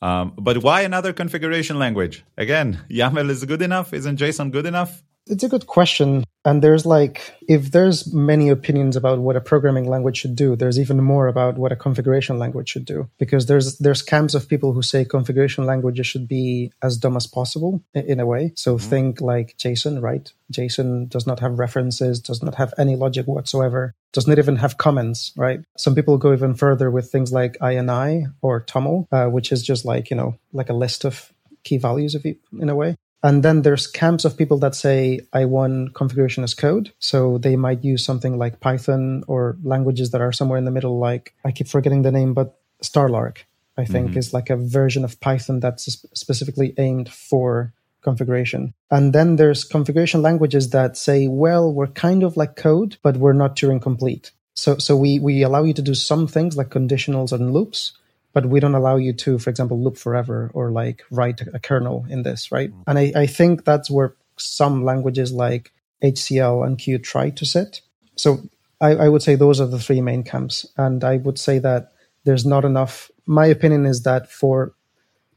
Um, 0.00 0.34
but 0.36 0.62
why 0.62 0.82
another 0.82 1.12
configuration 1.12 1.78
language? 1.78 2.24
Again, 2.36 2.80
YAML 2.90 3.30
is 3.30 3.44
good 3.44 3.62
enough. 3.62 3.94
Isn't 3.94 4.18
JSON 4.18 4.50
good 4.50 4.66
enough? 4.66 5.02
It's 5.26 5.44
a 5.44 5.48
good 5.48 5.66
question. 5.66 6.24
And 6.44 6.60
there's 6.60 6.84
like, 6.84 7.34
if 7.48 7.70
there's 7.70 8.12
many 8.12 8.48
opinions 8.48 8.96
about 8.96 9.20
what 9.20 9.36
a 9.36 9.40
programming 9.40 9.88
language 9.88 10.16
should 10.16 10.34
do, 10.34 10.56
there's 10.56 10.80
even 10.80 11.00
more 11.00 11.28
about 11.28 11.56
what 11.56 11.70
a 11.70 11.76
configuration 11.76 12.38
language 12.38 12.70
should 12.70 12.84
do. 12.84 13.08
Because 13.18 13.46
there's 13.46 13.78
there's 13.78 14.02
camps 14.02 14.34
of 14.34 14.48
people 14.48 14.72
who 14.72 14.82
say 14.82 15.04
configuration 15.04 15.64
languages 15.64 16.08
should 16.08 16.26
be 16.26 16.72
as 16.82 16.96
dumb 16.96 17.16
as 17.16 17.28
possible 17.28 17.80
in 17.94 18.18
a 18.18 18.26
way. 18.26 18.52
So 18.56 18.76
mm-hmm. 18.76 18.90
think 18.90 19.20
like 19.20 19.56
JSON, 19.58 20.02
right? 20.02 20.32
JSON 20.52 21.08
does 21.08 21.26
not 21.26 21.38
have 21.38 21.58
references, 21.58 22.18
does 22.18 22.42
not 22.42 22.56
have 22.56 22.74
any 22.76 22.96
logic 22.96 23.26
whatsoever, 23.26 23.94
does 24.12 24.26
not 24.26 24.38
even 24.38 24.56
have 24.56 24.78
comments, 24.78 25.32
right? 25.36 25.60
Some 25.76 25.94
people 25.94 26.18
go 26.18 26.32
even 26.32 26.54
further 26.54 26.90
with 26.90 27.12
things 27.12 27.32
like 27.32 27.56
INI 27.58 28.32
or 28.42 28.60
TOML, 28.62 29.06
uh, 29.12 29.26
which 29.26 29.52
is 29.52 29.62
just 29.62 29.84
like, 29.84 30.10
you 30.10 30.16
know, 30.16 30.36
like 30.52 30.68
a 30.68 30.74
list 30.74 31.04
of 31.04 31.32
key 31.62 31.78
values 31.78 32.16
of 32.16 32.26
in 32.26 32.68
a 32.68 32.74
way. 32.74 32.96
And 33.22 33.42
then 33.42 33.62
there's 33.62 33.86
camps 33.86 34.24
of 34.24 34.36
people 34.36 34.58
that 34.58 34.74
say, 34.74 35.20
I 35.32 35.44
want 35.44 35.94
configuration 35.94 36.42
as 36.42 36.54
code. 36.54 36.92
So 36.98 37.38
they 37.38 37.56
might 37.56 37.84
use 37.84 38.04
something 38.04 38.36
like 38.36 38.60
Python 38.60 39.22
or 39.28 39.56
languages 39.62 40.10
that 40.10 40.20
are 40.20 40.32
somewhere 40.32 40.58
in 40.58 40.64
the 40.64 40.72
middle, 40.72 40.98
like 40.98 41.34
I 41.44 41.52
keep 41.52 41.68
forgetting 41.68 42.02
the 42.02 42.10
name, 42.10 42.34
but 42.34 42.58
Starlark, 42.82 43.38
I 43.78 43.84
think, 43.84 44.10
mm-hmm. 44.10 44.18
is 44.18 44.32
like 44.32 44.50
a 44.50 44.56
version 44.56 45.04
of 45.04 45.20
Python 45.20 45.60
that's 45.60 45.84
specifically 46.14 46.74
aimed 46.78 47.08
for 47.08 47.72
configuration. 48.02 48.74
And 48.90 49.12
then 49.12 49.36
there's 49.36 49.62
configuration 49.62 50.22
languages 50.22 50.70
that 50.70 50.96
say, 50.96 51.28
well, 51.28 51.72
we're 51.72 51.86
kind 51.86 52.24
of 52.24 52.36
like 52.36 52.56
code, 52.56 52.96
but 53.02 53.16
we're 53.16 53.32
not 53.32 53.54
Turing 53.54 53.80
complete. 53.80 54.32
So, 54.54 54.78
so 54.78 54.96
we, 54.96 55.20
we 55.20 55.42
allow 55.42 55.62
you 55.62 55.72
to 55.74 55.82
do 55.82 55.94
some 55.94 56.26
things 56.26 56.56
like 56.56 56.68
conditionals 56.68 57.32
and 57.32 57.52
loops, 57.52 57.92
but 58.32 58.46
we 58.46 58.60
don't 58.60 58.74
allow 58.74 58.96
you 58.96 59.12
to, 59.12 59.38
for 59.38 59.50
example, 59.50 59.82
loop 59.82 59.96
forever 59.96 60.50
or 60.54 60.70
like 60.70 61.02
write 61.10 61.40
a 61.52 61.58
kernel 61.58 62.06
in 62.08 62.22
this, 62.22 62.50
right? 62.50 62.70
Mm-hmm. 62.70 62.82
And 62.86 62.98
I, 62.98 63.12
I 63.14 63.26
think 63.26 63.64
that's 63.64 63.90
where 63.90 64.14
some 64.36 64.84
languages 64.84 65.32
like 65.32 65.72
HCL 66.02 66.66
and 66.66 66.78
CUE 66.78 66.98
try 66.98 67.30
to 67.30 67.44
sit. 67.44 67.80
So 68.16 68.42
I, 68.80 68.94
I 68.96 69.08
would 69.08 69.22
say 69.22 69.34
those 69.34 69.60
are 69.60 69.66
the 69.66 69.78
three 69.78 70.00
main 70.00 70.22
camps. 70.22 70.66
And 70.76 71.04
I 71.04 71.18
would 71.18 71.38
say 71.38 71.58
that 71.58 71.92
there's 72.24 72.46
not 72.46 72.64
enough. 72.64 73.10
My 73.26 73.46
opinion 73.46 73.86
is 73.86 74.02
that 74.02 74.30
for 74.30 74.74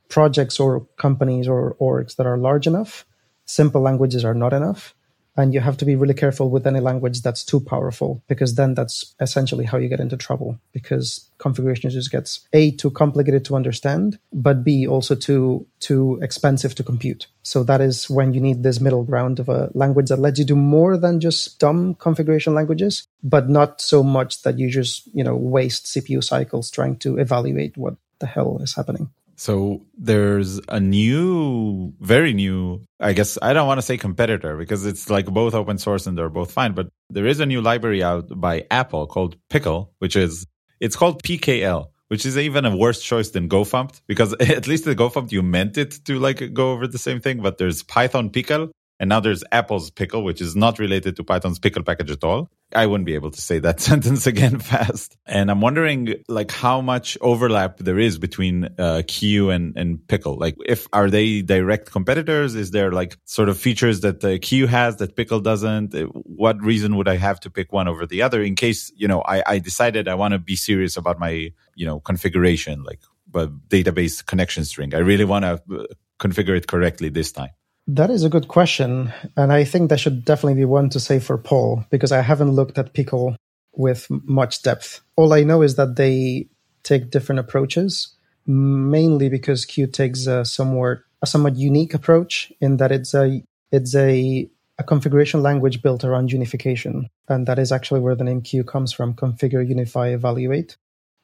projects 0.09 0.59
or 0.59 0.81
companies 0.97 1.47
or 1.47 1.75
orgs 1.81 2.15
that 2.15 2.27
are 2.27 2.37
large 2.37 2.67
enough, 2.67 3.05
simple 3.45 3.81
languages 3.81 4.23
are 4.23 4.33
not 4.33 4.53
enough 4.53 4.95
and 5.37 5.53
you 5.53 5.59
have 5.59 5.77
to 5.77 5.85
be 5.85 5.95
really 5.95 6.13
careful 6.13 6.49
with 6.49 6.65
any 6.65 6.79
language 6.79 7.21
that's 7.21 7.43
too 7.43 7.59
powerful 7.59 8.23
because 8.27 8.55
then 8.55 8.73
that's 8.73 9.15
essentially 9.19 9.65
how 9.65 9.77
you 9.77 9.89
get 9.89 9.99
into 9.99 10.17
trouble 10.17 10.59
because 10.71 11.29
configuration 11.37 11.89
just 11.89 12.11
gets 12.11 12.47
a 12.53 12.71
too 12.71 12.91
complicated 12.91 13.43
to 13.45 13.55
understand 13.55 14.17
but 14.31 14.63
b 14.63 14.87
also 14.87 15.15
too 15.15 15.65
too 15.79 16.19
expensive 16.21 16.73
to 16.73 16.83
compute. 16.83 17.27
So 17.43 17.63
that 17.63 17.79
is 17.79 18.09
when 18.09 18.33
you 18.33 18.41
need 18.41 18.63
this 18.63 18.79
middle 18.79 19.03
ground 19.03 19.39
of 19.39 19.49
a 19.49 19.69
language 19.75 20.09
that 20.09 20.17
lets 20.17 20.39
you 20.39 20.45
do 20.45 20.55
more 20.55 20.97
than 20.97 21.19
just 21.19 21.59
dumb 21.59 21.93
configuration 21.95 22.55
languages 22.55 23.07
but 23.23 23.49
not 23.49 23.81
so 23.81 24.03
much 24.03 24.41
that 24.43 24.57
you 24.57 24.69
just 24.69 25.07
you 25.13 25.23
know 25.23 25.35
waste 25.35 25.85
cpu 25.85 26.23
cycles 26.23 26.71
trying 26.71 26.95
to 26.97 27.17
evaluate 27.17 27.75
what 27.77 27.95
the 28.19 28.25
hell 28.25 28.59
is 28.61 28.75
happening 28.75 29.09
so 29.35 29.85
there's 29.97 30.59
a 30.69 30.79
new, 30.79 31.93
very 31.99 32.33
new, 32.33 32.81
I 32.99 33.13
guess 33.13 33.37
I 33.41 33.53
don't 33.53 33.67
want 33.67 33.79
to 33.79 33.81
say 33.81 33.97
competitor 33.97 34.57
because 34.57 34.85
it's 34.85 35.09
like 35.09 35.25
both 35.25 35.53
open 35.53 35.77
source 35.77 36.07
and 36.07 36.17
they're 36.17 36.29
both 36.29 36.51
fine, 36.51 36.73
but 36.73 36.87
there 37.09 37.25
is 37.25 37.39
a 37.39 37.45
new 37.45 37.61
library 37.61 38.01
out 38.01 38.27
by 38.29 38.65
Apple 38.71 39.07
called 39.07 39.35
Pickle, 39.49 39.93
which 39.99 40.15
is, 40.15 40.45
it's 40.79 40.95
called 40.95 41.21
PKL, 41.23 41.87
which 42.07 42.25
is 42.25 42.37
even 42.37 42.65
a 42.65 42.75
worse 42.75 43.01
choice 43.01 43.29
than 43.31 43.49
GoFumped 43.49 44.01
because 44.07 44.33
at 44.39 44.67
least 44.67 44.85
the 44.85 44.95
GoFumped 44.95 45.31
you 45.31 45.41
meant 45.41 45.77
it 45.77 45.99
to 46.05 46.19
like 46.19 46.53
go 46.53 46.71
over 46.71 46.87
the 46.87 46.97
same 46.97 47.19
thing, 47.19 47.41
but 47.41 47.57
there's 47.57 47.83
Python 47.83 48.29
Pickle 48.29 48.71
and 48.99 49.09
now 49.09 49.19
there's 49.19 49.43
Apple's 49.51 49.91
pickle, 49.91 50.23
which 50.23 50.41
is 50.41 50.55
not 50.55 50.79
related 50.79 51.17
to 51.17 51.23
Python's 51.23 51.59
pickle 51.59 51.83
package 51.83 52.11
at 52.11 52.23
all. 52.23 52.49
I 52.73 52.87
wouldn't 52.87 53.05
be 53.05 53.15
able 53.15 53.31
to 53.31 53.41
say 53.41 53.59
that 53.59 53.79
sentence 53.89 54.25
again 54.25 54.59
fast. 54.71 55.17
And 55.25 55.51
I'm 55.51 55.61
wondering 55.61 56.15
like 56.27 56.51
how 56.51 56.81
much 56.81 57.17
overlap 57.21 57.77
there 57.77 57.99
is 57.99 58.17
between 58.17 58.69
uh, 58.77 59.03
CUE 59.07 59.49
and, 59.49 59.77
and 59.77 60.07
pickle. 60.07 60.37
Like 60.37 60.55
if 60.65 60.87
are 60.93 61.09
they 61.09 61.41
direct 61.41 61.91
competitors? 61.91 62.55
Is 62.55 62.71
there 62.71 62.91
like 62.91 63.17
sort 63.25 63.49
of 63.49 63.57
features 63.57 64.01
that 64.01 64.21
the 64.21 64.39
CUE 64.39 64.67
has 64.67 64.97
that 64.97 65.15
pickle 65.15 65.41
doesn't? 65.41 65.93
Uh, 65.93 66.03
what 66.05 66.61
reason 66.61 66.95
would 66.95 67.07
I 67.07 67.17
have 67.17 67.39
to 67.41 67.49
pick 67.49 67.73
one 67.73 67.87
over 67.87 68.05
the 68.05 68.21
other 68.21 68.41
in 68.41 68.55
case, 68.55 68.91
you 68.95 69.07
know, 69.07 69.21
I, 69.21 69.43
I 69.45 69.59
decided 69.59 70.07
I 70.07 70.15
want 70.15 70.31
to 70.31 70.39
be 70.39 70.55
serious 70.55 70.95
about 70.95 71.19
my, 71.19 71.51
you 71.75 71.85
know, 71.85 71.99
configuration, 71.99 72.83
like 72.83 73.01
but 73.27 73.67
database 73.67 74.25
connection 74.25 74.63
string. 74.63 74.95
I 74.95 74.99
really 74.99 75.25
want 75.25 75.43
to 75.43 75.53
uh, 75.53 75.85
configure 76.19 76.55
it 76.55 76.67
correctly 76.67 77.09
this 77.09 77.33
time. 77.33 77.49
That 77.87 78.09
is 78.09 78.23
a 78.23 78.29
good 78.29 78.47
question. 78.47 79.13
And 79.37 79.53
I 79.53 79.63
think 79.63 79.89
that 79.89 79.99
should 79.99 80.25
definitely 80.25 80.55
be 80.55 80.65
one 80.65 80.89
to 80.89 80.99
say 80.99 81.19
for 81.19 81.37
Paul, 81.37 81.85
because 81.89 82.11
I 82.11 82.21
haven't 82.21 82.51
looked 82.51 82.77
at 82.77 82.93
Pickle 82.93 83.35
with 83.73 84.07
much 84.09 84.63
depth. 84.63 85.01
All 85.15 85.33
I 85.33 85.43
know 85.43 85.61
is 85.61 85.75
that 85.75 85.95
they 85.95 86.47
take 86.83 87.11
different 87.11 87.39
approaches, 87.39 88.15
mainly 88.47 89.29
because 89.29 89.65
CUE 89.65 89.87
takes 89.87 90.27
a 90.27 90.45
somewhat 90.45 90.99
a 91.21 91.27
somewhat 91.27 91.55
unique 91.55 91.93
approach 91.93 92.51
in 92.61 92.77
that 92.77 92.91
it's 92.91 93.13
a 93.13 93.41
it's 93.71 93.95
a 93.95 94.49
a 94.77 94.83
configuration 94.83 95.41
language 95.41 95.81
built 95.81 96.03
around 96.03 96.31
unification. 96.31 97.09
And 97.29 97.47
that 97.47 97.59
is 97.59 97.71
actually 97.71 98.01
where 98.01 98.15
the 98.15 98.23
name 98.23 98.41
CUE 98.41 98.63
comes 98.63 98.91
from 98.93 99.13
configure, 99.13 99.67
unify, 99.67 100.09
evaluate. 100.09 100.77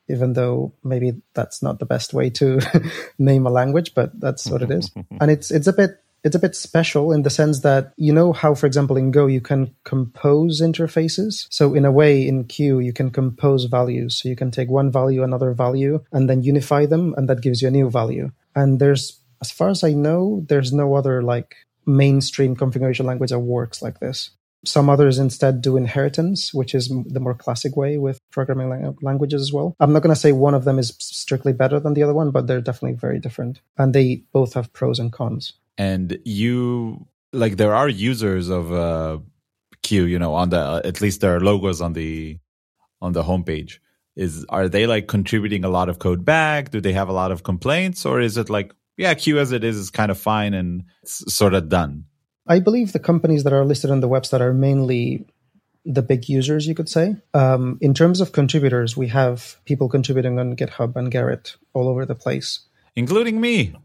Even 0.07 0.33
though 0.33 0.73
maybe 0.83 1.21
that's 1.33 1.61
not 1.61 1.79
the 1.79 1.85
best 1.85 2.13
way 2.13 2.29
to 2.31 2.59
name 3.19 3.45
a 3.45 3.49
language, 3.49 3.93
but 3.93 4.19
that's 4.19 4.49
what 4.49 4.61
it 4.61 4.71
is. 4.71 4.91
and 5.21 5.31
it's 5.31 5.51
it's 5.51 5.67
a 5.67 5.73
bit 5.73 6.01
it's 6.23 6.35
a 6.35 6.39
bit 6.39 6.55
special 6.55 7.11
in 7.11 7.23
the 7.23 7.29
sense 7.29 7.61
that 7.61 7.93
you 7.97 8.13
know 8.13 8.31
how, 8.31 8.53
for 8.53 8.67
example, 8.67 8.97
in 8.97 9.11
Go 9.11 9.25
you 9.25 9.41
can 9.41 9.73
compose 9.83 10.61
interfaces. 10.61 11.47
So 11.49 11.73
in 11.73 11.85
a 11.85 11.91
way, 11.91 12.27
in 12.27 12.45
CUE 12.45 12.79
you 12.79 12.93
can 12.93 13.09
compose 13.09 13.65
values. 13.65 14.21
So 14.21 14.29
you 14.29 14.35
can 14.35 14.51
take 14.51 14.69
one 14.69 14.91
value, 14.91 15.23
another 15.23 15.53
value, 15.53 16.03
and 16.11 16.29
then 16.29 16.43
unify 16.43 16.85
them, 16.85 17.15
and 17.17 17.27
that 17.29 17.41
gives 17.41 17.61
you 17.61 17.67
a 17.67 17.71
new 17.71 17.89
value. 17.89 18.31
And 18.55 18.79
there's, 18.79 19.19
as 19.41 19.51
far 19.51 19.69
as 19.69 19.83
I 19.83 19.93
know, 19.93 20.45
there's 20.47 20.71
no 20.71 20.93
other 20.95 21.23
like 21.23 21.55
mainstream 21.85 22.55
configuration 22.55 23.05
language 23.05 23.31
that 23.31 23.39
works 23.39 23.81
like 23.81 23.99
this. 23.99 24.29
Some 24.63 24.91
others 24.91 25.17
instead 25.17 25.63
do 25.63 25.75
inheritance, 25.75 26.53
which 26.53 26.75
is 26.75 26.87
the 26.89 27.19
more 27.19 27.33
classic 27.33 27.75
way 27.75 27.97
with 27.97 28.19
programming 28.29 28.95
languages 29.01 29.41
as 29.41 29.51
well. 29.51 29.75
I'm 29.79 29.91
not 29.91 30.03
going 30.03 30.13
to 30.13 30.19
say 30.19 30.33
one 30.33 30.53
of 30.53 30.65
them 30.65 30.77
is 30.77 30.95
strictly 30.99 31.51
better 31.51 31.79
than 31.79 31.95
the 31.95 32.03
other 32.03 32.13
one, 32.13 32.29
but 32.29 32.45
they're 32.45 32.61
definitely 32.61 32.95
very 32.95 33.19
different. 33.19 33.59
And 33.79 33.91
they 33.91 34.23
both 34.31 34.53
have 34.53 34.71
pros 34.71 34.99
and 34.99 35.11
cons 35.11 35.53
and 35.77 36.17
you 36.25 37.07
like 37.33 37.57
there 37.57 37.73
are 37.73 37.89
users 37.89 38.49
of 38.49 38.71
uh, 38.71 39.19
CUE, 39.83 40.05
you 40.05 40.19
know, 40.19 40.33
on 40.33 40.49
the 40.49 40.59
uh, 40.59 40.81
at 40.83 41.01
least 41.01 41.21
there 41.21 41.35
are 41.35 41.39
logos 41.39 41.81
on 41.81 41.93
the 41.93 42.37
on 43.01 43.13
the 43.13 43.23
homepage. 43.23 43.79
Is 44.15 44.45
are 44.49 44.67
they 44.67 44.87
like 44.87 45.07
contributing 45.07 45.63
a 45.63 45.69
lot 45.69 45.89
of 45.89 45.99
code 45.99 46.25
back? 46.25 46.71
Do 46.71 46.81
they 46.81 46.93
have 46.93 47.09
a 47.09 47.13
lot 47.13 47.31
of 47.31 47.43
complaints, 47.43 48.05
or 48.05 48.19
is 48.19 48.37
it 48.37 48.49
like 48.49 48.73
yeah, 48.97 49.13
CUE 49.13 49.39
as 49.39 49.51
it 49.51 49.63
is 49.63 49.77
is 49.77 49.89
kind 49.89 50.11
of 50.11 50.19
fine 50.19 50.53
and 50.53 50.83
sort 51.05 51.53
of 51.53 51.69
done? 51.69 52.05
I 52.47 52.59
believe 52.59 52.91
the 52.91 52.99
companies 52.99 53.43
that 53.43 53.53
are 53.53 53.65
listed 53.65 53.91
on 53.91 54.01
the 54.01 54.09
website 54.09 54.41
are 54.41 54.53
mainly 54.53 55.25
the 55.85 56.01
big 56.01 56.27
users, 56.27 56.67
you 56.67 56.75
could 56.75 56.89
say. 56.89 57.15
Um, 57.33 57.77
in 57.81 57.93
terms 57.93 58.21
of 58.21 58.31
contributors, 58.31 58.97
we 58.97 59.07
have 59.07 59.57
people 59.65 59.89
contributing 59.89 60.37
on 60.37 60.55
GitHub 60.55 60.95
and 60.95 61.11
Gerrit 61.11 61.55
all 61.73 61.87
over 61.87 62.05
the 62.05 62.15
place 62.15 62.67
including 62.95 63.39
me. 63.41 63.75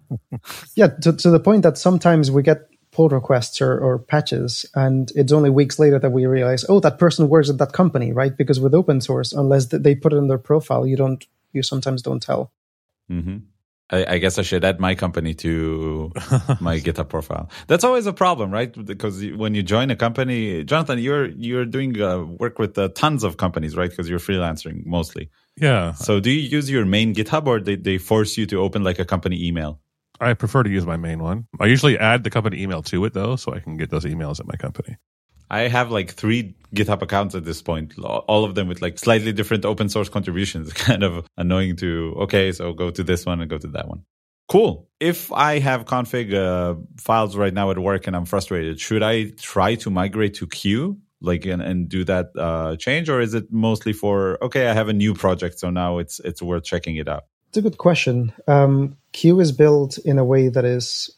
yeah, 0.75 0.89
to, 1.03 1.13
to 1.13 1.31
the 1.31 1.41
point 1.41 1.63
that 1.63 1.79
sometimes 1.79 2.31
we 2.31 2.43
get 2.43 2.69
pull 2.93 3.09
requests 3.11 3.61
or, 3.61 3.79
or, 3.79 3.99
patches, 3.99 4.65
and 4.75 5.13
it's 5.15 5.31
only 5.31 5.51
weeks 5.51 5.79
later 5.79 5.99
that 5.99 6.11
we 6.11 6.25
realize, 6.25 6.65
oh, 6.69 6.81
that 6.81 6.99
person 6.99 7.29
works 7.29 7.51
at 7.51 7.59
that 7.59 7.73
company, 7.73 8.11
right? 8.11 8.35
Because 8.37 8.59
with 8.59 8.75
open 8.75 9.03
source, 9.03 9.35
unless 9.35 9.67
they 9.67 9.95
put 9.95 10.15
it 10.15 10.17
in 10.17 10.29
their 10.29 10.39
profile, 10.39 10.87
you 10.87 10.97
don't, 10.97 11.23
you 11.53 11.63
sometimes 11.63 12.01
don't 12.01 12.23
tell. 12.23 12.53
Mm-hmm. 13.11 13.39
I, 13.91 14.15
I, 14.15 14.19
guess 14.19 14.39
I 14.39 14.43
should 14.43 14.65
add 14.65 14.81
my 14.81 14.95
company 14.95 15.35
to 15.35 16.11
my 16.61 16.79
GitHub 16.81 17.09
profile. 17.09 17.51
That's 17.69 17.85
always 17.85 18.07
a 18.07 18.13
problem, 18.13 18.51
right? 18.51 18.73
Because 18.85 19.25
when 19.37 19.55
you 19.55 19.63
join 19.63 19.91
a 19.91 19.97
company, 19.97 20.65
Jonathan, 20.65 20.99
you're 20.99 21.27
you're 21.29 21.65
doing 21.65 22.01
uh, 22.01 22.25
work 22.25 22.59
with 22.59 22.77
uh, 22.79 22.89
tons 22.89 23.23
of 23.23 23.37
companies, 23.37 23.77
right? 23.77 23.91
Because 23.91 24.09
you're 24.09 24.19
freelancing 24.19 24.85
mostly. 24.87 25.31
Yeah. 25.59 25.93
So 25.93 26.21
do 26.21 26.31
you 26.31 26.41
use 26.41 26.71
your 26.71 26.85
main 26.85 27.15
GitHub 27.15 27.47
or 27.47 27.61
they, 27.61 27.77
they 27.77 27.99
force 27.99 28.37
you 28.37 28.47
to 28.47 28.61
open 28.61 28.85
like 28.85 28.99
a 28.99 29.05
company 29.05 29.47
email? 29.47 29.81
I 30.21 30.35
prefer 30.35 30.63
to 30.63 30.71
use 30.71 30.87
my 30.87 30.97
main 30.97 31.23
one. 31.23 31.47
I 31.61 31.67
usually 31.67 31.99
add 31.99 32.25
the 32.25 32.31
company 32.31 32.63
email 32.63 32.83
to 32.85 33.05
it 33.05 33.15
though, 33.15 33.37
so 33.37 33.55
I 33.55 33.61
can 33.61 33.77
get 33.77 33.91
those 33.91 34.05
emails 34.05 34.41
at 34.41 34.47
my 34.47 34.57
company. 34.57 34.97
I 35.51 35.69
have 35.69 35.91
like 35.91 36.13
three 36.13 36.57
GitHub 36.75 37.03
accounts 37.03 37.35
at 37.35 37.45
this 37.45 37.63
point, 37.63 37.95
all 37.99 38.45
of 38.45 38.55
them 38.55 38.67
with 38.67 38.83
like 38.83 38.99
slightly 38.99 39.33
different 39.33 39.65
open 39.65 39.89
source 39.89 40.09
contributions. 40.09 40.73
kind 40.73 41.03
of 41.03 41.27
annoying 41.37 41.77
to, 41.77 42.15
okay, 42.23 42.53
so 42.53 42.73
go 42.73 42.91
to 42.91 43.05
this 43.05 43.25
one 43.25 43.41
and 43.41 43.49
go 43.49 43.59
to 43.59 43.69
that 43.69 43.89
one. 43.89 44.05
Cool. 44.49 44.89
If 45.01 45.33
I 45.33 45.59
have 45.59 45.87
config 45.87 46.33
uh, 46.33 46.81
files 46.99 47.37
right 47.37 47.53
now 47.53 47.71
at 47.71 47.79
work 47.79 48.07
and 48.07 48.15
I'm 48.15 48.27
frustrated, 48.27 48.81
should 48.81 49.03
I 49.03 49.31
try 49.31 49.75
to 49.77 49.91
migrate 49.91 50.35
to 50.35 50.47
CUE? 50.47 50.99
Like 51.21 51.47
and, 51.47 51.63
and 51.63 51.89
do 51.89 52.05
that 52.05 52.31
uh, 52.39 52.77
change, 52.77 53.09
or 53.09 53.21
is 53.21 53.35
it 53.35 53.51
mostly 53.51 53.93
for 53.93 54.39
okay? 54.45 54.69
I 54.69 54.75
have 54.75 54.89
a 54.89 54.93
new 54.93 55.15
project, 55.15 55.59
so 55.59 55.71
now 55.71 55.99
it's 55.99 56.21
it's 56.21 56.43
worth 56.43 56.65
checking 56.65 56.97
it 56.97 57.09
out. 57.09 57.25
It's 57.49 57.57
a 57.57 57.63
good 57.63 57.79
question. 57.79 58.35
Um, 58.47 58.99
CUE 59.13 59.41
is 59.41 59.53
built 59.53 59.97
in 59.99 60.19
a 60.19 60.25
way 60.25 60.49
that 60.49 60.65
is 60.65 61.11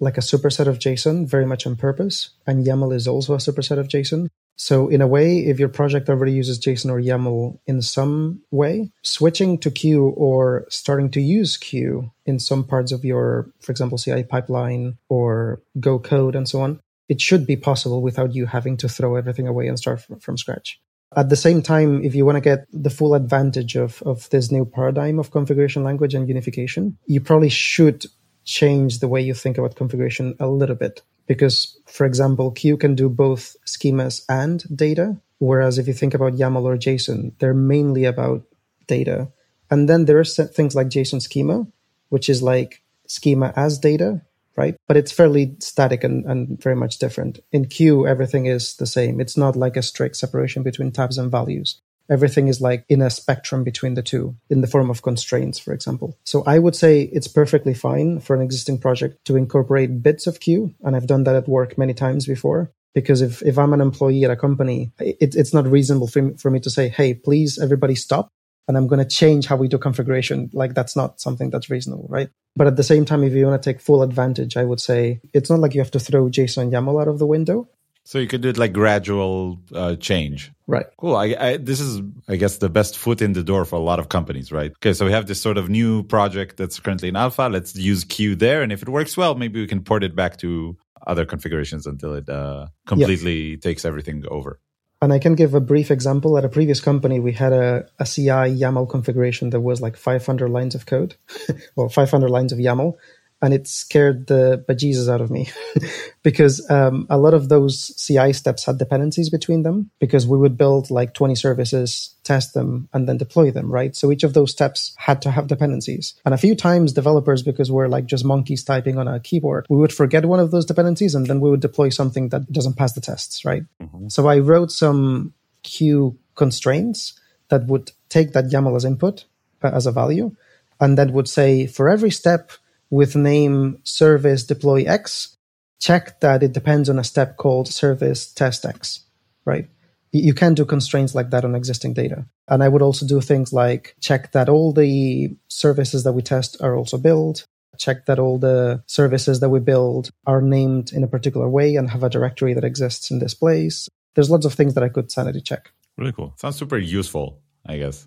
like 0.00 0.18
a 0.18 0.22
superset 0.22 0.66
of 0.66 0.78
JSON, 0.78 1.26
very 1.26 1.46
much 1.46 1.66
on 1.66 1.76
purpose, 1.76 2.30
and 2.46 2.66
YAML 2.66 2.94
is 2.94 3.06
also 3.06 3.34
a 3.34 3.38
superset 3.38 3.78
of 3.78 3.88
JSON. 3.88 4.28
So 4.56 4.88
in 4.88 5.00
a 5.00 5.06
way, 5.06 5.38
if 5.38 5.58
your 5.58 5.68
project 5.68 6.08
already 6.08 6.32
uses 6.32 6.60
JSON 6.60 6.90
or 6.90 7.00
YAML 7.00 7.58
in 7.66 7.82
some 7.82 8.42
way, 8.50 8.90
switching 9.02 9.58
to 9.58 9.70
CUE 9.70 10.08
or 10.10 10.66
starting 10.68 11.10
to 11.12 11.20
use 11.20 11.56
CUE 11.56 12.10
in 12.26 12.38
some 12.38 12.64
parts 12.64 12.92
of 12.92 13.04
your, 13.04 13.50
for 13.60 13.72
example, 13.72 13.98
CI 13.98 14.22
pipeline 14.22 14.98
or 15.08 15.62
Go 15.80 15.98
code 15.98 16.36
and 16.36 16.48
so 16.48 16.60
on, 16.60 16.80
it 17.08 17.20
should 17.20 17.46
be 17.46 17.56
possible 17.56 18.02
without 18.02 18.34
you 18.34 18.46
having 18.46 18.76
to 18.78 18.88
throw 18.88 19.16
everything 19.16 19.46
away 19.46 19.68
and 19.68 19.78
start 19.78 20.00
from, 20.00 20.18
from 20.20 20.38
scratch. 20.38 20.80
At 21.16 21.28
the 21.28 21.36
same 21.36 21.62
time, 21.62 22.02
if 22.02 22.14
you 22.14 22.24
want 22.24 22.36
to 22.36 22.40
get 22.40 22.66
the 22.72 22.90
full 22.90 23.14
advantage 23.14 23.76
of, 23.76 24.02
of 24.02 24.28
this 24.30 24.50
new 24.50 24.64
paradigm 24.64 25.18
of 25.18 25.30
configuration 25.30 25.84
language 25.84 26.14
and 26.14 26.28
unification, 26.28 26.98
you 27.06 27.20
probably 27.20 27.50
should 27.50 28.06
change 28.44 28.98
the 28.98 29.08
way 29.08 29.20
you 29.20 29.34
think 29.34 29.56
about 29.56 29.76
configuration 29.76 30.34
a 30.40 30.48
little 30.48 30.74
bit 30.74 31.02
because, 31.26 31.78
for 31.86 32.04
example, 32.04 32.50
CUE 32.50 32.76
can 32.76 32.94
do 32.94 33.08
both 33.08 33.56
schemas 33.66 34.22
and 34.28 34.64
data. 34.76 35.16
Whereas 35.38 35.78
if 35.78 35.86
you 35.86 35.94
think 35.94 36.14
about 36.14 36.34
YAML 36.34 36.64
or 36.64 36.76
JSON, 36.76 37.32
they're 37.38 37.54
mainly 37.54 38.04
about 38.04 38.42
data. 38.86 39.28
And 39.70 39.88
then 39.88 40.04
there 40.04 40.18
are 40.18 40.24
things 40.24 40.74
like 40.74 40.88
JSON 40.88 41.22
schema, 41.22 41.66
which 42.08 42.28
is 42.28 42.42
like 42.42 42.82
schema 43.06 43.52
as 43.56 43.78
data, 43.78 44.22
right? 44.56 44.76
But 44.86 44.96
it's 44.96 45.12
fairly 45.12 45.56
static 45.60 46.04
and, 46.04 46.24
and 46.24 46.62
very 46.62 46.76
much 46.76 46.98
different. 46.98 47.40
In 47.52 47.66
CUE, 47.66 48.06
everything 48.06 48.46
is 48.46 48.76
the 48.76 48.86
same. 48.86 49.20
It's 49.20 49.36
not 49.36 49.56
like 49.56 49.76
a 49.76 49.82
strict 49.82 50.16
separation 50.16 50.62
between 50.62 50.92
tabs 50.92 51.18
and 51.18 51.30
values 51.30 51.80
everything 52.08 52.48
is 52.48 52.60
like 52.60 52.84
in 52.88 53.02
a 53.02 53.10
spectrum 53.10 53.64
between 53.64 53.94
the 53.94 54.02
two 54.02 54.36
in 54.50 54.60
the 54.60 54.66
form 54.66 54.90
of 54.90 55.02
constraints, 55.02 55.58
for 55.58 55.72
example. 55.72 56.18
So 56.24 56.42
I 56.46 56.58
would 56.58 56.76
say 56.76 57.02
it's 57.02 57.28
perfectly 57.28 57.74
fine 57.74 58.20
for 58.20 58.36
an 58.36 58.42
existing 58.42 58.78
project 58.78 59.24
to 59.26 59.36
incorporate 59.36 60.02
bits 60.02 60.26
of 60.26 60.40
CUE. 60.40 60.74
And 60.82 60.94
I've 60.94 61.06
done 61.06 61.24
that 61.24 61.36
at 61.36 61.48
work 61.48 61.78
many 61.78 61.94
times 61.94 62.26
before. 62.26 62.70
Because 62.94 63.22
if, 63.22 63.42
if 63.42 63.58
I'm 63.58 63.72
an 63.72 63.80
employee 63.80 64.24
at 64.24 64.30
a 64.30 64.36
company, 64.36 64.92
it, 65.00 65.34
it's 65.34 65.52
not 65.52 65.66
reasonable 65.66 66.06
for 66.06 66.22
me, 66.22 66.34
for 66.36 66.48
me 66.48 66.60
to 66.60 66.70
say, 66.70 66.88
hey, 66.88 67.12
please, 67.12 67.58
everybody 67.58 67.96
stop. 67.96 68.28
And 68.66 68.76
I'm 68.76 68.86
going 68.86 68.98
to 68.98 69.08
change 69.08 69.46
how 69.46 69.56
we 69.56 69.68
do 69.68 69.78
configuration. 69.78 70.50
Like 70.52 70.74
that's 70.74 70.96
not 70.96 71.20
something 71.20 71.50
that's 71.50 71.68
reasonable, 71.68 72.06
right? 72.08 72.30
But 72.56 72.66
at 72.66 72.76
the 72.76 72.82
same 72.82 73.04
time, 73.04 73.22
if 73.22 73.32
you 73.32 73.46
want 73.46 73.62
to 73.62 73.72
take 73.72 73.80
full 73.80 74.02
advantage, 74.02 74.56
I 74.56 74.64
would 74.64 74.80
say 74.80 75.20
it's 75.32 75.50
not 75.50 75.60
like 75.60 75.74
you 75.74 75.80
have 75.80 75.90
to 75.92 76.00
throw 76.00 76.28
JSON 76.28 76.70
YAML 76.70 77.00
out 77.00 77.08
of 77.08 77.18
the 77.18 77.26
window. 77.26 77.68
So 78.06 78.18
you 78.18 78.26
could 78.26 78.42
do 78.42 78.50
it 78.50 78.58
like 78.58 78.72
gradual 78.74 79.60
uh, 79.74 79.96
change. 79.96 80.52
Right. 80.66 80.86
Cool. 80.98 81.16
I, 81.16 81.36
I, 81.38 81.56
this 81.56 81.80
is, 81.80 82.02
I 82.28 82.36
guess, 82.36 82.58
the 82.58 82.68
best 82.68 82.98
foot 82.98 83.22
in 83.22 83.32
the 83.32 83.42
door 83.42 83.64
for 83.64 83.76
a 83.76 83.80
lot 83.80 83.98
of 83.98 84.10
companies, 84.10 84.52
right? 84.52 84.72
Okay. 84.72 84.92
So 84.92 85.06
we 85.06 85.12
have 85.12 85.26
this 85.26 85.40
sort 85.40 85.56
of 85.56 85.70
new 85.70 86.02
project 86.02 86.58
that's 86.58 86.78
currently 86.78 87.08
in 87.08 87.16
alpha. 87.16 87.48
Let's 87.50 87.74
use 87.74 88.04
CUE 88.04 88.36
there. 88.36 88.62
And 88.62 88.72
if 88.72 88.82
it 88.82 88.88
works 88.88 89.16
well, 89.16 89.34
maybe 89.34 89.60
we 89.60 89.66
can 89.66 89.82
port 89.82 90.04
it 90.04 90.14
back 90.14 90.36
to 90.38 90.76
other 91.06 91.24
configurations 91.24 91.86
until 91.86 92.14
it 92.14 92.28
uh, 92.28 92.66
completely 92.86 93.50
yeah. 93.50 93.56
takes 93.56 93.84
everything 93.84 94.24
over. 94.28 94.60
And 95.04 95.12
I 95.12 95.18
can 95.18 95.34
give 95.34 95.52
a 95.52 95.60
brief 95.60 95.90
example. 95.90 96.38
At 96.38 96.46
a 96.46 96.48
previous 96.48 96.80
company, 96.80 97.20
we 97.20 97.32
had 97.32 97.52
a, 97.52 97.86
a 97.98 98.06
CI 98.06 98.56
YAML 98.56 98.88
configuration 98.88 99.50
that 99.50 99.60
was 99.60 99.82
like 99.82 99.96
500 99.96 100.48
lines 100.48 100.74
of 100.74 100.86
code, 100.86 101.14
or 101.76 101.90
500 101.90 102.30
lines 102.30 102.52
of 102.52 102.58
YAML 102.58 102.94
and 103.42 103.52
it 103.52 103.66
scared 103.66 104.26
the 104.28 104.64
bejesus 104.66 105.12
out 105.12 105.20
of 105.20 105.30
me 105.30 105.50
because 106.22 106.68
um, 106.70 107.06
a 107.10 107.18
lot 107.18 107.34
of 107.34 107.50
those 107.50 107.94
CI 107.96 108.32
steps 108.32 108.64
had 108.64 108.78
dependencies 108.78 109.28
between 109.28 109.64
them 109.64 109.90
because 109.98 110.26
we 110.26 110.38
would 110.38 110.56
build 110.56 110.90
like 110.90 111.12
20 111.12 111.34
services, 111.34 112.13
test 112.24 112.54
them, 112.54 112.88
and 112.92 113.08
then 113.08 113.16
deploy 113.16 113.50
them, 113.50 113.70
right? 113.70 113.94
So 113.94 114.10
each 114.10 114.24
of 114.24 114.34
those 114.34 114.50
steps 114.50 114.94
had 114.96 115.22
to 115.22 115.30
have 115.30 115.46
dependencies. 115.46 116.14
And 116.24 116.34
a 116.34 116.38
few 116.38 116.54
times 116.54 116.92
developers, 116.92 117.42
because 117.42 117.70
we're 117.70 117.88
like 117.88 118.06
just 118.06 118.24
monkeys 118.24 118.64
typing 118.64 118.98
on 118.98 119.06
a 119.06 119.20
keyboard, 119.20 119.66
we 119.68 119.76
would 119.76 119.92
forget 119.92 120.24
one 120.24 120.40
of 120.40 120.50
those 120.50 120.64
dependencies 120.64 121.14
and 121.14 121.26
then 121.26 121.40
we 121.40 121.50
would 121.50 121.60
deploy 121.60 121.90
something 121.90 122.30
that 122.30 122.50
doesn't 122.50 122.76
pass 122.76 122.92
the 122.94 123.00
tests, 123.00 123.44
right? 123.44 123.62
Mm-hmm. 123.82 124.08
So 124.08 124.26
I 124.26 124.38
wrote 124.38 124.72
some 124.72 125.34
CUE 125.62 126.18
constraints 126.34 127.18
that 127.48 127.66
would 127.66 127.92
take 128.08 128.32
that 128.32 128.46
YAML 128.46 128.76
as 128.76 128.84
input 128.84 129.24
uh, 129.62 129.70
as 129.72 129.86
a 129.86 129.92
value 129.92 130.34
and 130.80 130.98
that 130.98 131.10
would 131.10 131.28
say 131.28 131.66
for 131.66 131.88
every 131.88 132.10
step 132.10 132.52
with 132.90 133.16
name 133.16 133.78
service 133.84 134.44
deploy 134.44 134.84
X, 134.84 135.36
check 135.80 136.20
that 136.20 136.42
it 136.42 136.52
depends 136.52 136.88
on 136.88 136.98
a 136.98 137.04
step 137.04 137.36
called 137.36 137.68
service 137.68 138.32
test 138.32 138.64
X, 138.64 139.00
right? 139.44 139.68
You 140.16 140.32
can 140.32 140.54
do 140.54 140.64
constraints 140.64 141.14
like 141.14 141.30
that 141.30 141.44
on 141.44 141.56
existing 141.56 141.92
data. 141.94 142.26
And 142.46 142.62
I 142.62 142.68
would 142.68 142.82
also 142.82 143.04
do 143.04 143.20
things 143.20 143.52
like 143.52 143.96
check 144.00 144.30
that 144.32 144.48
all 144.48 144.72
the 144.72 145.36
services 145.48 146.04
that 146.04 146.12
we 146.12 146.22
test 146.22 146.62
are 146.62 146.76
also 146.76 146.98
built, 146.98 147.46
check 147.78 148.06
that 148.06 148.20
all 148.20 148.38
the 148.38 148.82
services 148.86 149.40
that 149.40 149.48
we 149.48 149.58
build 149.58 150.10
are 150.24 150.40
named 150.40 150.92
in 150.92 151.02
a 151.02 151.08
particular 151.08 151.48
way 151.48 151.74
and 151.74 151.90
have 151.90 152.04
a 152.04 152.08
directory 152.08 152.54
that 152.54 152.62
exists 152.62 153.10
in 153.10 153.18
this 153.18 153.34
place. 153.34 153.88
There's 154.14 154.30
lots 154.30 154.46
of 154.46 154.54
things 154.54 154.74
that 154.74 154.84
I 154.84 154.88
could 154.88 155.10
sanity 155.10 155.40
check. 155.40 155.72
Really 155.96 156.12
cool. 156.12 156.32
Sounds 156.36 156.56
super 156.56 156.78
useful, 156.78 157.40
I 157.66 157.78
guess. 157.78 158.06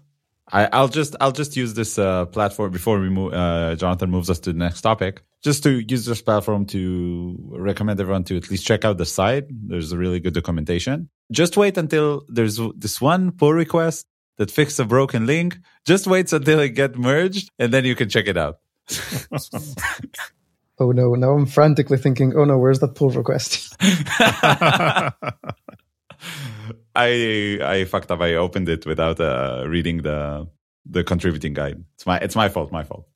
I, 0.49 0.79
will 0.79 0.87
just 0.87 1.15
I'll 1.19 1.33
just 1.33 1.57
use 1.57 1.73
this 1.73 1.99
uh, 1.99 2.25
platform 2.27 2.71
before 2.71 2.99
we 2.99 3.09
move. 3.09 3.33
Uh, 3.33 3.75
Jonathan 3.75 4.09
moves 4.09 4.29
us 4.29 4.39
to 4.39 4.53
the 4.53 4.59
next 4.59 4.79
topic. 4.79 5.21
Just 5.43 5.63
to 5.63 5.79
use 5.79 6.05
this 6.05 6.21
platform 6.21 6.65
to 6.67 7.37
recommend 7.49 7.99
everyone 7.99 8.23
to 8.25 8.37
at 8.37 8.49
least 8.49 8.65
check 8.65 8.85
out 8.85 8.97
the 8.97 9.05
site. 9.05 9.45
There's 9.49 9.91
a 9.91 9.97
really 9.97 10.21
good 10.21 10.33
documentation. 10.33 11.09
Just 11.31 11.57
wait 11.57 11.77
until 11.77 12.23
there's 12.29 12.59
this 12.75 13.01
one 13.01 13.31
pull 13.31 13.53
request 13.53 14.05
that 14.37 14.51
fixes 14.51 14.79
a 14.79 14.85
broken 14.85 15.25
link. 15.25 15.57
Just 15.85 16.07
wait 16.07 16.31
until 16.31 16.59
it 16.59 16.69
get 16.69 16.97
merged, 16.97 17.49
and 17.59 17.73
then 17.73 17.85
you 17.85 17.95
can 17.95 18.09
check 18.09 18.27
it 18.27 18.37
out. 18.37 18.59
oh 20.79 20.91
no! 20.91 21.15
Now 21.15 21.31
I'm 21.31 21.45
frantically 21.45 21.97
thinking, 21.97 22.33
oh 22.35 22.45
no, 22.45 22.57
where's 22.57 22.79
that 22.79 22.95
pull 22.95 23.09
request? 23.09 23.75
I 26.95 27.59
I 27.61 27.85
fucked 27.85 28.11
up. 28.11 28.21
I 28.21 28.35
opened 28.35 28.69
it 28.69 28.85
without 28.85 29.19
uh, 29.19 29.65
reading 29.67 30.01
the 30.03 30.47
the 30.85 31.03
contributing 31.03 31.53
guide. 31.53 31.83
It's 31.95 32.05
my 32.05 32.17
it's 32.17 32.35
my 32.35 32.49
fault. 32.49 32.71
My 32.71 32.83
fault. 32.83 33.07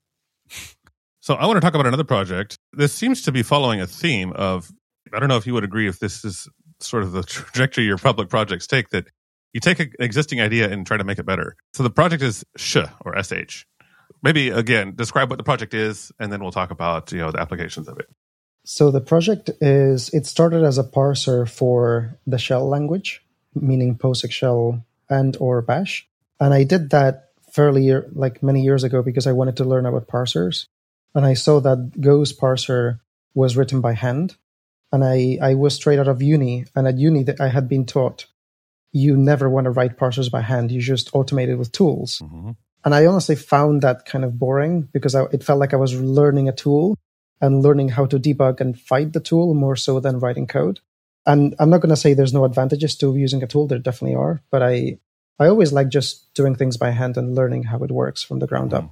so 1.20 1.36
I 1.36 1.46
want 1.46 1.58
to 1.58 1.62
talk 1.62 1.74
about 1.74 1.88
another 1.88 2.04
project. 2.04 2.58
This 2.74 2.94
seems 2.94 3.22
to 3.24 3.32
be 3.32 3.44
following 3.44 3.82
a 3.82 3.88
theme 3.88 4.34
of. 4.34 4.72
I 5.14 5.20
don't 5.20 5.30
know 5.30 5.38
if 5.38 5.46
you 5.46 5.54
would 5.54 5.66
agree 5.66 5.90
if 5.90 6.00
this 6.00 6.24
is 6.24 6.48
sort 6.84 7.04
of 7.04 7.12
the 7.12 7.24
trajectory 7.28 7.86
your 7.86 7.98
public 7.98 8.30
projects 8.30 8.68
take. 8.68 8.90
That 8.90 9.08
you 9.54 9.60
take 9.60 9.80
an 9.80 9.92
existing 10.00 10.42
idea 10.42 10.72
and 10.72 10.86
try 10.86 10.98
to 10.98 11.04
make 11.04 11.20
it 11.20 11.26
better. 11.26 11.56
So 11.74 11.84
the 11.84 11.90
project 11.90 12.24
is 12.24 12.46
SH 12.58 12.78
or 13.02 13.22
SH. 13.22 13.66
Maybe 14.24 14.50
again 14.50 14.94
describe 14.96 15.30
what 15.30 15.38
the 15.38 15.44
project 15.44 15.74
is, 15.74 16.12
and 16.20 16.32
then 16.32 16.42
we'll 16.42 16.52
talk 16.52 16.72
about 16.72 17.12
you 17.12 17.20
know 17.20 17.32
the 17.32 17.40
applications 17.40 17.88
of 17.88 17.98
it. 18.00 18.08
So 18.64 18.92
the 18.92 19.02
project 19.02 19.50
is 19.60 20.10
it 20.10 20.26
started 20.26 20.64
as 20.64 20.78
a 20.78 20.84
parser 20.84 21.50
for 21.50 22.20
the 22.28 22.38
shell 22.38 22.68
language 22.68 23.24
meaning 23.56 23.98
POSIX 23.98 24.32
shell 24.32 24.86
and 25.10 25.36
or 25.40 25.62
bash. 25.62 26.08
And 26.40 26.54
I 26.54 26.64
did 26.64 26.90
that 26.92 27.30
fairly 27.52 27.92
like 28.14 28.42
many 28.42 28.64
years 28.64 28.84
ago 28.84 29.02
because 29.02 29.28
I 29.28 29.34
wanted 29.34 29.58
to 29.58 29.66
learn 29.66 29.86
about 29.86 30.08
parsers. 30.08 30.68
And 31.14 31.26
I 31.26 31.34
saw 31.34 31.60
that 31.60 32.00
Go's 32.00 32.34
parser 32.34 33.00
was 33.34 33.58
written 33.58 33.82
by 33.82 33.94
hand. 33.94 34.36
And 34.92 35.04
I, 35.04 35.38
I 35.42 35.54
was 35.56 35.76
straight 35.76 36.00
out 36.00 36.08
of 36.08 36.22
uni. 36.22 36.66
And 36.76 36.88
at 36.88 36.98
uni, 36.98 37.26
I 37.40 37.48
had 37.48 37.70
been 37.70 37.86
taught 37.86 38.26
you 38.92 39.16
never 39.16 39.50
want 39.50 39.66
to 39.66 39.72
write 39.72 39.98
parsers 39.98 40.30
by 40.30 40.42
hand. 40.42 40.72
You 40.72 40.82
just 40.82 41.12
automate 41.14 41.48
it 41.48 41.56
with 41.56 41.72
tools. 41.72 42.20
Mm-hmm. 42.24 42.52
And 42.84 42.96
I 42.96 43.06
honestly 43.06 43.36
found 43.36 43.84
that 43.84 44.06
kind 44.06 44.26
of 44.26 44.38
boring 44.38 44.90
because 44.92 45.16
I, 45.16 45.24
it 45.32 45.44
felt 45.44 45.60
like 45.60 45.74
I 45.74 45.78
was 45.78 46.00
learning 46.00 46.50
a 46.50 46.54
tool 46.54 46.98
and 47.40 47.64
learning 47.64 47.90
how 47.90 48.06
to 48.06 48.20
debug 48.20 48.60
and 48.60 48.80
fight 48.80 49.14
the 49.14 49.20
tool 49.20 49.54
more 49.54 49.76
so 49.76 50.00
than 50.00 50.20
writing 50.20 50.48
code. 50.48 50.80
And 51.26 51.56
I'm 51.60 51.70
not 51.70 51.82
going 51.82 51.92
to 51.92 51.96
say 51.96 52.14
there's 52.14 52.34
no 52.34 52.46
advantages 52.46 52.96
to 52.98 53.16
using 53.16 53.44
a 53.44 53.48
tool. 53.48 53.68
There 53.68 53.80
definitely 53.80 54.16
are, 54.16 54.42
but 54.52 54.64
I 54.64 55.00
I 55.40 55.48
always 55.48 55.74
like 55.74 55.90
just 55.90 56.34
doing 56.34 56.56
things 56.56 56.78
by 56.78 56.92
hand 56.92 57.18
and 57.18 57.36
learning 57.36 57.64
how 57.64 57.80
it 57.80 57.92
works 57.92 58.22
from 58.24 58.40
the 58.40 58.48
ground 58.48 58.74
up. 58.74 58.84
Mm. 58.84 58.92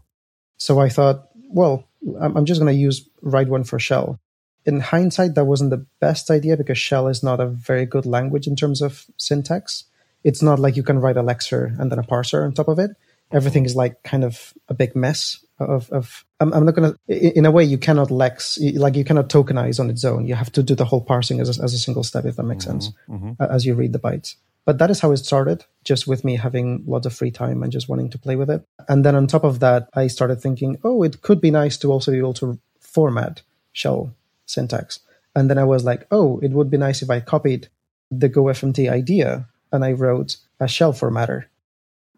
So 0.58 0.80
I 0.80 0.90
thought, 0.90 1.30
well, 1.50 1.88
I'm 2.20 2.46
just 2.46 2.60
going 2.60 2.74
to 2.74 2.80
use 2.80 3.08
write 3.22 3.50
one 3.50 3.64
for 3.64 3.78
shell. 3.80 4.20
In 4.66 4.82
hindsight, 4.82 5.36
that 5.36 5.46
wasn't 5.46 5.70
the 5.70 5.86
best 6.00 6.30
idea 6.30 6.58
because 6.58 6.78
shell 6.78 7.08
is 7.08 7.24
not 7.24 7.40
a 7.40 7.48
very 7.48 7.86
good 7.86 8.06
language 8.06 8.48
in 8.48 8.56
terms 8.56 8.82
of 8.82 9.06
syntax. 9.18 9.86
It's 10.24 10.42
not 10.42 10.60
like 10.60 10.76
you 10.76 10.84
can 10.84 11.00
write 11.00 11.18
a 11.18 11.24
lexer 11.24 11.80
and 11.80 11.92
then 11.92 12.00
a 12.00 12.04
parser 12.04 12.44
on 12.44 12.54
top 12.54 12.68
of 12.68 12.80
it. 12.80 12.92
Everything 13.32 13.66
is 13.66 13.76
like 13.76 14.02
kind 14.04 14.24
of 14.24 14.54
a 14.68 14.74
big 14.74 14.96
mess 14.96 15.44
of, 15.60 15.90
of 15.92 16.26
I'm, 16.40 16.52
I'm 16.52 16.66
not 16.66 16.76
going 16.76 16.94
to, 16.94 17.38
in 17.38 17.46
a 17.46 17.52
way, 17.52 17.64
you 17.64 17.78
cannot 17.78 18.10
lex, 18.10 18.58
like 18.60 18.96
you 18.96 19.04
cannot 19.04 19.30
tokenize 19.30 19.80
on 19.80 19.90
its 19.90 20.04
own. 20.04 20.26
You 20.26 20.36
have 20.36 20.52
to 20.54 20.64
do 20.64 20.74
the 20.74 20.86
whole 20.86 21.02
parsing 21.02 21.40
as 21.40 21.60
a, 21.60 21.64
as 21.64 21.74
a 21.74 21.78
single 21.78 22.04
step, 22.04 22.26
if 22.26 22.38
that 22.38 22.44
makes 22.44 22.66
mm-hmm, 22.66 22.80
sense, 22.80 22.94
mm-hmm. 23.08 23.42
as 23.42 23.66
you 23.66 23.76
read 23.76 23.94
the 23.94 24.00
bytes. 24.00 24.36
But 24.66 24.78
that 24.80 24.90
is 24.90 25.00
how 25.00 25.12
it 25.12 25.18
started, 25.18 25.66
just 25.84 26.08
with 26.08 26.24
me 26.24 26.36
having 26.36 26.84
lots 26.86 27.06
of 27.06 27.14
free 27.14 27.32
time 27.32 27.64
and 27.64 27.72
just 27.72 27.90
wanting 27.90 28.10
to 28.12 28.18
play 28.18 28.36
with 28.36 28.50
it. 28.50 28.64
And 28.88 29.06
then 29.06 29.16
on 29.16 29.28
top 29.28 29.44
of 29.44 29.60
that, 29.60 29.90
I 29.94 30.08
started 30.08 30.42
thinking, 30.42 30.78
oh, 30.84 31.04
it 31.04 31.22
could 31.22 31.40
be 31.40 31.52
nice 31.52 31.78
to 31.78 31.92
also 31.92 32.12
be 32.12 32.18
able 32.18 32.34
to 32.36 32.60
format 32.80 33.42
shell 33.72 34.14
syntax. 34.50 35.00
And 35.36 35.50
then 35.50 35.58
I 35.58 35.64
was 35.64 35.84
like, 35.84 36.08
oh, 36.12 36.40
it 36.40 36.52
would 36.52 36.70
be 36.70 36.78
nice 36.78 37.02
if 37.02 37.10
I 37.10 37.20
copied 37.20 37.68
the 38.12 38.30
GoFMT 38.30 38.92
idea 38.92 39.48
and 39.72 39.86
I 39.86 39.92
wrote 39.92 40.38
a 40.60 40.68
shell 40.68 40.94
formatter. 40.94 41.46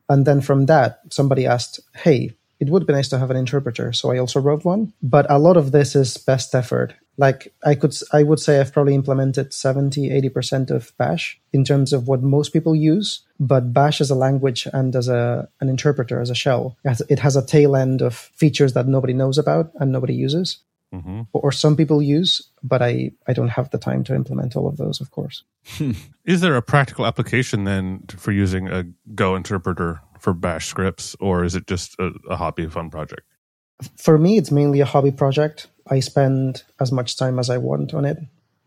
And 0.10 0.26
then 0.26 0.42
from 0.42 0.66
that, 0.66 1.02
somebody 1.10 1.46
asked, 1.46 1.80
hey, 1.96 2.34
it 2.60 2.70
would 2.70 2.86
be 2.86 2.94
nice 2.94 3.10
to 3.10 3.18
have 3.18 3.32
an 3.32 3.38
interpreter. 3.38 3.92
So 3.92 4.12
I 4.12 4.20
also 4.20 4.40
wrote 4.40 4.64
one. 4.64 4.94
But 5.02 5.26
a 5.30 5.40
lot 5.40 5.58
of 5.58 5.72
this 5.72 5.96
is 5.96 6.18
best 6.18 6.54
effort. 6.54 6.94
Like 7.18 7.54
I 7.64 7.76
could, 7.76 7.96
I 8.14 8.24
would 8.24 8.40
say 8.40 8.60
I've 8.60 8.72
probably 8.72 8.94
implemented 8.94 9.54
70, 9.54 10.10
80% 10.10 10.70
of 10.70 10.96
Bash 10.98 11.40
in 11.52 11.66
terms 11.66 11.92
of 11.92 12.08
what 12.08 12.22
most 12.22 12.54
people 12.54 12.76
use. 12.76 13.22
But 13.40 13.74
Bash 13.74 14.00
as 14.00 14.12
a 14.12 14.16
language 14.16 14.68
and 14.72 14.96
as 14.96 15.08
a, 15.08 15.50
an 15.60 15.70
interpreter, 15.70 16.22
as 16.22 16.30
a 16.30 16.36
shell, 16.36 16.78
it 16.84 17.20
has 17.20 17.36
a 17.36 17.46
tail 17.46 17.76
end 17.76 18.02
of 18.02 18.16
features 18.16 18.74
that 18.74 18.88
nobody 18.88 19.14
knows 19.14 19.38
about 19.38 19.72
and 19.80 19.92
nobody 19.92 20.14
uses. 20.14 20.60
Mm-hmm. 20.94 21.22
Or 21.32 21.54
some 21.54 21.78
people 21.78 22.02
use, 22.02 22.42
but 22.62 22.82
I, 22.82 23.12
I 23.26 23.32
don't 23.32 23.48
have 23.48 23.70
the 23.70 23.78
time 23.78 24.04
to 24.06 24.16
implement 24.16 24.58
all 24.58 24.68
of 24.68 24.76
those, 24.76 25.00
of 25.00 25.12
course. 25.12 25.44
Is 26.26 26.42
there 26.42 26.58
a 26.58 26.62
practical 26.62 27.06
application 27.06 27.64
then 27.64 28.04
for 28.18 28.32
using 28.32 28.68
a 28.68 28.86
Go 29.16 29.36
interpreter 29.36 30.02
for 30.22 30.34
bash 30.34 30.68
scripts 30.68 31.16
or 31.20 31.44
is 31.44 31.56
it 31.56 31.68
just 31.68 31.96
a, 32.00 32.12
a 32.30 32.38
hobby 32.38 32.68
fun 32.68 32.90
project 32.90 33.24
for 33.98 34.18
me 34.18 34.38
it's 34.38 34.52
mainly 34.52 34.80
a 34.80 34.86
hobby 34.86 35.12
project 35.12 35.68
i 35.90 36.00
spend 36.00 36.64
as 36.80 36.92
much 36.92 37.18
time 37.18 37.40
as 37.40 37.50
i 37.50 37.58
want 37.58 37.94
on 37.94 38.06
it 38.06 38.18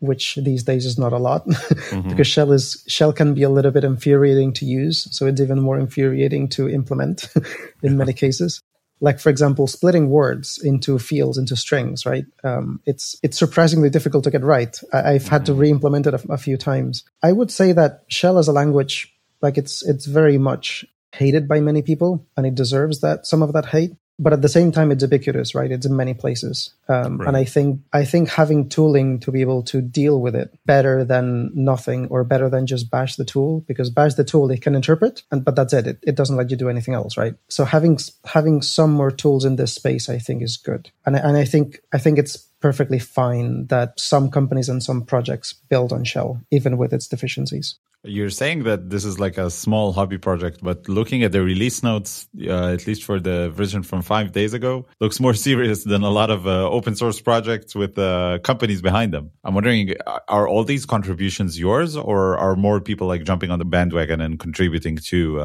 which 0.01 0.35
these 0.43 0.65
days 0.65 0.85
is 0.85 0.99
not 0.99 1.13
a 1.13 1.19
lot 1.19 1.47
mm-hmm. 1.49 2.09
because 2.09 2.27
shell 2.27 2.51
is 2.51 2.85
shell 2.89 3.13
can 3.13 3.35
be 3.35 3.45
a 3.45 3.49
little 3.49 3.71
bit 3.71 3.85
infuriating 3.85 4.53
to 4.53 4.67
use 4.67 5.07
so 5.17 5.27
it's 5.27 5.41
even 5.41 5.61
more 5.61 5.79
infuriating 5.79 6.49
to 6.49 6.69
implement 6.69 7.29
in 7.83 7.97
many 7.97 8.13
cases 8.13 8.61
like 9.05 9.21
for 9.21 9.31
example 9.31 9.67
splitting 9.67 10.11
words 10.11 10.59
into 10.63 10.99
fields 10.99 11.39
into 11.39 11.55
strings 11.55 12.05
right 12.05 12.27
um, 12.43 12.81
it's 12.87 13.19
it's 13.23 13.39
surprisingly 13.39 13.91
difficult 13.91 14.25
to 14.25 14.31
get 14.31 14.43
right 14.43 14.81
I, 14.93 15.13
have 15.13 15.29
had 15.29 15.43
mm-hmm. 15.43 15.45
to 15.45 15.55
re-implement 15.55 16.07
it 16.07 16.15
a, 16.15 16.33
a 16.33 16.39
few 16.39 16.57
times 16.57 17.05
i 17.23 17.31
would 17.31 17.51
say 17.51 17.73
that 17.73 18.05
shell 18.09 18.39
as 18.39 18.49
a 18.49 18.53
language 18.53 19.15
like 19.43 19.59
it's 19.59 19.87
it's 19.87 20.07
very 20.07 20.39
much 20.39 20.85
hated 21.15 21.47
by 21.47 21.61
many 21.61 21.83
people, 21.83 22.27
and 22.37 22.47
it 22.47 22.55
deserves 22.55 23.01
that 23.01 23.27
some 23.27 23.43
of 23.43 23.53
that 23.53 23.67
hate. 23.67 23.93
But 24.19 24.33
at 24.33 24.43
the 24.43 24.49
same 24.49 24.71
time, 24.71 24.93
it's 24.93 25.03
ubiquitous, 25.03 25.57
right? 25.57 25.73
It's 25.73 25.87
in 25.87 25.97
many 25.97 26.15
places, 26.15 26.73
um, 26.89 27.19
right. 27.19 27.27
and 27.27 27.37
I 27.37 27.45
think 27.45 27.81
I 27.93 28.05
think 28.05 28.29
having 28.29 28.69
tooling 28.69 29.19
to 29.21 29.33
be 29.33 29.41
able 29.41 29.65
to 29.65 29.83
deal 29.83 30.21
with 30.21 30.37
it 30.37 30.57
better 30.65 31.05
than 31.05 31.51
nothing, 31.53 32.07
or 32.11 32.23
better 32.23 32.49
than 32.49 32.67
just 32.67 32.91
bash 32.91 33.17
the 33.17 33.25
tool, 33.25 33.65
because 33.67 33.91
bash 33.91 34.15
the 34.15 34.23
tool 34.23 34.51
it 34.53 34.63
can 34.63 34.77
interpret, 34.77 35.25
and 35.33 35.45
but 35.45 35.57
that's 35.57 35.73
it. 35.73 35.89
It, 35.89 35.99
it 36.03 36.15
doesn't 36.15 36.37
let 36.37 36.51
you 36.51 36.57
do 36.57 36.69
anything 36.69 36.95
else, 36.95 37.17
right? 37.17 37.35
So 37.49 37.65
having 37.65 37.99
having 38.25 38.63
some 38.63 38.93
more 38.93 39.11
tools 39.11 39.45
in 39.45 39.57
this 39.57 39.75
space, 39.75 40.09
I 40.09 40.19
think, 40.19 40.43
is 40.43 40.57
good, 40.59 40.93
and 41.05 41.17
and 41.17 41.37
I 41.37 41.45
think 41.45 41.81
I 41.93 41.99
think 41.99 42.19
it's 42.19 42.37
perfectly 42.61 43.01
fine 43.01 43.67
that 43.67 43.99
some 43.99 44.31
companies 44.31 44.69
and 44.69 44.83
some 44.83 45.03
projects 45.03 45.55
build 45.69 45.93
on 45.93 46.05
Shell, 46.05 46.41
even 46.53 46.79
with 46.79 46.93
its 46.93 47.09
deficiencies. 47.09 47.75
You're 48.07 48.31
saying 48.31 48.65
that 48.65 48.91
this 48.91 49.05
is 49.07 49.19
like 49.19 49.39
a 49.39 49.51
small 49.51 49.95
hobby 49.95 50.19
project, 50.19 50.59
but 50.63 50.87
looking 50.89 51.23
at 51.23 51.33
the 51.33 51.43
release 51.43 51.83
notes, 51.83 52.29
uh, 52.47 52.73
at 52.73 52.87
least 52.87 53.03
for 53.03 53.19
the 53.19 53.49
version 53.51 53.83
from 53.83 54.03
five 54.03 54.33
days 54.33 54.53
ago, 54.53 54.87
looks 55.01 55.21
more 55.21 55.33
serious 55.49 55.85
than 55.85 56.03
a 56.03 56.11
lot 56.11 56.31
of 56.31 56.47
uh, 56.47 56.69
open 56.69 56.97
source 56.97 57.19
projects 57.21 57.75
with 57.75 57.99
uh, 57.99 58.39
companies 58.45 58.83
behind 58.83 59.15
them. 59.15 59.31
I'm 59.43 59.55
wondering, 59.55 59.95
are 60.29 60.47
all 60.47 60.65
these 60.65 60.85
contributions 60.85 61.59
yours, 61.59 61.97
or 61.97 62.37
are 62.37 62.57
more 62.57 62.79
people 62.81 63.07
like 63.07 63.25
jumping 63.25 63.51
on 63.51 63.59
the 63.59 63.65
bandwagon 63.65 64.21
and 64.21 64.39
contributing 64.39 64.97
to 64.97 65.39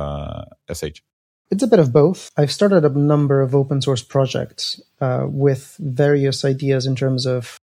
SH? 0.70 0.84
Uh, 0.84 0.90
it's 1.52 1.64
a 1.64 1.68
bit 1.68 1.80
of 1.80 1.94
both. 1.94 2.30
I've 2.38 2.52
started 2.52 2.84
a 2.84 2.90
number 2.90 3.42
of 3.42 3.56
open 3.56 3.82
source 3.82 4.04
projects 4.04 4.82
uh, 5.00 5.26
with 5.28 5.78
various 5.80 6.44
ideas 6.44 6.86
in 6.86 6.96
terms 6.96 7.26
of 7.26 7.58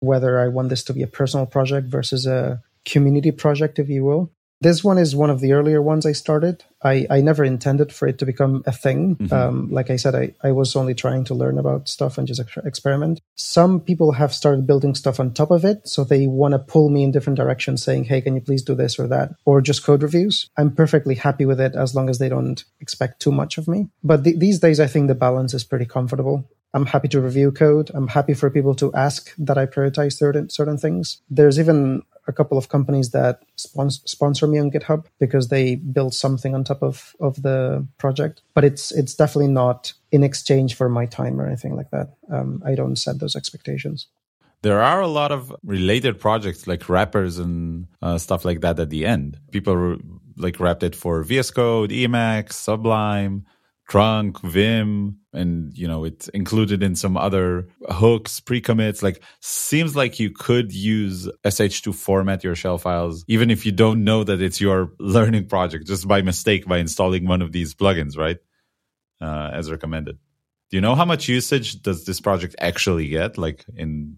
whether 0.00 0.40
I 0.40 0.48
want 0.48 0.70
this 0.70 0.84
to 0.84 0.92
be 0.92 1.02
a 1.02 1.06
personal 1.06 1.46
project 1.46 1.88
versus 1.88 2.26
a 2.26 2.62
community 2.84 3.30
project, 3.30 3.78
if 3.78 3.88
you 3.88 4.04
will. 4.04 4.32
This 4.60 4.82
one 4.82 4.98
is 4.98 5.14
one 5.14 5.30
of 5.30 5.40
the 5.40 5.52
earlier 5.52 5.80
ones 5.80 6.04
I 6.04 6.12
started. 6.12 6.64
I, 6.82 7.06
I 7.10 7.20
never 7.20 7.44
intended 7.44 7.92
for 7.92 8.08
it 8.08 8.18
to 8.18 8.26
become 8.26 8.64
a 8.66 8.72
thing. 8.72 9.14
Mm-hmm. 9.14 9.32
Um, 9.32 9.70
like 9.70 9.88
I 9.88 9.96
said, 9.96 10.16
I, 10.16 10.34
I 10.42 10.50
was 10.50 10.74
only 10.74 10.94
trying 10.94 11.24
to 11.24 11.34
learn 11.34 11.58
about 11.58 11.88
stuff 11.88 12.18
and 12.18 12.26
just 12.26 12.40
ex- 12.40 12.56
experiment. 12.66 13.20
Some 13.36 13.80
people 13.80 14.12
have 14.12 14.34
started 14.34 14.66
building 14.66 14.96
stuff 14.96 15.20
on 15.20 15.32
top 15.32 15.52
of 15.52 15.64
it. 15.64 15.86
So 15.86 16.02
they 16.02 16.26
want 16.26 16.52
to 16.52 16.58
pull 16.58 16.90
me 16.90 17.04
in 17.04 17.12
different 17.12 17.36
directions 17.36 17.84
saying, 17.84 18.04
Hey, 18.04 18.20
can 18.20 18.34
you 18.34 18.40
please 18.40 18.62
do 18.62 18.74
this 18.74 18.98
or 18.98 19.06
that? 19.06 19.30
Or 19.44 19.60
just 19.60 19.84
code 19.84 20.02
reviews. 20.02 20.50
I'm 20.56 20.74
perfectly 20.74 21.14
happy 21.14 21.44
with 21.44 21.60
it 21.60 21.76
as 21.76 21.94
long 21.94 22.10
as 22.10 22.18
they 22.18 22.28
don't 22.28 22.64
expect 22.80 23.20
too 23.20 23.32
much 23.32 23.58
of 23.58 23.68
me. 23.68 23.88
But 24.02 24.24
th- 24.24 24.38
these 24.38 24.58
days, 24.58 24.80
I 24.80 24.88
think 24.88 25.06
the 25.06 25.14
balance 25.14 25.54
is 25.54 25.62
pretty 25.62 25.86
comfortable. 25.86 26.48
I'm 26.74 26.86
happy 26.86 27.08
to 27.08 27.20
review 27.20 27.50
code. 27.50 27.90
I'm 27.94 28.08
happy 28.08 28.34
for 28.34 28.50
people 28.50 28.74
to 28.76 28.92
ask 28.92 29.32
that 29.38 29.56
I 29.56 29.66
prioritize 29.66 30.14
certain 30.14 30.50
certain 30.50 30.76
things. 30.76 31.22
There's 31.30 31.58
even 31.58 32.02
a 32.28 32.32
couple 32.32 32.58
of 32.58 32.68
companies 32.68 33.10
that 33.10 33.42
sponsor, 33.56 34.00
sponsor 34.06 34.46
me 34.46 34.58
on 34.58 34.70
GitHub 34.70 35.06
because 35.18 35.48
they 35.48 35.74
build 35.74 36.14
something 36.14 36.54
on 36.54 36.62
top 36.62 36.82
of, 36.82 37.16
of 37.20 37.42
the 37.42 37.86
project. 37.96 38.42
But 38.54 38.64
it's 38.64 38.92
it's 38.92 39.14
definitely 39.14 39.52
not 39.52 39.94
in 40.12 40.22
exchange 40.22 40.74
for 40.74 40.88
my 40.88 41.06
time 41.06 41.40
or 41.40 41.46
anything 41.46 41.74
like 41.74 41.90
that. 41.90 42.14
Um, 42.30 42.62
I 42.64 42.74
don't 42.74 42.96
set 42.96 43.18
those 43.18 43.34
expectations. 43.34 44.06
There 44.62 44.80
are 44.80 45.00
a 45.00 45.08
lot 45.08 45.32
of 45.32 45.54
related 45.62 46.20
projects 46.20 46.66
like 46.66 46.88
wrappers 46.88 47.38
and 47.38 47.86
uh, 48.02 48.18
stuff 48.18 48.44
like 48.44 48.60
that 48.60 48.78
at 48.78 48.90
the 48.90 49.06
end. 49.06 49.38
People 49.52 49.98
like 50.36 50.60
wrapped 50.60 50.82
it 50.82 50.96
for 50.96 51.22
VS 51.22 51.50
Code, 51.52 51.90
Emacs, 51.90 52.54
Sublime, 52.54 53.46
Trunk, 53.88 54.38
Vim, 54.42 55.18
and 55.32 55.76
you 55.76 55.88
know 55.88 56.04
it's 56.04 56.28
included 56.28 56.82
in 56.82 56.94
some 56.94 57.16
other 57.16 57.68
hooks, 57.88 58.38
pre-commits. 58.38 59.02
Like 59.02 59.22
seems 59.40 59.96
like 59.96 60.20
you 60.20 60.30
could 60.30 60.72
use 60.72 61.26
SH 61.48 61.80
to 61.82 61.94
format 61.94 62.44
your 62.44 62.54
shell 62.54 62.76
files, 62.76 63.24
even 63.28 63.50
if 63.50 63.64
you 63.64 63.72
don't 63.72 64.04
know 64.04 64.24
that 64.24 64.42
it's 64.42 64.60
your 64.60 64.92
learning 64.98 65.48
project, 65.48 65.86
just 65.86 66.06
by 66.06 66.20
mistake 66.20 66.66
by 66.66 66.78
installing 66.78 67.26
one 67.26 67.40
of 67.40 67.52
these 67.52 67.74
plugins, 67.74 68.18
right? 68.18 68.36
Uh, 69.22 69.50
as 69.54 69.70
recommended. 69.70 70.18
Do 70.70 70.76
you 70.76 70.82
know 70.82 70.94
how 70.94 71.06
much 71.06 71.26
usage 71.26 71.80
does 71.80 72.04
this 72.04 72.20
project 72.20 72.54
actually 72.58 73.08
get, 73.08 73.38
like 73.38 73.64
in 73.74 74.16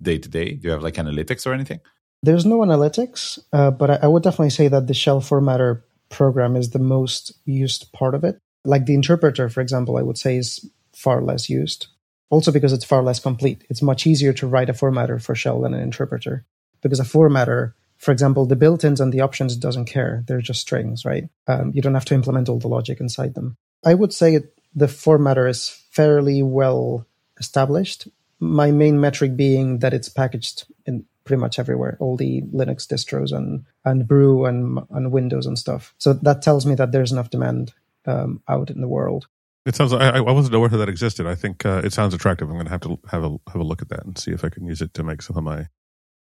day 0.00 0.16
to 0.16 0.28
day? 0.30 0.54
Do 0.54 0.68
you 0.68 0.70
have 0.70 0.82
like 0.82 0.94
analytics 0.94 1.46
or 1.46 1.52
anything? 1.52 1.80
There's 2.22 2.46
no 2.46 2.60
analytics, 2.60 3.38
uh, 3.52 3.70
but 3.70 3.90
I, 3.90 3.98
I 4.04 4.06
would 4.06 4.22
definitely 4.22 4.48
say 4.48 4.68
that 4.68 4.86
the 4.86 4.94
shell 4.94 5.20
formatter 5.20 5.82
program 6.08 6.56
is 6.56 6.70
the 6.70 6.78
most 6.78 7.34
used 7.44 7.92
part 7.92 8.14
of 8.14 8.24
it 8.24 8.40
like 8.64 8.86
the 8.86 8.94
interpreter, 8.94 9.48
for 9.48 9.60
example, 9.60 9.96
I 9.96 10.02
would 10.02 10.18
say 10.18 10.36
is 10.36 10.68
far 10.92 11.20
less 11.20 11.48
used. 11.48 11.88
Also 12.30 12.50
because 12.50 12.72
it's 12.72 12.84
far 12.84 13.02
less 13.02 13.20
complete. 13.20 13.64
It's 13.68 13.82
much 13.82 14.06
easier 14.06 14.32
to 14.34 14.46
write 14.46 14.70
a 14.70 14.72
formatter 14.72 15.22
for 15.22 15.34
shell 15.34 15.60
than 15.60 15.74
an 15.74 15.82
interpreter. 15.82 16.44
Because 16.82 17.00
a 17.00 17.04
formatter, 17.04 17.74
for 17.98 18.12
example, 18.12 18.46
the 18.46 18.56
built-ins 18.56 19.00
and 19.00 19.12
the 19.12 19.20
options 19.20 19.56
doesn't 19.56 19.84
care. 19.84 20.24
They're 20.26 20.40
just 20.40 20.60
strings, 20.60 21.04
right? 21.04 21.28
Um, 21.46 21.72
you 21.74 21.82
don't 21.82 21.94
have 21.94 22.04
to 22.06 22.14
implement 22.14 22.48
all 22.48 22.58
the 22.58 22.68
logic 22.68 23.00
inside 23.00 23.34
them. 23.34 23.56
I 23.84 23.94
would 23.94 24.12
say 24.12 24.34
it, 24.34 24.58
the 24.74 24.86
formatter 24.86 25.48
is 25.48 25.68
fairly 25.90 26.42
well 26.42 27.06
established. 27.38 28.08
My 28.40 28.70
main 28.70 29.00
metric 29.00 29.36
being 29.36 29.78
that 29.78 29.94
it's 29.94 30.08
packaged 30.08 30.64
in 30.86 31.04
pretty 31.24 31.40
much 31.40 31.58
everywhere, 31.58 31.96
all 32.00 32.16
the 32.16 32.42
Linux 32.42 32.86
distros 32.86 33.32
and, 33.32 33.64
and 33.84 34.06
Brew 34.06 34.44
and, 34.44 34.80
and 34.90 35.12
Windows 35.12 35.46
and 35.46 35.58
stuff. 35.58 35.94
So 35.98 36.12
that 36.12 36.42
tells 36.42 36.66
me 36.66 36.74
that 36.74 36.92
there's 36.92 37.12
enough 37.12 37.30
demand 37.30 37.72
um, 38.06 38.42
out 38.48 38.70
in 38.70 38.80
the 38.80 38.88
world. 38.88 39.28
It 39.66 39.74
sounds. 39.74 39.92
I, 39.92 40.18
I 40.18 40.20
wasn't 40.20 40.54
aware 40.54 40.68
that 40.68 40.76
that 40.76 40.88
existed. 40.88 41.26
I 41.26 41.34
think 41.34 41.64
uh, 41.64 41.80
it 41.82 41.92
sounds 41.92 42.12
attractive. 42.12 42.48
I'm 42.48 42.54
going 42.54 42.66
to 42.66 42.70
have 42.70 42.82
to 42.82 42.98
have 43.10 43.24
a 43.24 43.36
have 43.48 43.60
a 43.60 43.64
look 43.64 43.80
at 43.80 43.88
that 43.88 44.04
and 44.04 44.18
see 44.18 44.30
if 44.30 44.44
I 44.44 44.50
can 44.50 44.66
use 44.66 44.82
it 44.82 44.92
to 44.94 45.02
make 45.02 45.22
some 45.22 45.36
of 45.36 45.44
my 45.44 45.68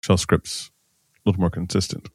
shell 0.02 0.16
scripts 0.16 0.70
a 1.24 1.28
little 1.28 1.40
more 1.40 1.50
consistent. 1.50 2.08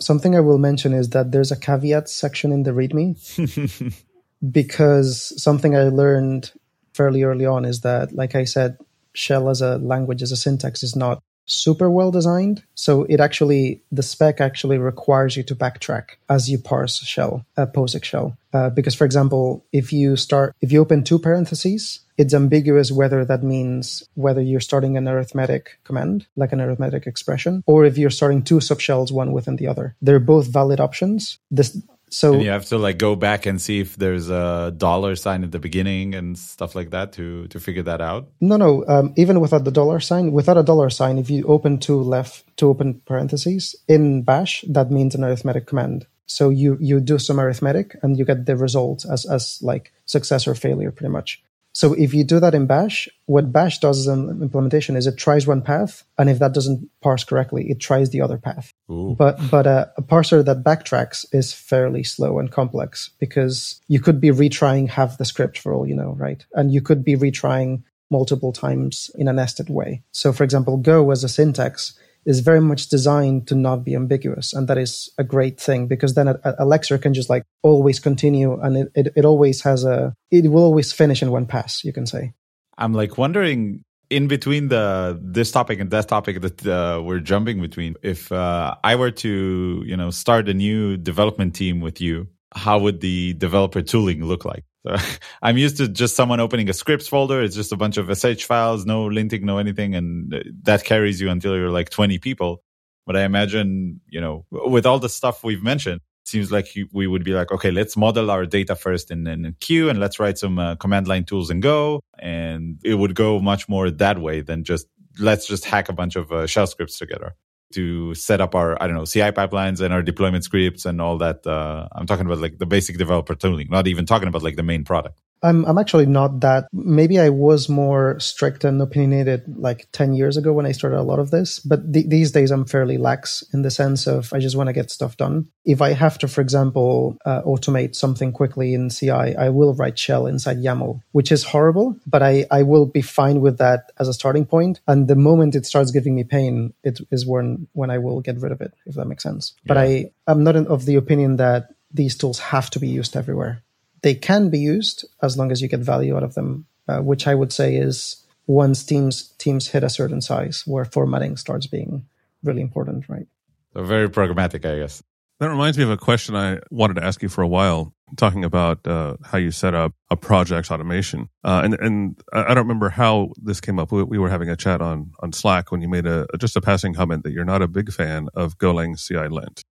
Something 0.00 0.34
I 0.34 0.40
will 0.40 0.58
mention 0.58 0.92
is 0.92 1.10
that 1.10 1.30
there's 1.30 1.52
a 1.52 1.56
caveat 1.56 2.08
section 2.08 2.50
in 2.50 2.64
the 2.64 2.72
README 2.72 3.94
because 4.50 5.40
something 5.40 5.76
I 5.76 5.84
learned 5.84 6.50
fairly 6.94 7.22
early 7.22 7.46
on 7.46 7.64
is 7.64 7.82
that, 7.82 8.12
like 8.12 8.34
I 8.34 8.42
said, 8.42 8.76
shell 9.12 9.48
as 9.48 9.60
a 9.60 9.78
language 9.78 10.20
as 10.20 10.32
a 10.32 10.36
syntax 10.36 10.82
is 10.82 10.96
not 10.96 11.22
super 11.46 11.90
well 11.90 12.10
designed. 12.10 12.62
So 12.74 13.04
it 13.04 13.20
actually, 13.20 13.82
the 13.92 14.02
spec 14.02 14.40
actually 14.40 14.78
requires 14.78 15.36
you 15.36 15.42
to 15.44 15.54
backtrack 15.54 16.16
as 16.28 16.50
you 16.50 16.58
parse 16.58 16.98
shell, 17.00 17.44
uh, 17.56 17.66
POSIX 17.66 18.04
shell. 18.04 18.36
Uh, 18.52 18.70
because, 18.70 18.94
for 18.94 19.04
example, 19.04 19.64
if 19.72 19.92
you 19.92 20.16
start, 20.16 20.54
if 20.60 20.70
you 20.70 20.80
open 20.80 21.02
two 21.02 21.18
parentheses, 21.18 22.00
it's 22.16 22.32
ambiguous 22.32 22.92
whether 22.92 23.24
that 23.24 23.42
means 23.42 24.04
whether 24.14 24.40
you're 24.40 24.60
starting 24.60 24.96
an 24.96 25.08
arithmetic 25.08 25.78
command, 25.82 26.26
like 26.36 26.52
an 26.52 26.60
arithmetic 26.60 27.06
expression, 27.06 27.64
or 27.66 27.84
if 27.84 27.98
you're 27.98 28.10
starting 28.10 28.42
two 28.42 28.58
subshells, 28.58 29.10
one 29.10 29.32
within 29.32 29.56
the 29.56 29.66
other. 29.66 29.96
They're 30.00 30.20
both 30.20 30.46
valid 30.46 30.78
options. 30.78 31.38
This 31.50 31.76
So 32.14 32.34
and 32.34 32.42
you 32.44 32.50
have 32.50 32.66
to 32.66 32.78
like 32.78 32.98
go 32.98 33.16
back 33.16 33.44
and 33.44 33.60
see 33.60 33.80
if 33.80 33.96
there's 33.96 34.30
a 34.30 34.72
dollar 34.76 35.16
sign 35.16 35.42
at 35.42 35.50
the 35.50 35.58
beginning 35.58 36.14
and 36.14 36.38
stuff 36.38 36.76
like 36.76 36.90
that 36.90 37.12
to 37.14 37.48
to 37.48 37.58
figure 37.58 37.82
that 37.82 38.00
out. 38.00 38.28
No, 38.40 38.56
no. 38.56 38.84
Um, 38.86 39.12
even 39.16 39.40
without 39.40 39.64
the 39.64 39.72
dollar 39.72 39.98
sign, 39.98 40.30
without 40.30 40.56
a 40.56 40.62
dollar 40.62 40.90
sign, 40.90 41.18
if 41.18 41.28
you 41.28 41.44
open 41.46 41.78
two 41.78 42.00
left, 42.00 42.44
two 42.56 42.68
open 42.68 43.02
parentheses 43.04 43.74
in 43.88 44.22
Bash, 44.22 44.64
that 44.68 44.92
means 44.92 45.16
an 45.16 45.24
arithmetic 45.24 45.66
command. 45.66 46.06
So 46.26 46.50
you 46.50 46.78
you 46.80 47.00
do 47.00 47.18
some 47.18 47.40
arithmetic 47.40 47.96
and 48.02 48.16
you 48.16 48.24
get 48.24 48.46
the 48.46 48.56
result 48.56 49.04
as 49.10 49.26
as 49.26 49.58
like 49.60 49.92
success 50.06 50.46
or 50.46 50.54
failure, 50.54 50.92
pretty 50.92 51.10
much. 51.10 51.42
So 51.74 51.92
if 51.92 52.14
you 52.14 52.22
do 52.22 52.38
that 52.38 52.54
in 52.54 52.66
Bash, 52.66 53.08
what 53.26 53.52
Bash 53.52 53.80
does 53.80 53.98
as 53.98 54.06
an 54.06 54.40
implementation 54.40 54.96
is 54.96 55.08
it 55.08 55.16
tries 55.16 55.46
one 55.46 55.60
path, 55.60 56.04
and 56.16 56.30
if 56.30 56.38
that 56.38 56.54
doesn't 56.54 56.88
parse 57.02 57.24
correctly, 57.24 57.68
it 57.68 57.80
tries 57.80 58.10
the 58.10 58.20
other 58.20 58.38
path. 58.38 58.72
Ooh. 58.90 59.16
But 59.18 59.38
but 59.50 59.66
uh, 59.66 59.86
a 59.96 60.02
parser 60.02 60.44
that 60.44 60.62
backtracks 60.62 61.26
is 61.32 61.52
fairly 61.52 62.04
slow 62.04 62.38
and 62.38 62.50
complex 62.50 63.10
because 63.18 63.80
you 63.88 64.00
could 64.00 64.20
be 64.20 64.30
retrying 64.30 64.88
half 64.88 65.18
the 65.18 65.24
script 65.24 65.58
for 65.58 65.74
all 65.74 65.86
you 65.86 65.96
know, 65.96 66.14
right? 66.16 66.46
And 66.54 66.72
you 66.72 66.80
could 66.80 67.04
be 67.04 67.16
retrying 67.16 67.82
multiple 68.10 68.52
times 68.52 69.10
in 69.16 69.26
a 69.26 69.32
nested 69.32 69.68
way. 69.68 70.02
So, 70.12 70.32
for 70.32 70.44
example, 70.44 70.76
Go 70.76 71.10
as 71.10 71.24
a 71.24 71.28
syntax 71.28 71.98
is 72.26 72.40
very 72.40 72.60
much 72.60 72.88
designed 72.88 73.46
to 73.48 73.54
not 73.54 73.84
be 73.84 73.94
ambiguous. 73.94 74.52
And 74.52 74.68
that 74.68 74.78
is 74.78 75.10
a 75.18 75.24
great 75.24 75.60
thing 75.60 75.86
because 75.86 76.14
then 76.14 76.28
a, 76.28 76.38
a 76.44 76.64
lexer 76.64 77.00
can 77.00 77.14
just 77.14 77.30
like 77.30 77.44
always 77.62 78.00
continue 78.00 78.58
and 78.60 78.76
it, 78.76 78.92
it, 78.94 79.12
it 79.16 79.24
always 79.24 79.62
has 79.62 79.84
a, 79.84 80.14
it 80.30 80.50
will 80.50 80.64
always 80.64 80.92
finish 80.92 81.22
in 81.22 81.30
one 81.30 81.46
pass, 81.46 81.84
you 81.84 81.92
can 81.92 82.06
say. 82.06 82.32
I'm 82.78 82.92
like 82.92 83.18
wondering 83.18 83.84
in 84.10 84.28
between 84.28 84.68
the 84.68 85.18
this 85.22 85.50
topic 85.50 85.80
and 85.80 85.90
that 85.90 86.08
topic 86.08 86.40
that 86.40 86.66
uh, 86.66 87.02
we're 87.02 87.20
jumping 87.20 87.60
between. 87.60 87.94
If 88.02 88.30
uh, 88.32 88.74
I 88.82 88.96
were 88.96 89.10
to, 89.10 89.82
you 89.86 89.96
know, 89.96 90.10
start 90.10 90.48
a 90.48 90.54
new 90.54 90.96
development 90.96 91.54
team 91.54 91.80
with 91.80 92.00
you, 92.00 92.28
how 92.54 92.78
would 92.78 93.00
the 93.00 93.34
developer 93.34 93.82
tooling 93.82 94.24
look 94.24 94.44
like? 94.44 94.64
So 94.86 94.96
I'm 95.42 95.56
used 95.56 95.76
to 95.78 95.88
just 95.88 96.16
someone 96.16 96.40
opening 96.40 96.68
a 96.68 96.72
scripts 96.72 97.08
folder. 97.08 97.42
It's 97.42 97.54
just 97.54 97.72
a 97.72 97.76
bunch 97.76 97.96
of 97.96 98.06
SH 98.16 98.44
files, 98.44 98.86
no 98.86 99.06
linting, 99.06 99.42
no 99.42 99.58
anything. 99.58 99.94
And 99.94 100.34
that 100.62 100.84
carries 100.84 101.20
you 101.20 101.30
until 101.30 101.56
you're 101.56 101.70
like 101.70 101.90
20 101.90 102.18
people. 102.18 102.62
But 103.06 103.16
I 103.16 103.24
imagine, 103.24 104.00
you 104.08 104.20
know, 104.20 104.46
with 104.50 104.86
all 104.86 104.98
the 104.98 105.08
stuff 105.08 105.44
we've 105.44 105.62
mentioned, 105.62 106.00
it 106.24 106.28
seems 106.28 106.50
like 106.50 106.68
we 106.92 107.06
would 107.06 107.24
be 107.24 107.32
like, 107.32 107.52
okay, 107.52 107.70
let's 107.70 107.96
model 107.96 108.30
our 108.30 108.46
data 108.46 108.74
first 108.74 109.10
in, 109.10 109.26
in 109.26 109.54
CUE 109.60 109.90
and 109.90 110.00
let's 110.00 110.18
write 110.18 110.38
some 110.38 110.58
uh, 110.58 110.76
command 110.76 111.06
line 111.06 111.24
tools 111.24 111.50
and 111.50 111.62
Go. 111.62 112.00
And 112.18 112.80
it 112.82 112.94
would 112.94 113.14
go 113.14 113.40
much 113.40 113.68
more 113.68 113.90
that 113.90 114.18
way 114.18 114.40
than 114.40 114.64
just 114.64 114.86
let's 115.18 115.46
just 115.46 115.66
hack 115.66 115.88
a 115.88 115.92
bunch 115.92 116.16
of 116.16 116.32
uh, 116.32 116.46
shell 116.46 116.66
scripts 116.66 116.98
together 116.98 117.34
to 117.74 118.14
set 118.14 118.40
up 118.40 118.54
our 118.54 118.80
I 118.82 118.86
don't 118.86 118.96
know 118.96 119.04
CI 119.04 119.32
pipelines 119.32 119.80
and 119.80 119.92
our 119.92 120.02
deployment 120.02 120.44
scripts 120.44 120.84
and 120.86 121.00
all 121.00 121.18
that. 121.18 121.46
Uh, 121.46 121.88
I'm 121.92 122.06
talking 122.06 122.26
about 122.26 122.38
like 122.38 122.58
the 122.58 122.66
basic 122.66 122.98
developer 122.98 123.34
tooling, 123.34 123.68
not 123.70 123.86
even 123.86 124.06
talking 124.06 124.28
about 124.28 124.42
like 124.42 124.56
the 124.56 124.62
main 124.62 124.84
product. 124.84 125.20
I'm 125.44 125.64
I'm 125.66 125.78
actually 125.78 126.06
not 126.06 126.40
that. 126.40 126.68
Maybe 126.72 127.20
I 127.20 127.28
was 127.28 127.68
more 127.68 128.18
strict 128.18 128.64
and 128.64 128.80
opinionated 128.80 129.44
like 129.58 129.86
ten 129.92 130.14
years 130.14 130.36
ago 130.38 130.52
when 130.52 130.64
I 130.64 130.72
started 130.72 130.98
a 130.98 131.02
lot 131.02 131.18
of 131.18 131.30
this. 131.30 131.60
But 131.60 131.92
th- 131.92 132.08
these 132.08 132.32
days 132.32 132.50
I'm 132.50 132.64
fairly 132.64 132.96
lax 132.96 133.44
in 133.52 133.60
the 133.60 133.70
sense 133.70 134.06
of 134.06 134.32
I 134.32 134.38
just 134.38 134.56
want 134.56 134.68
to 134.68 134.72
get 134.72 134.90
stuff 134.90 135.18
done. 135.18 135.48
If 135.64 135.82
I 135.82 135.92
have 135.92 136.18
to, 136.18 136.28
for 136.28 136.40
example, 136.40 137.18
uh, 137.26 137.42
automate 137.42 137.94
something 137.94 138.32
quickly 138.32 138.72
in 138.72 138.88
CI, 138.88 139.36
I 139.36 139.50
will 139.50 139.74
write 139.74 139.98
shell 139.98 140.26
inside 140.26 140.58
YAML, 140.58 141.02
which 141.12 141.30
is 141.30 141.44
horrible. 141.44 141.96
But 142.06 142.22
I 142.22 142.46
I 142.50 142.62
will 142.62 142.86
be 142.86 143.02
fine 143.02 143.42
with 143.42 143.58
that 143.58 143.92
as 143.98 144.08
a 144.08 144.14
starting 144.14 144.46
point. 144.46 144.80
And 144.88 145.08
the 145.08 145.16
moment 145.16 145.54
it 145.54 145.66
starts 145.66 145.90
giving 145.90 146.14
me 146.14 146.24
pain, 146.24 146.72
it 146.82 147.00
is 147.10 147.26
when 147.26 147.68
when 147.74 147.90
I 147.90 147.98
will 147.98 148.22
get 148.22 148.40
rid 148.40 148.52
of 148.52 148.62
it. 148.62 148.72
If 148.86 148.94
that 148.94 149.06
makes 149.06 149.22
sense. 149.22 149.52
Yeah. 149.64 149.68
But 149.68 149.76
I 149.76 150.10
I'm 150.26 150.42
not 150.42 150.56
of 150.56 150.86
the 150.86 150.96
opinion 150.96 151.36
that 151.36 151.74
these 151.92 152.16
tools 152.16 152.38
have 152.38 152.70
to 152.70 152.80
be 152.80 152.88
used 152.88 153.14
everywhere 153.16 153.62
they 154.04 154.14
can 154.14 154.50
be 154.50 154.58
used 154.58 155.06
as 155.22 155.38
long 155.38 155.50
as 155.50 155.62
you 155.62 155.66
get 155.66 155.80
value 155.80 156.14
out 156.14 156.22
of 156.22 156.34
them, 156.34 156.66
uh, 156.86 156.98
which 156.98 157.26
I 157.26 157.34
would 157.34 157.52
say 157.52 157.74
is 157.74 158.22
once 158.46 158.84
teams 158.84 159.30
teams 159.38 159.68
hit 159.68 159.82
a 159.82 159.88
certain 159.88 160.20
size 160.20 160.62
where 160.66 160.84
formatting 160.84 161.38
starts 161.38 161.66
being 161.66 162.04
really 162.42 162.60
important, 162.60 163.08
right? 163.08 163.26
So 163.72 163.82
very 163.82 164.10
programmatic, 164.10 164.70
I 164.70 164.78
guess. 164.78 165.02
That 165.40 165.48
reminds 165.48 165.78
me 165.78 165.84
of 165.84 165.90
a 165.90 165.96
question 165.96 166.36
I 166.36 166.58
wanted 166.70 166.94
to 166.94 167.04
ask 167.04 167.22
you 167.22 167.30
for 167.30 167.42
a 167.42 167.48
while, 167.48 167.94
talking 168.16 168.44
about 168.44 168.86
uh, 168.86 169.16
how 169.24 169.38
you 169.38 169.50
set 169.50 169.74
up 169.74 169.92
a 170.10 170.16
project's 170.16 170.70
automation. 170.70 171.30
Uh, 171.42 171.62
and 171.64 171.74
and 171.80 172.20
I 172.30 172.48
don't 172.48 172.68
remember 172.68 172.90
how 172.90 173.30
this 173.42 173.62
came 173.62 173.78
up. 173.78 173.90
We, 173.90 174.02
we, 174.02 174.18
were 174.18 174.28
having 174.28 174.50
a 174.50 174.56
chat 174.56 174.82
on 174.82 175.12
on 175.20 175.32
Slack 175.32 175.72
when 175.72 175.80
you 175.80 175.88
made 175.88 176.06
a 176.06 176.26
just 176.38 176.56
a 176.56 176.60
passing 176.60 176.92
comment 176.92 177.24
that 177.24 177.32
you're 177.32 177.46
not 177.46 177.62
a 177.62 177.68
big 177.68 177.90
fan 177.90 178.28
of 178.34 178.58
Golang 178.58 179.02
CI 179.02 179.28
lint. 179.28 179.64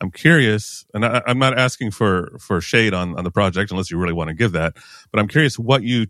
I'm 0.00 0.10
curious, 0.10 0.86
and 0.94 1.04
I, 1.04 1.22
am 1.26 1.38
not 1.38 1.58
asking 1.58 1.90
for 1.90 2.36
for 2.40 2.60
shade 2.60 2.94
on 2.94 3.18
on 3.18 3.24
the 3.24 3.30
project 3.30 3.70
unless 3.70 3.90
you 3.90 3.98
really 3.98 4.12
want 4.12 4.28
to 4.28 4.34
give 4.34 4.52
that, 4.52 4.76
but 5.10 5.20
I'm 5.20 5.28
curious 5.28 5.58
what 5.58 5.82
you 5.82 6.06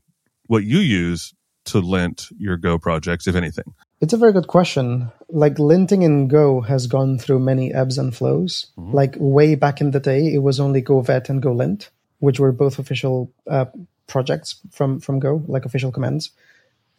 what 0.46 0.64
you 0.64 0.78
use 0.78 1.34
to 1.66 1.78
lint 1.80 2.28
your 2.38 2.56
Go 2.56 2.78
projects, 2.78 3.26
if 3.26 3.34
anything. 3.34 3.74
It's 4.00 4.12
a 4.12 4.16
very 4.16 4.32
good 4.32 4.46
question. 4.46 5.10
Like 5.28 5.56
linting 5.56 6.02
in 6.02 6.28
Go 6.28 6.60
has 6.62 6.86
gone 6.86 7.18
through 7.18 7.40
many 7.40 7.72
ebbs 7.72 7.98
and 7.98 8.14
flows. 8.14 8.66
Mm-hmm. 8.78 8.94
Like 8.94 9.14
way 9.18 9.54
back 9.54 9.80
in 9.80 9.90
the 9.90 10.00
day, 10.00 10.32
it 10.32 10.42
was 10.42 10.60
only 10.60 10.80
Go 10.80 11.00
Vet 11.00 11.28
and 11.28 11.42
Go 11.42 11.52
Lint, 11.52 11.90
which 12.20 12.40
were 12.40 12.52
both 12.52 12.78
official 12.78 13.30
uh, 13.46 13.66
projects 14.06 14.60
from 14.70 15.00
from 15.00 15.18
Go, 15.18 15.42
like 15.46 15.64
official 15.64 15.92
commands. 15.92 16.30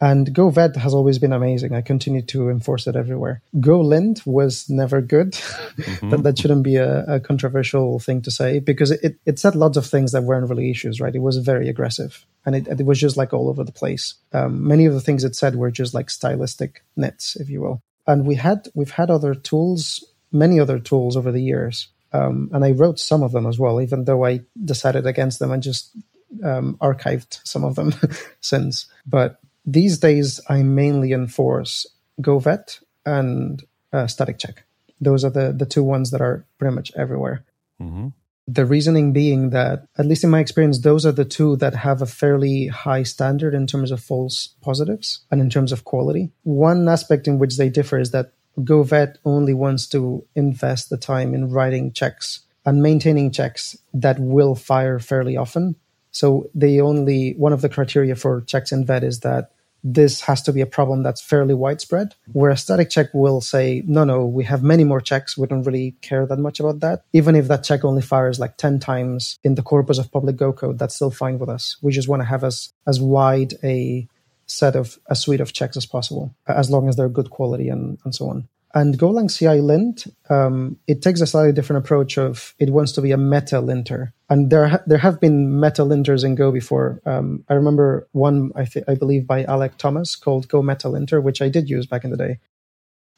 And 0.00 0.32
Go 0.32 0.48
Vet 0.48 0.76
has 0.76 0.94
always 0.94 1.18
been 1.18 1.34
amazing. 1.34 1.74
I 1.74 1.82
continue 1.82 2.22
to 2.22 2.48
enforce 2.48 2.86
it 2.86 2.96
everywhere. 2.96 3.42
Go 3.60 3.80
Lint 3.80 4.26
was 4.26 4.68
never 4.68 5.00
good. 5.00 5.38
Mm-hmm. 5.80 6.10
that, 6.10 6.22
that 6.24 6.38
shouldn't 6.38 6.62
be 6.62 6.76
a, 6.76 7.04
a, 7.04 7.20
controversial 7.20 7.98
thing 8.00 8.20
to 8.22 8.30
say 8.30 8.58
because 8.58 8.90
it, 8.90 9.16
it 9.24 9.38
said 9.38 9.54
lots 9.54 9.78
of 9.78 9.86
things 9.86 10.12
that 10.12 10.24
weren't 10.24 10.48
really 10.48 10.70
issues, 10.70 11.00
right? 11.00 11.14
It 11.14 11.20
was 11.20 11.38
very 11.38 11.68
aggressive 11.68 12.26
and 12.44 12.54
it, 12.54 12.68
it 12.68 12.84
was 12.84 13.00
just 13.00 13.16
like 13.16 13.32
all 13.32 13.48
over 13.48 13.64
the 13.64 13.72
place. 13.72 14.14
Um, 14.32 14.66
many 14.66 14.84
of 14.84 14.92
the 14.92 15.00
things 15.00 15.24
it 15.24 15.36
said 15.36 15.56
were 15.56 15.70
just 15.70 15.94
like 15.94 16.10
stylistic 16.10 16.84
nits, 16.96 17.36
if 17.36 17.48
you 17.48 17.62
will. 17.62 17.82
And 18.06 18.26
we 18.26 18.34
had, 18.34 18.68
we've 18.74 18.90
had 18.90 19.10
other 19.10 19.34
tools, 19.34 20.04
many 20.32 20.60
other 20.60 20.78
tools 20.78 21.16
over 21.16 21.32
the 21.32 21.42
years. 21.42 21.88
Um, 22.12 22.50
and 22.52 22.64
I 22.64 22.72
wrote 22.72 22.98
some 22.98 23.22
of 23.22 23.32
them 23.32 23.46
as 23.46 23.58
well, 23.58 23.80
even 23.80 24.04
though 24.04 24.26
I 24.26 24.40
decided 24.62 25.06
against 25.06 25.38
them 25.38 25.50
and 25.50 25.62
just 25.62 25.96
um, 26.44 26.76
archived 26.80 27.40
some 27.44 27.64
of 27.64 27.74
them 27.74 27.94
since. 28.40 28.86
But 29.06 29.40
these 29.72 29.98
days, 29.98 30.40
I 30.48 30.62
mainly 30.62 31.12
enforce 31.12 31.86
GoVet 32.20 32.82
and 33.06 33.62
uh, 33.92 34.06
static 34.06 34.38
check. 34.38 34.64
Those 35.00 35.24
are 35.24 35.30
the, 35.30 35.52
the 35.52 35.66
two 35.66 35.82
ones 35.82 36.10
that 36.10 36.20
are 36.20 36.44
pretty 36.58 36.74
much 36.74 36.92
everywhere. 36.96 37.44
Mm-hmm. 37.80 38.08
The 38.48 38.66
reasoning 38.66 39.12
being 39.12 39.50
that, 39.50 39.86
at 39.96 40.06
least 40.06 40.24
in 40.24 40.30
my 40.30 40.40
experience, 40.40 40.80
those 40.80 41.06
are 41.06 41.12
the 41.12 41.24
two 41.24 41.56
that 41.56 41.74
have 41.74 42.02
a 42.02 42.06
fairly 42.06 42.66
high 42.66 43.04
standard 43.04 43.54
in 43.54 43.66
terms 43.66 43.90
of 43.90 44.02
false 44.02 44.54
positives 44.60 45.20
and 45.30 45.40
in 45.40 45.48
terms 45.48 45.72
of 45.72 45.84
quality. 45.84 46.30
One 46.42 46.88
aspect 46.88 47.28
in 47.28 47.38
which 47.38 47.56
they 47.56 47.68
differ 47.70 47.98
is 47.98 48.10
that 48.10 48.32
GoVet 48.58 49.16
only 49.24 49.54
wants 49.54 49.86
to 49.88 50.26
invest 50.34 50.90
the 50.90 50.98
time 50.98 51.32
in 51.32 51.50
writing 51.50 51.92
checks 51.92 52.40
and 52.66 52.82
maintaining 52.82 53.30
checks 53.30 53.76
that 53.94 54.18
will 54.18 54.54
fire 54.54 54.98
fairly 54.98 55.36
often 55.36 55.76
so 56.10 56.50
they 56.54 56.80
only 56.80 57.34
one 57.34 57.52
of 57.52 57.60
the 57.60 57.68
criteria 57.68 58.16
for 58.16 58.40
checks 58.42 58.72
in 58.72 58.84
vet 58.84 59.04
is 59.04 59.20
that 59.20 59.52
this 59.82 60.22
has 60.22 60.42
to 60.42 60.52
be 60.52 60.60
a 60.60 60.66
problem 60.66 61.02
that's 61.02 61.20
fairly 61.20 61.54
widespread. 61.54 62.14
Where 62.32 62.50
a 62.50 62.56
static 62.56 62.90
check 62.90 63.08
will 63.12 63.40
say, 63.40 63.82
no, 63.86 64.04
no, 64.04 64.26
we 64.26 64.44
have 64.44 64.62
many 64.62 64.84
more 64.84 65.00
checks. 65.00 65.36
We 65.36 65.46
don't 65.46 65.62
really 65.62 65.96
care 66.00 66.26
that 66.26 66.38
much 66.38 66.60
about 66.60 66.80
that. 66.80 67.04
Even 67.12 67.34
if 67.36 67.48
that 67.48 67.64
check 67.64 67.84
only 67.84 68.02
fires 68.02 68.38
like 68.38 68.56
10 68.56 68.78
times 68.80 69.38
in 69.42 69.54
the 69.54 69.62
corpus 69.62 69.98
of 69.98 70.12
public 70.12 70.36
Go 70.36 70.52
code, 70.52 70.78
that's 70.78 70.94
still 70.94 71.10
fine 71.10 71.38
with 71.38 71.48
us. 71.48 71.76
We 71.82 71.92
just 71.92 72.08
want 72.08 72.20
to 72.20 72.26
have 72.26 72.44
as, 72.44 72.72
as 72.86 73.00
wide 73.00 73.54
a 73.64 74.06
set 74.46 74.74
of 74.74 74.98
a 75.06 75.14
suite 75.14 75.40
of 75.40 75.52
checks 75.52 75.76
as 75.76 75.86
possible, 75.86 76.34
as 76.46 76.70
long 76.70 76.88
as 76.88 76.96
they're 76.96 77.08
good 77.08 77.30
quality 77.30 77.68
and, 77.68 77.98
and 78.04 78.14
so 78.14 78.28
on. 78.28 78.48
And 78.72 78.96
Golang 78.96 79.36
CI 79.36 79.60
lint, 79.60 80.06
um, 80.28 80.78
it 80.86 81.02
takes 81.02 81.20
a 81.20 81.26
slightly 81.26 81.52
different 81.52 81.84
approach 81.84 82.16
of 82.16 82.54
it 82.58 82.70
wants 82.70 82.92
to 82.92 83.02
be 83.02 83.10
a 83.10 83.16
meta 83.16 83.60
linter. 83.60 84.12
And 84.28 84.48
there, 84.48 84.68
ha- 84.68 84.82
there 84.86 84.98
have 84.98 85.20
been 85.20 85.58
meta 85.58 85.82
linters 85.82 86.24
in 86.24 86.36
Go 86.36 86.52
before. 86.52 87.00
Um, 87.04 87.44
I 87.48 87.54
remember 87.54 88.06
one, 88.12 88.52
I, 88.54 88.64
th- 88.66 88.84
I 88.86 88.94
believe, 88.94 89.26
by 89.26 89.42
Alec 89.44 89.76
Thomas 89.76 90.14
called 90.14 90.46
Go 90.46 90.62
Meta 90.62 90.88
Linter, 90.88 91.20
which 91.20 91.42
I 91.42 91.48
did 91.48 91.68
use 91.68 91.86
back 91.86 92.04
in 92.04 92.10
the 92.10 92.16
day. 92.16 92.38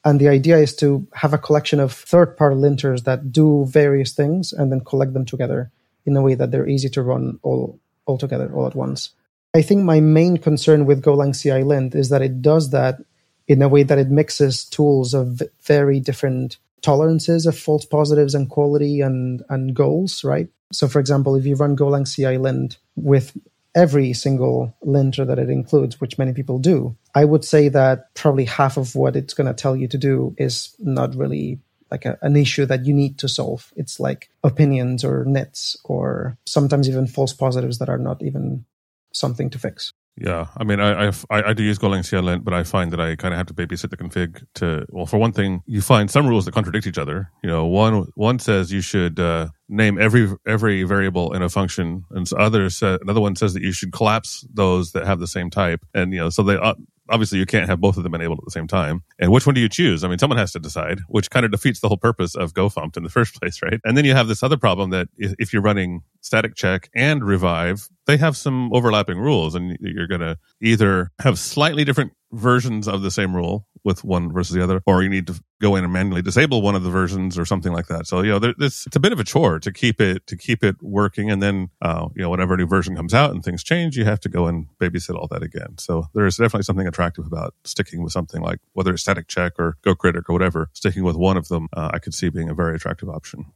And 0.04 0.18
the 0.18 0.28
idea 0.28 0.56
is 0.56 0.74
to 0.76 1.06
have 1.12 1.34
a 1.34 1.38
collection 1.38 1.80
of 1.80 1.92
third 1.92 2.36
party 2.36 2.56
linters 2.56 3.04
that 3.04 3.30
do 3.30 3.66
various 3.66 4.12
things 4.12 4.52
and 4.52 4.72
then 4.72 4.80
collect 4.80 5.12
them 5.12 5.26
together 5.26 5.70
in 6.06 6.16
a 6.16 6.22
way 6.22 6.34
that 6.34 6.50
they're 6.50 6.68
easy 6.68 6.88
to 6.90 7.02
run 7.02 7.38
all, 7.42 7.78
all 8.06 8.18
together, 8.18 8.50
all 8.54 8.66
at 8.66 8.74
once. 8.74 9.10
I 9.54 9.60
think 9.60 9.84
my 9.84 10.00
main 10.00 10.38
concern 10.38 10.86
with 10.86 11.02
Golang 11.02 11.38
CI 11.38 11.62
lint 11.62 11.94
is 11.94 12.08
that 12.08 12.22
it 12.22 12.40
does 12.40 12.70
that 12.70 13.02
in 13.48 13.62
a 13.62 13.68
way 13.68 13.82
that 13.82 13.98
it 13.98 14.10
mixes 14.10 14.64
tools 14.64 15.14
of 15.14 15.42
very 15.62 16.00
different 16.00 16.58
tolerances 16.80 17.46
of 17.46 17.58
false 17.58 17.84
positives 17.84 18.34
and 18.34 18.50
quality 18.50 19.00
and, 19.00 19.42
and 19.48 19.74
goals, 19.74 20.24
right? 20.24 20.48
So, 20.72 20.88
for 20.88 21.00
example, 21.00 21.36
if 21.36 21.46
you 21.46 21.54
run 21.54 21.76
Golang 21.76 22.12
CI 22.12 22.38
lint 22.38 22.78
with 22.96 23.36
every 23.74 24.12
single 24.12 24.74
linter 24.82 25.24
that 25.24 25.38
it 25.38 25.48
includes, 25.48 26.00
which 26.00 26.18
many 26.18 26.32
people 26.32 26.58
do, 26.58 26.96
I 27.14 27.24
would 27.24 27.44
say 27.44 27.68
that 27.68 28.14
probably 28.14 28.44
half 28.44 28.76
of 28.76 28.94
what 28.94 29.16
it's 29.16 29.34
going 29.34 29.46
to 29.46 29.54
tell 29.54 29.76
you 29.76 29.88
to 29.88 29.98
do 29.98 30.34
is 30.38 30.74
not 30.78 31.14
really 31.14 31.60
like 31.90 32.04
a, 32.06 32.18
an 32.22 32.36
issue 32.36 32.66
that 32.66 32.86
you 32.86 32.94
need 32.94 33.18
to 33.18 33.28
solve. 33.28 33.72
It's 33.76 34.00
like 34.00 34.30
opinions 34.42 35.04
or 35.04 35.24
nits 35.26 35.76
or 35.84 36.36
sometimes 36.46 36.88
even 36.88 37.06
false 37.06 37.34
positives 37.34 37.78
that 37.78 37.90
are 37.90 37.98
not 37.98 38.22
even 38.22 38.64
something 39.12 39.50
to 39.50 39.58
fix. 39.58 39.92
Yeah, 40.16 40.48
I 40.58 40.64
mean, 40.64 40.78
I, 40.78 41.08
I, 41.08 41.12
I 41.30 41.52
do 41.54 41.62
use 41.62 41.78
Golang 41.78 42.00
CLint, 42.00 42.44
but 42.44 42.52
I 42.52 42.64
find 42.64 42.92
that 42.92 43.00
I 43.00 43.16
kind 43.16 43.32
of 43.32 43.38
have 43.38 43.46
to 43.46 43.54
babysit 43.54 43.88
the 43.88 43.96
config 43.96 44.44
to. 44.56 44.84
Well, 44.90 45.06
for 45.06 45.16
one 45.16 45.32
thing, 45.32 45.62
you 45.66 45.80
find 45.80 46.10
some 46.10 46.26
rules 46.26 46.44
that 46.44 46.52
contradict 46.52 46.86
each 46.86 46.98
other. 46.98 47.30
You 47.42 47.48
know, 47.48 47.64
one 47.64 48.06
one 48.14 48.38
says 48.38 48.70
you 48.70 48.82
should 48.82 49.18
uh, 49.18 49.48
name 49.70 49.98
every 49.98 50.28
every 50.46 50.82
variable 50.82 51.32
in 51.32 51.40
a 51.40 51.48
function, 51.48 52.04
and 52.10 52.28
so 52.28 52.36
others 52.36 52.82
another 52.82 53.22
one 53.22 53.36
says 53.36 53.54
that 53.54 53.62
you 53.62 53.72
should 53.72 53.92
collapse 53.92 54.46
those 54.52 54.92
that 54.92 55.06
have 55.06 55.18
the 55.18 55.26
same 55.26 55.48
type. 55.48 55.80
And 55.94 56.12
you 56.12 56.20
know, 56.20 56.28
so 56.28 56.42
they 56.42 56.56
uh, 56.56 56.74
obviously 57.12 57.38
you 57.38 57.46
can't 57.46 57.68
have 57.68 57.80
both 57.80 57.96
of 57.96 58.02
them 58.02 58.14
enabled 58.14 58.38
at 58.38 58.44
the 58.44 58.50
same 58.50 58.66
time. 58.66 59.02
And 59.20 59.30
which 59.30 59.46
one 59.46 59.54
do 59.54 59.60
you 59.60 59.68
choose? 59.68 60.02
I 60.02 60.08
mean, 60.08 60.18
someone 60.18 60.38
has 60.38 60.52
to 60.52 60.58
decide, 60.58 61.00
which 61.08 61.30
kind 61.30 61.44
of 61.44 61.52
defeats 61.52 61.80
the 61.80 61.88
whole 61.88 61.98
purpose 61.98 62.34
of 62.34 62.54
gofumpt 62.54 62.96
in 62.96 63.04
the 63.04 63.10
first 63.18 63.40
place, 63.40 63.62
right? 63.62 63.80
And 63.84 63.96
then 63.96 64.04
you 64.04 64.14
have 64.14 64.28
this 64.28 64.42
other 64.42 64.56
problem 64.56 64.90
that 64.90 65.08
if 65.18 65.52
you're 65.52 65.62
running 65.62 66.02
static 66.22 66.54
check 66.54 66.88
and 66.94 67.22
revive, 67.22 67.88
they 68.06 68.16
have 68.16 68.36
some 68.36 68.72
overlapping 68.72 69.18
rules 69.18 69.54
and 69.54 69.76
you're 69.80 70.08
going 70.08 70.20
to 70.20 70.38
either 70.60 71.10
have 71.20 71.38
slightly 71.38 71.84
different 71.84 72.12
versions 72.32 72.88
of 72.88 73.02
the 73.02 73.10
same 73.10 73.36
rule 73.36 73.66
with 73.84 74.04
one 74.04 74.32
versus 74.32 74.54
the 74.54 74.62
other, 74.62 74.82
or 74.86 75.02
you 75.02 75.08
need 75.08 75.26
to 75.26 75.40
go 75.60 75.76
in 75.76 75.84
and 75.84 75.92
manually 75.92 76.22
disable 76.22 76.62
one 76.62 76.74
of 76.74 76.82
the 76.82 76.90
versions 76.90 77.38
or 77.38 77.44
something 77.44 77.72
like 77.72 77.86
that. 77.86 78.06
So, 78.06 78.20
you 78.22 78.30
know, 78.30 78.38
there, 78.38 78.54
it's, 78.58 78.86
a 78.94 79.00
bit 79.00 79.12
of 79.12 79.20
a 79.20 79.24
chore 79.24 79.58
to 79.60 79.72
keep 79.72 80.00
it, 80.00 80.26
to 80.26 80.36
keep 80.36 80.64
it 80.64 80.76
working. 80.82 81.30
And 81.30 81.42
then, 81.42 81.70
uh, 81.80 82.08
you 82.14 82.22
know, 82.22 82.30
whenever 82.30 82.54
a 82.54 82.56
new 82.56 82.66
version 82.66 82.96
comes 82.96 83.14
out 83.14 83.30
and 83.30 83.44
things 83.44 83.62
change, 83.62 83.96
you 83.96 84.04
have 84.04 84.20
to 84.20 84.28
go 84.28 84.46
and 84.46 84.66
babysit 84.80 85.16
all 85.16 85.28
that 85.28 85.42
again. 85.42 85.78
So 85.78 86.06
there's 86.14 86.36
definitely 86.36 86.64
something 86.64 86.86
attractive 86.86 87.26
about 87.26 87.54
sticking 87.64 88.02
with 88.02 88.12
something 88.12 88.40
like 88.40 88.60
whether 88.72 88.92
it's 88.92 89.02
static 89.02 89.28
check 89.28 89.52
or 89.58 89.76
go 89.82 89.94
critic 89.94 90.28
or 90.28 90.32
whatever, 90.32 90.70
sticking 90.72 91.04
with 91.04 91.16
one 91.16 91.36
of 91.36 91.48
them, 91.48 91.68
uh, 91.72 91.90
I 91.92 91.98
could 91.98 92.14
see 92.14 92.28
being 92.28 92.48
a 92.48 92.54
very 92.54 92.74
attractive 92.74 93.08
option. 93.08 93.46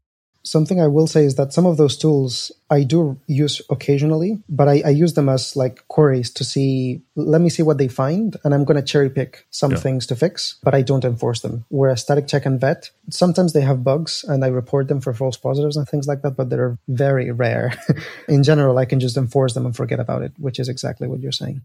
Something 0.46 0.80
I 0.80 0.86
will 0.86 1.08
say 1.08 1.24
is 1.24 1.34
that 1.34 1.52
some 1.52 1.66
of 1.66 1.76
those 1.76 1.96
tools 1.98 2.52
I 2.70 2.84
do 2.84 3.18
use 3.26 3.60
occasionally, 3.68 4.38
but 4.48 4.68
I, 4.68 4.82
I 4.86 4.90
use 4.90 5.14
them 5.14 5.28
as 5.28 5.56
like 5.56 5.86
queries 5.88 6.30
to 6.30 6.44
see, 6.44 7.02
let 7.16 7.40
me 7.40 7.48
see 7.48 7.64
what 7.64 7.78
they 7.78 7.88
find, 7.88 8.36
and 8.44 8.54
I'm 8.54 8.64
going 8.64 8.80
to 8.80 8.86
cherry 8.86 9.10
pick 9.10 9.44
some 9.50 9.72
yeah. 9.72 9.78
things 9.78 10.06
to 10.06 10.14
fix, 10.14 10.58
but 10.62 10.72
I 10.72 10.82
don't 10.82 11.04
enforce 11.04 11.40
them. 11.40 11.64
Whereas 11.68 12.02
static 12.02 12.28
check 12.28 12.46
and 12.46 12.60
vet, 12.60 12.90
sometimes 13.10 13.54
they 13.54 13.62
have 13.62 13.82
bugs 13.82 14.24
and 14.24 14.44
I 14.44 14.48
report 14.48 14.86
them 14.86 15.00
for 15.00 15.12
false 15.12 15.36
positives 15.36 15.76
and 15.76 15.88
things 15.88 16.06
like 16.06 16.22
that, 16.22 16.36
but 16.36 16.48
they're 16.48 16.78
very 16.86 17.32
rare. 17.32 17.74
In 18.28 18.44
general, 18.44 18.78
I 18.78 18.84
can 18.84 19.00
just 19.00 19.16
enforce 19.16 19.54
them 19.54 19.66
and 19.66 19.74
forget 19.74 19.98
about 19.98 20.22
it, 20.22 20.32
which 20.38 20.60
is 20.60 20.68
exactly 20.68 21.08
what 21.08 21.20
you're 21.20 21.32
saying. 21.32 21.62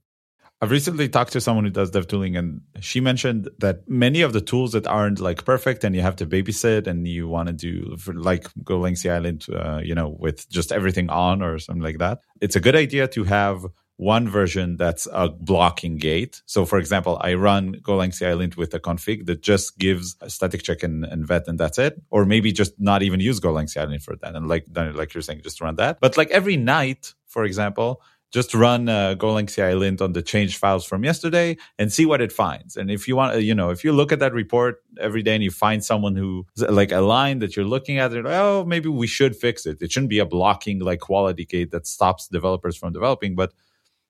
I've 0.64 0.70
recently 0.70 1.10
talked 1.10 1.32
to 1.34 1.42
someone 1.42 1.66
who 1.66 1.72
does 1.72 1.90
dev 1.90 2.06
tooling, 2.06 2.38
and 2.38 2.62
she 2.82 3.00
mentioned 3.02 3.50
that 3.58 3.90
many 3.90 4.22
of 4.22 4.32
the 4.32 4.42
tools 4.42 4.74
that 4.74 4.86
aren't 4.86 5.20
like 5.20 5.44
perfect 5.44 5.84
and 5.84 5.96
you 5.96 6.02
have 6.02 6.16
to 6.18 6.28
babysit 6.28 6.86
and 6.86 7.08
you 7.08 7.28
want 7.28 7.48
to 7.48 7.54
do 7.54 7.98
like 8.14 8.44
Golang 8.64 8.94
CLint, 8.94 9.50
uh, 9.50 9.80
you 9.80 9.96
know, 9.96 10.10
with 10.20 10.48
just 10.50 10.72
everything 10.72 11.10
on 11.10 11.42
or 11.42 11.58
something 11.58 11.82
like 11.82 11.98
that. 11.98 12.20
It's 12.42 12.56
a 12.56 12.60
good 12.60 12.76
idea 12.76 13.08
to 13.08 13.24
have 13.24 13.66
one 13.98 14.28
version 14.28 14.78
that's 14.78 15.08
a 15.12 15.30
blocking 15.30 15.98
gate. 15.98 16.44
So, 16.46 16.66
for 16.66 16.78
example, 16.78 17.20
I 17.22 17.34
run 17.34 17.76
Golang 17.82 18.10
CLint 18.10 18.56
with 18.56 18.76
a 18.76 18.80
config 18.80 19.26
that 19.26 19.42
just 19.42 19.80
gives 19.80 20.16
static 20.28 20.62
check 20.62 20.84
and, 20.84 21.06
and 21.06 21.26
vet, 21.26 21.48
and 21.48 21.60
that's 21.60 21.80
it. 21.80 22.00
Or 22.12 22.24
maybe 22.26 22.52
just 22.52 22.80
not 22.80 23.02
even 23.02 23.20
use 23.20 23.40
Golang 23.40 23.66
CLint 23.66 24.04
for 24.04 24.16
that, 24.18 24.36
and 24.36 24.48
like 24.48 24.66
like 24.76 25.16
you're 25.16 25.24
saying, 25.24 25.42
just 25.42 25.60
run 25.60 25.78
that. 25.78 26.00
But 26.00 26.18
like 26.18 26.30
every 26.30 26.58
night, 26.58 27.16
for 27.28 27.46
example, 27.46 28.02
just 28.32 28.54
run 28.54 28.88
uh, 28.88 29.16
Golang 29.16 29.80
lint 29.80 30.02
on 30.02 30.14
the 30.14 30.22
change 30.22 30.58
files 30.58 30.86
from 30.86 31.04
yesterday 31.04 31.58
and 31.78 31.92
see 31.92 32.06
what 32.06 32.22
it 32.22 32.32
finds. 32.32 32.78
And 32.78 32.90
if 32.90 33.08
you 33.08 33.16
want, 33.16 33.42
you 33.42 33.54
know, 33.54 33.70
if 33.70 33.84
you 33.84 33.92
look 33.92 34.12
at 34.12 34.20
that 34.20 34.34
report 34.34 34.82
every 35.00 35.22
day 35.22 35.36
and 35.36 35.44
you 35.44 35.52
find 35.52 35.84
someone 35.84 36.16
who 36.16 36.46
like 36.70 36.92
a 36.92 37.02
line 37.02 37.40
that 37.40 37.56
you're 37.56 37.66
looking 37.66 37.98
at, 38.00 38.14
it, 38.14 38.26
oh, 38.26 38.64
maybe 38.66 38.88
we 38.88 39.08
should 39.08 39.36
fix 39.36 39.66
it. 39.66 39.82
It 39.82 39.92
shouldn't 39.92 40.10
be 40.10 40.20
a 40.20 40.26
blocking 40.26 40.80
like 40.80 41.02
quality 41.02 41.46
gate 41.46 41.72
that 41.72 41.86
stops 41.86 42.28
developers 42.28 42.78
from 42.78 42.94
developing, 42.94 43.36
but 43.36 43.54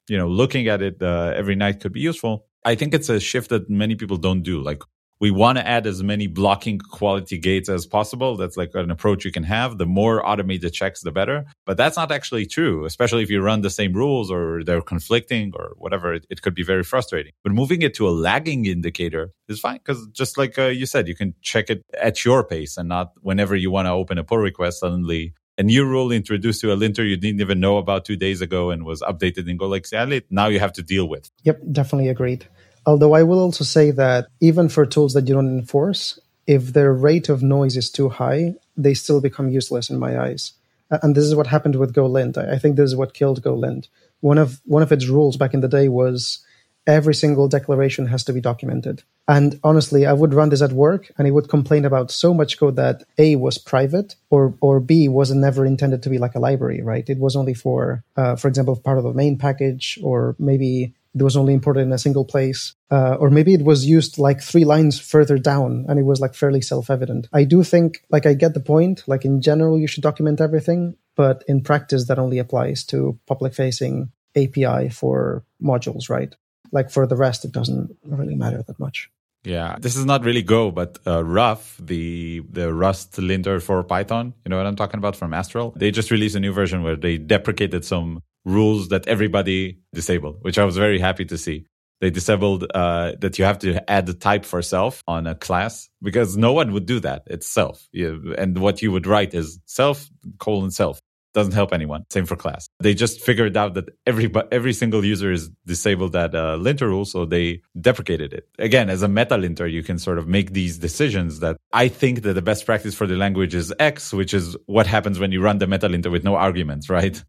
you 0.07 0.17
know, 0.17 0.27
looking 0.27 0.67
at 0.67 0.81
it 0.81 1.01
uh, 1.01 1.33
every 1.35 1.55
night 1.55 1.79
could 1.79 1.93
be 1.93 2.01
useful. 2.01 2.45
I 2.63 2.75
think 2.75 2.93
it's 2.93 3.09
a 3.09 3.19
shift 3.19 3.49
that 3.49 3.69
many 3.69 3.95
people 3.95 4.17
don't 4.17 4.43
do. 4.43 4.61
Like 4.61 4.83
we 5.21 5.29
want 5.29 5.59
to 5.59 5.65
add 5.65 5.85
as 5.85 6.01
many 6.01 6.25
blocking 6.25 6.79
quality 6.79 7.37
gates 7.37 7.69
as 7.69 7.85
possible. 7.85 8.35
That's 8.35 8.57
like 8.57 8.71
an 8.73 8.89
approach 8.89 9.23
you 9.23 9.31
can 9.31 9.43
have. 9.43 9.77
The 9.77 9.85
more 9.85 10.27
automated 10.27 10.73
checks, 10.73 11.01
the 11.01 11.11
better. 11.11 11.45
But 11.67 11.77
that's 11.77 11.95
not 11.95 12.11
actually 12.11 12.47
true, 12.47 12.85
especially 12.85 13.21
if 13.21 13.29
you 13.29 13.39
run 13.39 13.61
the 13.61 13.69
same 13.69 13.93
rules 13.93 14.31
or 14.31 14.63
they're 14.63 14.81
conflicting 14.81 15.53
or 15.55 15.73
whatever. 15.77 16.15
It, 16.15 16.25
it 16.31 16.41
could 16.41 16.55
be 16.55 16.63
very 16.63 16.83
frustrating. 16.83 17.33
But 17.43 17.53
moving 17.53 17.83
it 17.83 17.93
to 17.95 18.09
a 18.09 18.09
lagging 18.09 18.65
indicator 18.65 19.31
is 19.47 19.59
fine 19.59 19.77
because 19.77 20.07
just 20.07 20.39
like 20.39 20.57
uh, 20.57 20.65
you 20.65 20.87
said, 20.87 21.07
you 21.07 21.15
can 21.15 21.35
check 21.43 21.69
it 21.69 21.85
at 22.01 22.25
your 22.25 22.43
pace 22.43 22.75
and 22.75 22.89
not 22.89 23.11
whenever 23.21 23.55
you 23.55 23.69
want 23.69 23.85
to 23.85 23.91
open 23.91 24.17
a 24.17 24.23
pull 24.23 24.39
request, 24.39 24.79
suddenly 24.79 25.35
a 25.59 25.63
new 25.63 25.85
rule 25.85 26.11
introduced 26.11 26.61
to 26.61 26.73
a 26.73 26.75
linter 26.75 27.05
you 27.05 27.15
didn't 27.15 27.41
even 27.41 27.59
know 27.59 27.77
about 27.77 28.05
two 28.05 28.15
days 28.15 28.41
ago 28.41 28.71
and 28.71 28.83
was 28.83 29.01
updated 29.01 29.47
in 29.47 29.59
Golang 29.59 29.81
CLint. 29.81 30.23
Now 30.31 30.47
you 30.47 30.59
have 30.59 30.73
to 30.73 30.81
deal 30.81 31.07
with. 31.07 31.29
Yep, 31.43 31.59
definitely 31.71 32.09
agreed. 32.09 32.47
Although 32.85 33.13
I 33.13 33.23
will 33.23 33.39
also 33.39 33.63
say 33.63 33.91
that 33.91 34.27
even 34.39 34.69
for 34.69 34.85
tools 34.85 35.13
that 35.13 35.27
you 35.27 35.35
don't 35.35 35.59
enforce, 35.59 36.19
if 36.47 36.73
their 36.73 36.93
rate 36.93 37.29
of 37.29 37.43
noise 37.43 37.77
is 37.77 37.91
too 37.91 38.09
high, 38.09 38.55
they 38.75 38.93
still 38.93 39.21
become 39.21 39.49
useless 39.49 39.89
in 39.89 39.99
my 39.99 40.19
eyes. 40.19 40.53
And 40.89 41.15
this 41.15 41.23
is 41.23 41.35
what 41.35 41.47
happened 41.47 41.75
with 41.75 41.93
GoLint. 41.93 42.37
I 42.37 42.57
think 42.57 42.75
this 42.75 42.89
is 42.89 42.95
what 42.95 43.13
killed 43.13 43.41
GoLint. 43.41 43.87
One 44.19 44.37
of 44.37 44.61
one 44.65 44.83
of 44.83 44.91
its 44.91 45.07
rules 45.07 45.37
back 45.37 45.53
in 45.53 45.61
the 45.61 45.67
day 45.67 45.87
was 45.87 46.43
every 46.87 47.13
single 47.13 47.47
declaration 47.47 48.07
has 48.07 48.23
to 48.23 48.33
be 48.33 48.41
documented. 48.41 49.03
And 49.27 49.59
honestly, 49.63 50.05
I 50.05 50.13
would 50.13 50.33
run 50.33 50.49
this 50.49 50.61
at 50.61 50.73
work 50.73 51.11
and 51.17 51.27
it 51.27 51.31
would 51.31 51.47
complain 51.47 51.85
about 51.85 52.11
so 52.11 52.33
much 52.33 52.57
code 52.57 52.75
that 52.75 53.03
A 53.17 53.35
was 53.35 53.57
private 53.57 54.15
or, 54.29 54.55
or 54.61 54.79
B 54.79 55.07
was 55.07 55.31
never 55.31 55.65
intended 55.65 56.01
to 56.03 56.09
be 56.09 56.17
like 56.17 56.35
a 56.35 56.39
library, 56.39 56.81
right? 56.81 57.07
It 57.07 57.19
was 57.19 57.35
only 57.35 57.53
for, 57.53 58.03
uh, 58.17 58.35
for 58.35 58.47
example, 58.47 58.75
part 58.75 58.97
of 58.97 59.03
the 59.03 59.13
main 59.13 59.37
package 59.37 59.99
or 60.03 60.35
maybe 60.39 60.93
it 61.13 61.23
was 61.23 61.35
only 61.35 61.53
imported 61.53 61.81
in 61.81 61.91
a 61.91 61.97
single 61.97 62.25
place, 62.25 62.75
uh, 62.89 63.15
or 63.19 63.29
maybe 63.29 63.53
it 63.53 63.63
was 63.63 63.85
used 63.85 64.17
like 64.17 64.41
three 64.41 64.63
lines 64.63 64.99
further 64.99 65.37
down 65.37 65.85
and 65.87 65.99
it 65.99 66.03
was 66.03 66.21
like 66.21 66.33
fairly 66.33 66.61
self 66.61 66.89
evident. 66.89 67.27
I 67.33 67.43
do 67.43 67.63
think, 67.63 68.03
like, 68.09 68.25
I 68.25 68.33
get 68.33 68.53
the 68.53 68.59
point. 68.59 69.03
Like, 69.07 69.25
in 69.25 69.41
general, 69.41 69.79
you 69.79 69.87
should 69.87 70.03
document 70.03 70.39
everything, 70.39 70.95
but 71.15 71.43
in 71.47 71.61
practice, 71.61 72.07
that 72.07 72.19
only 72.19 72.39
applies 72.39 72.83
to 72.85 73.19
public 73.27 73.53
facing 73.53 74.11
API 74.35 74.89
for 74.89 75.43
modules, 75.61 76.09
right? 76.09 76.33
Like, 76.71 76.89
for 76.89 77.05
the 77.05 77.17
rest, 77.17 77.43
it 77.43 77.51
doesn't 77.51 77.97
really 78.03 78.35
matter 78.35 78.63
that 78.63 78.79
much. 78.79 79.09
Yeah, 79.43 79.75
this 79.79 79.95
is 79.95 80.05
not 80.05 80.23
really 80.23 80.43
Go, 80.43 80.69
but 80.69 80.99
uh, 81.07 81.23
Ruff, 81.23 81.75
the 81.81 82.43
the 82.51 82.71
Rust 82.71 83.17
linter 83.17 83.59
for 83.59 83.83
Python. 83.83 84.35
You 84.45 84.49
know 84.49 84.57
what 84.57 84.67
I'm 84.67 84.75
talking 84.75 84.99
about 84.99 85.15
from 85.15 85.33
Astral. 85.33 85.73
They 85.75 85.89
just 85.89 86.11
released 86.11 86.35
a 86.35 86.39
new 86.39 86.53
version 86.53 86.83
where 86.83 86.95
they 86.95 87.17
deprecated 87.17 87.83
some 87.83 88.21
rules 88.45 88.89
that 88.89 89.07
everybody 89.07 89.79
disabled, 89.93 90.37
which 90.41 90.57
I 90.57 90.65
was 90.65 90.77
very 90.77 90.99
happy 90.99 91.25
to 91.25 91.37
see. 91.37 91.65
They 92.01 92.09
disabled 92.09 92.65
uh, 92.73 93.13
that 93.19 93.37
you 93.37 93.45
have 93.45 93.59
to 93.59 93.89
add 93.89 94.07
the 94.07 94.15
type 94.15 94.43
for 94.43 94.63
self 94.63 95.03
on 95.07 95.27
a 95.27 95.35
class 95.35 95.87
because 96.01 96.35
no 96.35 96.51
one 96.51 96.73
would 96.73 96.87
do 96.87 96.99
that. 97.01 97.23
It's 97.27 97.47
self. 97.47 97.87
You, 97.91 98.33
and 98.39 98.57
what 98.57 98.81
you 98.81 98.91
would 98.91 99.05
write 99.05 99.35
is 99.35 99.59
self 99.65 100.09
colon 100.39 100.71
self. 100.71 100.99
Doesn't 101.33 101.53
help 101.53 101.71
anyone. 101.71 102.03
Same 102.09 102.25
for 102.25 102.35
class. 102.35 102.67
They 102.81 102.93
just 102.93 103.21
figured 103.21 103.55
out 103.55 103.75
that 103.75 103.89
every 104.05 104.29
every 104.51 104.73
single 104.73 105.05
user 105.05 105.31
is 105.31 105.49
disabled 105.65 106.11
that 106.11 106.35
uh, 106.35 106.55
linter 106.57 106.89
rule, 106.89 107.05
so 107.05 107.23
they 107.23 107.61
deprecated 107.79 108.33
it. 108.33 108.49
Again, 108.59 108.89
as 108.89 109.01
a 109.01 109.07
meta 109.07 109.37
linter, 109.37 109.65
you 109.65 109.81
can 109.81 109.97
sort 109.97 110.17
of 110.17 110.27
make 110.27 110.51
these 110.51 110.77
decisions 110.77 111.39
that 111.39 111.55
I 111.71 111.87
think 111.87 112.23
that 112.23 112.33
the 112.33 112.41
best 112.41 112.65
practice 112.65 112.95
for 112.95 113.07
the 113.07 113.15
language 113.15 113.55
is 113.55 113.73
X, 113.79 114.11
which 114.11 114.33
is 114.33 114.57
what 114.65 114.87
happens 114.87 115.19
when 115.19 115.31
you 115.31 115.41
run 115.41 115.59
the 115.59 115.67
meta 115.67 115.87
linter 115.87 116.09
with 116.09 116.25
no 116.25 116.35
arguments, 116.35 116.89
right? 116.89 117.23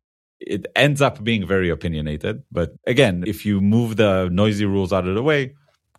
It 0.46 0.66
ends 0.76 1.00
up 1.00 1.22
being 1.22 1.46
very 1.46 1.70
opinionated. 1.70 2.42
But 2.50 2.74
again, 2.86 3.24
if 3.26 3.46
you 3.46 3.60
move 3.60 3.96
the 3.96 4.28
noisy 4.30 4.64
rules 4.64 4.92
out 4.92 5.06
of 5.06 5.14
the 5.14 5.22
way, 5.22 5.54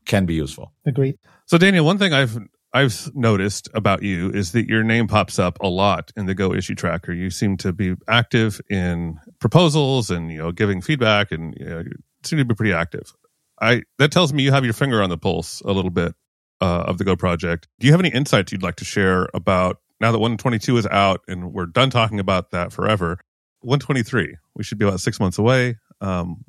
can 0.06 0.26
be 0.26 0.34
useful. 0.34 0.74
Agreed. 0.86 1.18
So 1.46 1.58
Daniel, 1.58 1.86
one 1.86 1.98
thing 1.98 2.14
I've 2.14 2.38
I've 2.74 3.12
noticed 3.14 3.70
about 3.76 4.02
you 4.02 4.32
is 4.32 4.52
that 4.54 4.68
your 4.68 4.84
name 4.84 5.08
pops 5.08 5.38
up 5.38 5.60
a 5.62 5.68
lot 5.68 6.12
in 6.18 6.26
the 6.26 6.34
Go 6.34 6.54
issue 6.54 6.74
tracker. 6.74 7.14
You 7.14 7.30
seem 7.30 7.56
to 7.58 7.72
be 7.72 7.96
active 8.08 8.60
in 8.70 9.20
proposals 9.40 10.10
and 10.10 10.32
you 10.32 10.40
know 10.40 10.52
giving 10.52 10.82
feedback, 10.82 11.32
and 11.32 11.56
you, 11.60 11.66
know, 11.66 11.80
you 11.80 11.92
seem 12.24 12.40
to 12.40 12.46
be 12.46 12.56
pretty 12.56 12.74
active. 12.74 13.14
I 13.62 13.84
that 14.00 14.12
tells 14.12 14.34
me 14.34 14.44
you 14.44 14.52
have 14.52 14.66
your 14.66 14.74
finger 14.74 15.02
on 15.04 15.10
the 15.10 15.18
pulse 15.18 15.62
a 15.62 15.72
little 15.72 15.92
bit 15.92 16.16
uh, 16.62 16.84
of 16.88 16.98
the 16.98 17.04
Go 17.04 17.16
project. 17.16 17.68
Do 17.80 17.86
you 17.86 17.94
have 17.94 18.02
any 18.02 18.10
insights 18.10 18.52
you'd 18.52 18.64
like 18.64 18.78
to 18.78 18.86
share 18.86 19.30
about 19.34 19.78
now 20.02 20.12
that 20.12 20.20
122 20.20 20.78
is 20.78 20.88
out 20.88 21.22
and 21.28 21.54
we're 21.54 21.68
done 21.68 21.92
talking 21.92 22.20
about 22.20 22.52
that 22.52 22.74
forever? 22.74 23.20
123. 23.64 24.38
We 24.56 24.64
should 24.64 24.78
be 24.78 24.86
about 24.86 25.00
six 25.00 25.20
months 25.20 25.38
away. 25.38 25.78
Um, 26.02 26.46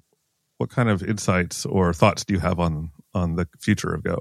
what 0.58 0.70
kind 0.70 0.88
of 0.88 1.02
insights 1.02 1.66
or 1.66 1.92
thoughts 1.92 2.24
do 2.24 2.34
you 2.34 2.40
have 2.40 2.60
on 2.60 2.90
on 3.12 3.36
the 3.36 3.48
future 3.60 3.94
of 3.94 4.02
Go? 4.02 4.18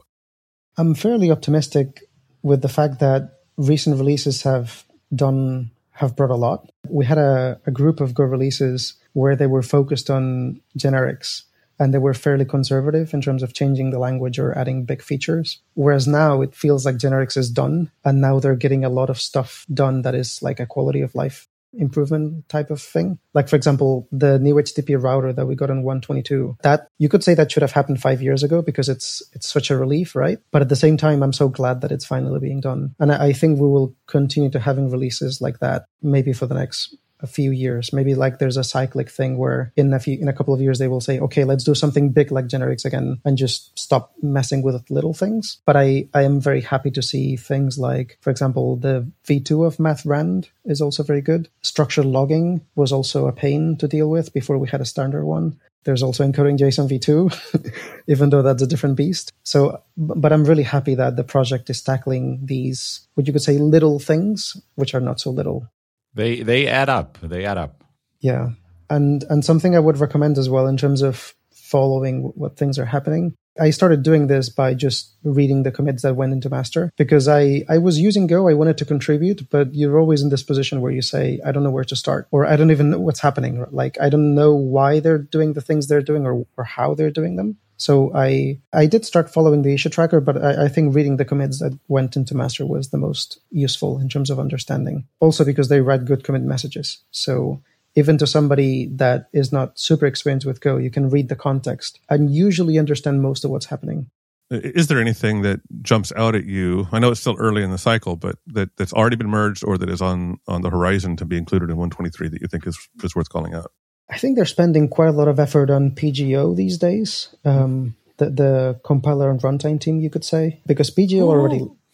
I'm 0.77 0.95
fairly 0.95 1.31
optimistic 1.31 2.03
with 2.41 2.61
the 2.61 2.69
fact 2.69 2.99
that 2.99 3.39
recent 3.57 3.97
releases 3.97 4.43
have 4.43 4.83
done 5.13 5.71
have 5.91 6.15
brought 6.15 6.31
a 6.31 6.35
lot. 6.35 6.71
We 6.89 7.05
had 7.05 7.17
a, 7.17 7.59
a 7.65 7.71
group 7.71 7.99
of 7.99 8.13
Go 8.13 8.23
releases 8.23 8.95
where 9.13 9.35
they 9.35 9.47
were 9.47 9.61
focused 9.61 10.09
on 10.09 10.61
generics 10.77 11.43
and 11.79 11.93
they 11.93 11.99
were 11.99 12.13
fairly 12.13 12.45
conservative 12.45 13.13
in 13.13 13.21
terms 13.21 13.43
of 13.43 13.53
changing 13.53 13.89
the 13.91 13.99
language 13.99 14.39
or 14.39 14.57
adding 14.57 14.85
big 14.85 15.01
features. 15.01 15.59
Whereas 15.73 16.07
now 16.07 16.41
it 16.41 16.55
feels 16.55 16.85
like 16.85 16.95
generics 16.95 17.37
is 17.37 17.49
done, 17.49 17.91
and 18.05 18.21
now 18.21 18.39
they're 18.39 18.55
getting 18.55 18.85
a 18.85 18.89
lot 18.89 19.09
of 19.09 19.19
stuff 19.19 19.65
done 19.73 20.03
that 20.03 20.15
is 20.15 20.41
like 20.41 20.59
a 20.59 20.65
quality 20.65 21.01
of 21.01 21.15
life 21.15 21.47
improvement 21.73 22.47
type 22.49 22.69
of 22.69 22.81
thing. 22.81 23.19
Like, 23.33 23.49
for 23.49 23.55
example, 23.55 24.07
the 24.11 24.39
new 24.39 24.55
HTTP 24.55 25.01
router 25.01 25.33
that 25.33 25.45
we 25.45 25.55
got 25.55 25.69
on 25.69 25.83
122, 25.83 26.57
that 26.63 26.87
you 26.99 27.09
could 27.09 27.23
say 27.23 27.33
that 27.33 27.51
should 27.51 27.63
have 27.63 27.71
happened 27.71 28.01
five 28.01 28.21
years 28.21 28.43
ago 28.43 28.61
because 28.61 28.89
it's, 28.89 29.23
it's 29.33 29.47
such 29.47 29.71
a 29.71 29.77
relief, 29.77 30.15
right? 30.15 30.39
But 30.51 30.61
at 30.61 30.69
the 30.69 30.75
same 30.75 30.97
time, 30.97 31.23
I'm 31.23 31.33
so 31.33 31.49
glad 31.49 31.81
that 31.81 31.91
it's 31.91 32.05
finally 32.05 32.39
being 32.39 32.61
done. 32.61 32.95
And 32.99 33.11
I, 33.11 33.27
I 33.27 33.33
think 33.33 33.59
we 33.59 33.67
will 33.67 33.95
continue 34.07 34.49
to 34.51 34.59
having 34.59 34.89
releases 34.89 35.41
like 35.41 35.59
that 35.59 35.85
maybe 36.01 36.33
for 36.33 36.45
the 36.45 36.55
next 36.55 36.95
a 37.23 37.27
few 37.27 37.51
years. 37.51 37.91
Maybe 37.93 38.13
like 38.13 38.37
there's 38.37 38.57
a 38.57 38.63
cyclic 38.63 39.09
thing 39.09 39.37
where 39.37 39.71
in 39.75 39.93
a 39.93 39.99
few 39.99 40.19
in 40.19 40.27
a 40.27 40.33
couple 40.33 40.53
of 40.53 40.61
years 40.61 40.77
they 40.77 40.87
will 40.87 41.01
say, 41.01 41.19
okay, 41.19 41.45
let's 41.45 41.63
do 41.63 41.73
something 41.73 42.09
big 42.09 42.31
like 42.31 42.47
generics 42.47 42.85
again 42.85 43.19
and 43.25 43.37
just 43.37 43.77
stop 43.79 44.13
messing 44.21 44.61
with 44.61 44.89
little 44.91 45.13
things. 45.13 45.57
But 45.65 45.77
I, 45.77 46.07
I 46.13 46.23
am 46.23 46.39
very 46.39 46.61
happy 46.61 46.91
to 46.91 47.01
see 47.01 47.37
things 47.37 47.79
like, 47.79 48.17
for 48.21 48.29
example, 48.29 48.75
the 48.75 49.09
V2 49.25 49.65
of 49.65 49.77
MathRand 49.77 50.49
is 50.65 50.81
also 50.81 51.01
very 51.01 51.21
good. 51.21 51.49
Structured 51.61 52.05
logging 52.05 52.61
was 52.75 52.91
also 52.91 53.27
a 53.27 53.33
pain 53.33 53.77
to 53.77 53.87
deal 53.87 54.09
with 54.09 54.33
before 54.33 54.57
we 54.57 54.67
had 54.67 54.81
a 54.81 54.85
standard 54.85 55.25
one. 55.25 55.59
There's 55.83 56.03
also 56.03 56.25
encoding 56.25 56.57
JSON 56.57 56.89
v2, 56.89 57.73
even 58.07 58.29
though 58.29 58.41
that's 58.41 58.61
a 58.61 58.67
different 58.67 58.95
beast. 58.95 59.33
So, 59.43 59.81
but 59.97 60.31
I'm 60.31 60.45
really 60.45 60.63
happy 60.63 60.95
that 60.95 61.17
the 61.17 61.23
project 61.23 61.69
is 61.69 61.81
tackling 61.81 62.39
these, 62.45 63.07
what 63.15 63.27
you 63.27 63.33
could 63.33 63.41
say, 63.41 63.57
little 63.57 63.99
things, 63.99 64.55
which 64.75 64.95
are 64.95 65.01
not 65.01 65.19
so 65.19 65.29
little. 65.29 65.69
They 66.15 66.41
they 66.41 66.67
add 66.67 66.89
up. 66.89 67.17
They 67.21 67.45
add 67.45 67.57
up. 67.57 67.83
Yeah, 68.19 68.49
and 68.89 69.23
and 69.29 69.43
something 69.43 69.75
I 69.75 69.79
would 69.79 69.97
recommend 69.97 70.37
as 70.37 70.49
well 70.49 70.67
in 70.67 70.77
terms 70.77 71.01
of 71.01 71.33
following 71.51 72.31
what 72.35 72.57
things 72.57 72.77
are 72.77 72.85
happening. 72.85 73.35
I 73.59 73.69
started 73.69 74.03
doing 74.03 74.27
this 74.27 74.49
by 74.49 74.73
just 74.73 75.11
reading 75.23 75.63
the 75.63 75.71
commits 75.71 76.01
that 76.01 76.15
went 76.15 76.33
into 76.33 76.49
master 76.49 76.91
because 76.97 77.27
I, 77.27 77.63
I 77.69 77.77
was 77.77 77.99
using 77.99 78.27
Go. 78.27 78.47
I 78.47 78.53
wanted 78.53 78.77
to 78.79 78.85
contribute, 78.85 79.49
but 79.49 79.73
you're 79.75 79.99
always 79.99 80.21
in 80.21 80.29
this 80.29 80.43
position 80.43 80.81
where 80.81 80.91
you 80.91 81.01
say, 81.01 81.39
I 81.45 81.51
don't 81.51 81.63
know 81.63 81.71
where 81.71 81.83
to 81.83 81.95
start, 81.95 82.27
or 82.31 82.45
I 82.45 82.55
don't 82.55 82.71
even 82.71 82.89
know 82.89 82.99
what's 82.99 83.19
happening. 83.19 83.65
Like, 83.71 83.99
I 84.01 84.09
don't 84.09 84.33
know 84.33 84.53
why 84.53 84.99
they're 84.99 85.17
doing 85.19 85.53
the 85.53 85.61
things 85.61 85.87
they're 85.87 86.01
doing 86.01 86.25
or, 86.25 86.45
or 86.57 86.63
how 86.63 86.93
they're 86.95 87.11
doing 87.11 87.35
them. 87.35 87.57
So 87.77 88.15
I 88.15 88.59
I 88.71 88.85
did 88.85 89.03
start 89.03 89.33
following 89.33 89.61
the 89.61 89.73
issue 89.73 89.89
tracker, 89.89 90.21
but 90.21 90.41
I, 90.41 90.65
I, 90.65 90.67
think 90.69 90.95
reading 90.95 91.17
the 91.17 91.25
commits 91.25 91.59
that 91.59 91.77
went 91.87 92.15
into 92.15 92.35
master 92.35 92.65
was 92.65 92.89
the 92.89 92.97
most 92.97 93.39
useful 93.51 93.99
in 93.99 94.07
terms 94.09 94.29
of 94.29 94.39
understanding. 94.39 95.07
Also 95.19 95.43
because 95.43 95.67
they 95.69 95.81
write 95.81 96.05
good 96.05 96.23
commit 96.23 96.43
messages. 96.43 96.99
So 97.11 97.61
even 97.95 98.17
to 98.17 98.27
somebody 98.27 98.87
that 98.87 99.29
is 99.33 99.51
not 99.51 99.77
super 99.77 100.05
experienced 100.05 100.45
with 100.45 100.61
Go, 100.61 100.77
you 100.77 100.89
can 100.89 101.09
read 101.09 101.29
the 101.29 101.35
context 101.35 101.99
and 102.09 102.33
usually 102.33 102.79
understand 102.79 103.21
most 103.21 103.45
of 103.45 103.51
what's 103.51 103.67
happening. 103.67 104.09
Is 104.49 104.87
there 104.87 104.99
anything 104.99 105.41
that 105.41 105.61
jumps 105.81 106.11
out 106.15 106.35
at 106.35 106.45
you? 106.45 106.87
I 106.91 106.99
know 106.99 107.11
it's 107.11 107.21
still 107.21 107.35
early 107.39 107.63
in 107.63 107.71
the 107.71 107.77
cycle, 107.77 108.15
but 108.15 108.35
that, 108.47 108.75
that's 108.77 108.93
already 108.93 109.15
been 109.15 109.29
merged 109.29 109.63
or 109.63 109.77
that 109.77 109.89
is 109.89 110.01
on, 110.01 110.39
on 110.47 110.61
the 110.61 110.69
horizon 110.69 111.15
to 111.17 111.25
be 111.25 111.37
included 111.37 111.69
in 111.69 111.77
123 111.77 112.29
that 112.29 112.41
you 112.41 112.47
think 112.47 112.67
is, 112.67 112.77
is 113.03 113.15
worth 113.15 113.29
calling 113.29 113.53
out? 113.53 113.71
I 114.09 114.17
think 114.17 114.35
they're 114.35 114.45
spending 114.45 114.89
quite 114.89 115.09
a 115.09 115.13
lot 115.13 115.27
of 115.27 115.39
effort 115.39 115.69
on 115.69 115.91
PGO 115.91 116.55
these 116.55 116.77
days. 116.77 117.33
Um, 117.45 117.95
the, 118.17 118.29
the 118.29 118.79
compiler 118.83 119.31
and 119.31 119.41
runtime 119.41 119.79
team, 119.79 119.99
you 119.99 120.09
could 120.09 120.25
say, 120.25 120.61
because 120.67 120.91
PGO 120.91 121.21
oh. 121.21 121.29
already 121.29 121.65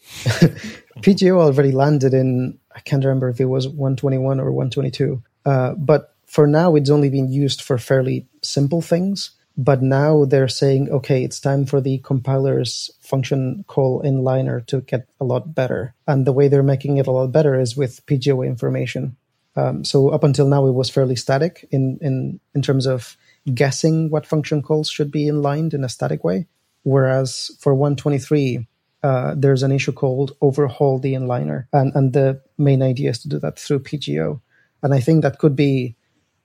PGO 1.00 1.40
already 1.40 1.72
landed 1.72 2.14
in. 2.14 2.58
I 2.74 2.80
can't 2.80 3.04
remember 3.04 3.28
if 3.28 3.40
it 3.40 3.46
was 3.46 3.68
121 3.68 4.40
or 4.40 4.52
122, 4.52 5.22
uh, 5.50 5.74
but 5.74 6.14
for 6.26 6.46
now 6.46 6.76
it's 6.76 6.90
only 6.90 7.10
been 7.10 7.30
used 7.32 7.60
for 7.60 7.76
fairly 7.76 8.28
simple 8.40 8.80
things. 8.80 9.32
But 9.56 9.82
now 9.82 10.24
they're 10.24 10.48
saying, 10.48 10.88
okay, 10.90 11.24
it's 11.24 11.40
time 11.40 11.66
for 11.66 11.80
the 11.80 11.98
compiler's 11.98 12.88
function 13.00 13.64
call 13.66 14.00
inliner 14.00 14.60
to 14.68 14.80
get 14.82 15.08
a 15.20 15.24
lot 15.24 15.54
better. 15.54 15.92
And 16.06 16.24
the 16.24 16.32
way 16.32 16.46
they're 16.46 16.62
making 16.62 16.98
it 16.98 17.08
a 17.08 17.10
lot 17.10 17.32
better 17.32 17.60
is 17.60 17.76
with 17.76 18.06
PGO 18.06 18.46
information. 18.46 19.16
Um, 19.56 19.84
so 19.84 20.08
up 20.10 20.22
until 20.22 20.46
now, 20.46 20.66
it 20.66 20.72
was 20.72 20.88
fairly 20.88 21.16
static 21.16 21.68
in, 21.72 21.98
in, 22.00 22.40
in 22.54 22.62
terms 22.62 22.86
of 22.86 23.16
guessing 23.52 24.08
what 24.08 24.24
function 24.24 24.62
calls 24.62 24.88
should 24.88 25.10
be 25.10 25.26
inlined 25.26 25.74
in 25.74 25.82
a 25.82 25.88
static 25.88 26.22
way. 26.22 26.46
Whereas 26.84 27.50
for 27.58 27.74
123, 27.74 28.66
uh, 29.02 29.34
there's 29.36 29.64
an 29.64 29.72
issue 29.72 29.92
called 29.92 30.36
overhaul 30.40 31.00
the 31.00 31.14
inliner. 31.14 31.68
And, 31.72 31.92
and 31.96 32.12
the 32.12 32.40
main 32.56 32.82
idea 32.82 33.10
is 33.10 33.18
to 33.22 33.28
do 33.28 33.40
that 33.40 33.58
through 33.58 33.80
PGO. 33.80 34.40
And 34.82 34.94
I 34.94 35.00
think 35.00 35.22
that 35.22 35.38
could 35.38 35.56
be 35.56 35.96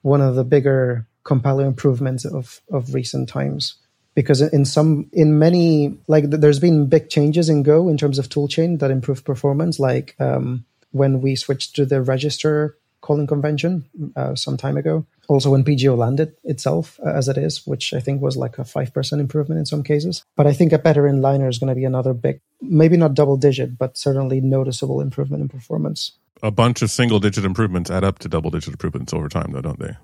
one 0.01 0.21
of 0.21 0.35
the 0.35 0.43
bigger 0.43 1.07
compiler 1.23 1.65
improvements 1.65 2.25
of, 2.25 2.61
of 2.71 2.93
recent 2.93 3.29
times. 3.29 3.75
Because 4.13 4.41
in 4.41 4.63
some, 4.63 5.09
in 5.11 5.39
many, 5.39 5.97
like 6.07 6.29
there's 6.29 6.59
been 6.59 6.87
big 6.87 7.09
changes 7.09 7.49
in 7.49 7.63
Go 7.63 7.89
in 7.89 7.97
terms 7.97 8.17
of 8.17 8.29
toolchain 8.29 8.79
that 8.79 8.91
improve 8.91 9.25
performance, 9.25 9.77
like 9.77 10.15
um, 10.19 10.63
when 10.91 11.21
we 11.21 11.35
switched 11.35 11.75
to 11.75 11.85
the 11.85 12.01
register 12.01 12.77
calling 13.05 13.27
convention 13.27 13.85
uh, 14.15 14.33
some 14.33 14.57
time 14.57 14.77
ago. 14.77 15.05
Also, 15.27 15.51
when 15.51 15.63
PGO 15.63 15.95
landed 15.97 16.35
itself 16.43 16.99
uh, 17.05 17.09
as 17.09 17.27
it 17.27 17.37
is, 17.37 17.65
which 17.67 17.93
I 17.93 17.99
think 17.99 18.21
was 18.21 18.35
like 18.35 18.57
a 18.57 18.63
5% 18.63 19.19
improvement 19.19 19.59
in 19.59 19.65
some 19.65 19.83
cases. 19.83 20.23
But 20.35 20.47
I 20.47 20.53
think 20.53 20.73
a 20.73 20.79
better 20.79 21.07
inliner 21.07 21.47
is 21.47 21.59
going 21.59 21.69
to 21.69 21.75
be 21.75 21.85
another 21.85 22.13
big, 22.13 22.41
maybe 22.61 22.97
not 22.97 23.13
double 23.13 23.37
digit, 23.37 23.77
but 23.77 23.97
certainly 23.97 24.41
noticeable 24.41 25.01
improvement 25.01 25.41
in 25.41 25.49
performance. 25.49 26.13
A 26.43 26.51
bunch 26.51 26.81
of 26.81 26.91
single 26.91 27.19
digit 27.19 27.45
improvements 27.45 27.89
add 27.89 28.03
up 28.03 28.19
to 28.19 28.29
double 28.29 28.51
digit 28.51 28.73
improvements 28.73 29.13
over 29.13 29.29
time, 29.29 29.51
though, 29.51 29.61
don't 29.61 29.79
they? 29.79 29.95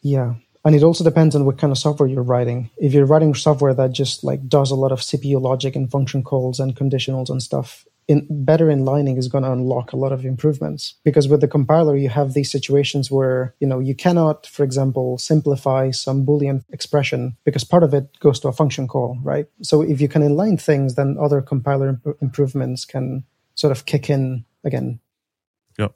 Yeah. 0.00 0.34
And 0.64 0.74
it 0.74 0.82
also 0.82 1.04
depends 1.04 1.36
on 1.36 1.44
what 1.44 1.58
kind 1.58 1.70
of 1.70 1.78
software 1.78 2.08
you're 2.08 2.22
writing. 2.22 2.70
If 2.76 2.92
you're 2.92 3.06
writing 3.06 3.34
software 3.34 3.74
that 3.74 3.92
just 3.92 4.24
like 4.24 4.48
does 4.48 4.70
a 4.70 4.74
lot 4.76 4.92
of 4.92 5.00
CPU 5.00 5.40
logic 5.40 5.76
and 5.76 5.90
function 5.90 6.22
calls 6.22 6.58
and 6.58 6.74
conditionals 6.74 7.30
and 7.30 7.42
stuff, 7.42 7.86
in 8.08 8.26
better 8.30 8.66
inlining 8.66 9.18
is 9.18 9.28
going 9.28 9.44
to 9.44 9.52
unlock 9.52 9.92
a 9.92 9.96
lot 9.96 10.12
of 10.12 10.24
improvements 10.24 10.94
because 11.04 11.28
with 11.28 11.42
the 11.42 11.46
compiler 11.46 11.94
you 11.94 12.08
have 12.08 12.32
these 12.32 12.50
situations 12.50 13.10
where 13.10 13.54
you 13.60 13.66
know 13.66 13.78
you 13.78 13.94
cannot 13.94 14.46
for 14.46 14.64
example 14.64 15.18
simplify 15.18 15.90
some 15.90 16.24
boolean 16.24 16.64
expression 16.70 17.36
because 17.44 17.64
part 17.64 17.82
of 17.82 17.92
it 17.92 18.18
goes 18.18 18.40
to 18.40 18.48
a 18.48 18.52
function 18.52 18.88
call 18.88 19.18
right 19.22 19.46
so 19.62 19.82
if 19.82 20.00
you 20.00 20.08
can 20.08 20.22
inline 20.22 20.60
things 20.60 20.94
then 20.94 21.16
other 21.20 21.42
compiler 21.42 21.90
imp- 21.90 22.16
improvements 22.22 22.86
can 22.86 23.22
sort 23.54 23.70
of 23.70 23.84
kick 23.84 24.08
in 24.08 24.44
again 24.64 24.98
yep 25.78 25.94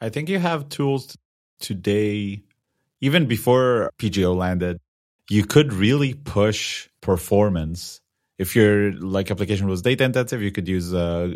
i 0.00 0.08
think 0.08 0.28
you 0.28 0.38
have 0.38 0.68
tools 0.68 1.16
today 1.60 2.42
even 3.00 3.26
before 3.26 3.90
pgo 3.98 4.36
landed 4.36 4.78
you 5.28 5.44
could 5.44 5.72
really 5.72 6.14
push 6.14 6.88
performance 7.00 8.00
if 8.38 8.54
your 8.54 8.92
like 8.92 9.30
application 9.30 9.66
was 9.66 9.82
data 9.82 10.04
intensive, 10.04 10.40
you 10.40 10.52
could 10.52 10.68
use 10.68 10.94
uh, 10.94 11.28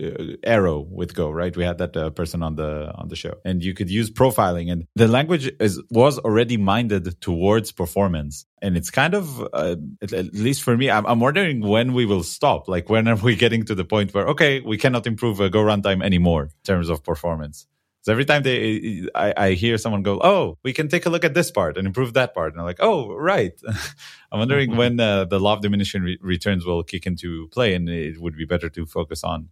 Arrow 0.45 0.79
with 0.79 1.15
Go, 1.15 1.31
right? 1.31 1.55
We 1.57 1.65
had 1.65 1.79
that 1.79 1.97
uh, 1.97 2.11
person 2.11 2.43
on 2.43 2.55
the 2.55 2.93
on 2.95 3.09
the 3.09 3.17
show, 3.17 3.35
and 3.45 3.63
you 3.63 3.75
could 3.75 3.91
use 3.91 4.09
profiling, 4.09 4.71
and 4.71 4.87
the 4.95 5.09
language 5.09 5.51
is 5.59 5.83
was 5.91 6.19
already 6.21 6.57
minded 6.57 7.21
towards 7.21 7.73
performance, 7.73 8.47
and 8.63 8.77
it's 8.77 8.91
kind 8.91 9.15
of 9.15 9.41
uh, 9.53 9.77
at, 10.01 10.13
at, 10.13 10.33
least 10.33 10.63
for 10.63 10.77
me, 10.77 10.91
I'm, 10.91 11.05
I'm, 11.07 11.19
wondering 11.19 11.61
when 11.61 11.93
we 11.93 12.07
will 12.07 12.23
stop. 12.23 12.69
Like 12.69 12.89
when 12.89 13.09
are 13.09 13.17
we 13.17 13.35
getting 13.35 13.65
to 13.65 13.75
the 13.75 13.85
point 13.85 14.15
where 14.15 14.29
okay, 14.29 14.61
we 14.61 14.79
cannot 14.79 15.07
improve 15.07 15.41
a 15.41 15.51
Go 15.51 15.63
runtime 15.65 16.05
anymore 16.05 16.45
in 16.45 16.51
terms 16.65 16.89
of 16.89 17.03
performance? 17.03 17.67
So 18.03 18.11
every 18.11 18.25
time 18.25 18.43
they, 18.43 19.07
I, 19.15 19.33
I, 19.37 19.51
hear 19.53 19.79
someone 19.79 20.03
go, 20.03 20.21
"Oh, 20.21 20.59
we 20.65 20.73
can 20.73 20.89
take 20.89 21.07
a 21.07 21.11
look 21.11 21.25
at 21.25 21.35
this 21.35 21.53
part 21.53 21.77
and 21.77 21.87
improve 21.87 22.15
that 22.15 22.35
part," 22.35 22.53
and 22.53 22.61
I'm 22.61 22.67
like, 22.67 22.81
"Oh, 22.81 23.15
right." 23.15 23.53
I'm 24.33 24.41
wondering 24.41 24.71
mm-hmm. 24.71 24.79
when 24.79 25.01
uh, 25.01 25.25
the 25.27 25.39
law 25.39 25.53
of 25.55 25.61
diminishing 25.61 26.03
re- 26.03 26.19
returns 26.21 26.67
will 26.67 26.83
kick 26.83 27.07
into 27.07 27.47
play, 27.49 27.75
and 27.75 27.89
it 27.89 28.21
would 28.21 28.37
be 28.37 28.45
better 28.45 28.69
to 28.71 28.87
focus 28.87 29.23
on 29.23 29.51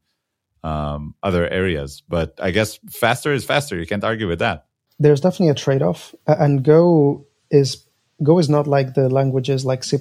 um, 0.65 1.15
other 1.23 1.49
areas. 1.49 2.03
But 2.09 2.41
I 2.43 2.51
guess 2.51 2.81
faster 2.91 3.33
is 3.33 3.45
faster. 3.45 3.79
You 3.79 3.87
can't 3.87 4.03
argue 4.03 4.27
with 4.27 4.41
that. 4.41 4.67
There's 4.99 5.21
definitely 5.21 5.51
a 5.51 5.55
trade-off, 5.55 6.13
and 6.27 6.65
Go 6.65 7.27
is 7.53 7.85
Go 8.21 8.41
is 8.41 8.49
not 8.49 8.67
like 8.67 8.95
the 8.95 9.09
languages 9.09 9.65
like 9.65 9.85
C++ 9.85 9.97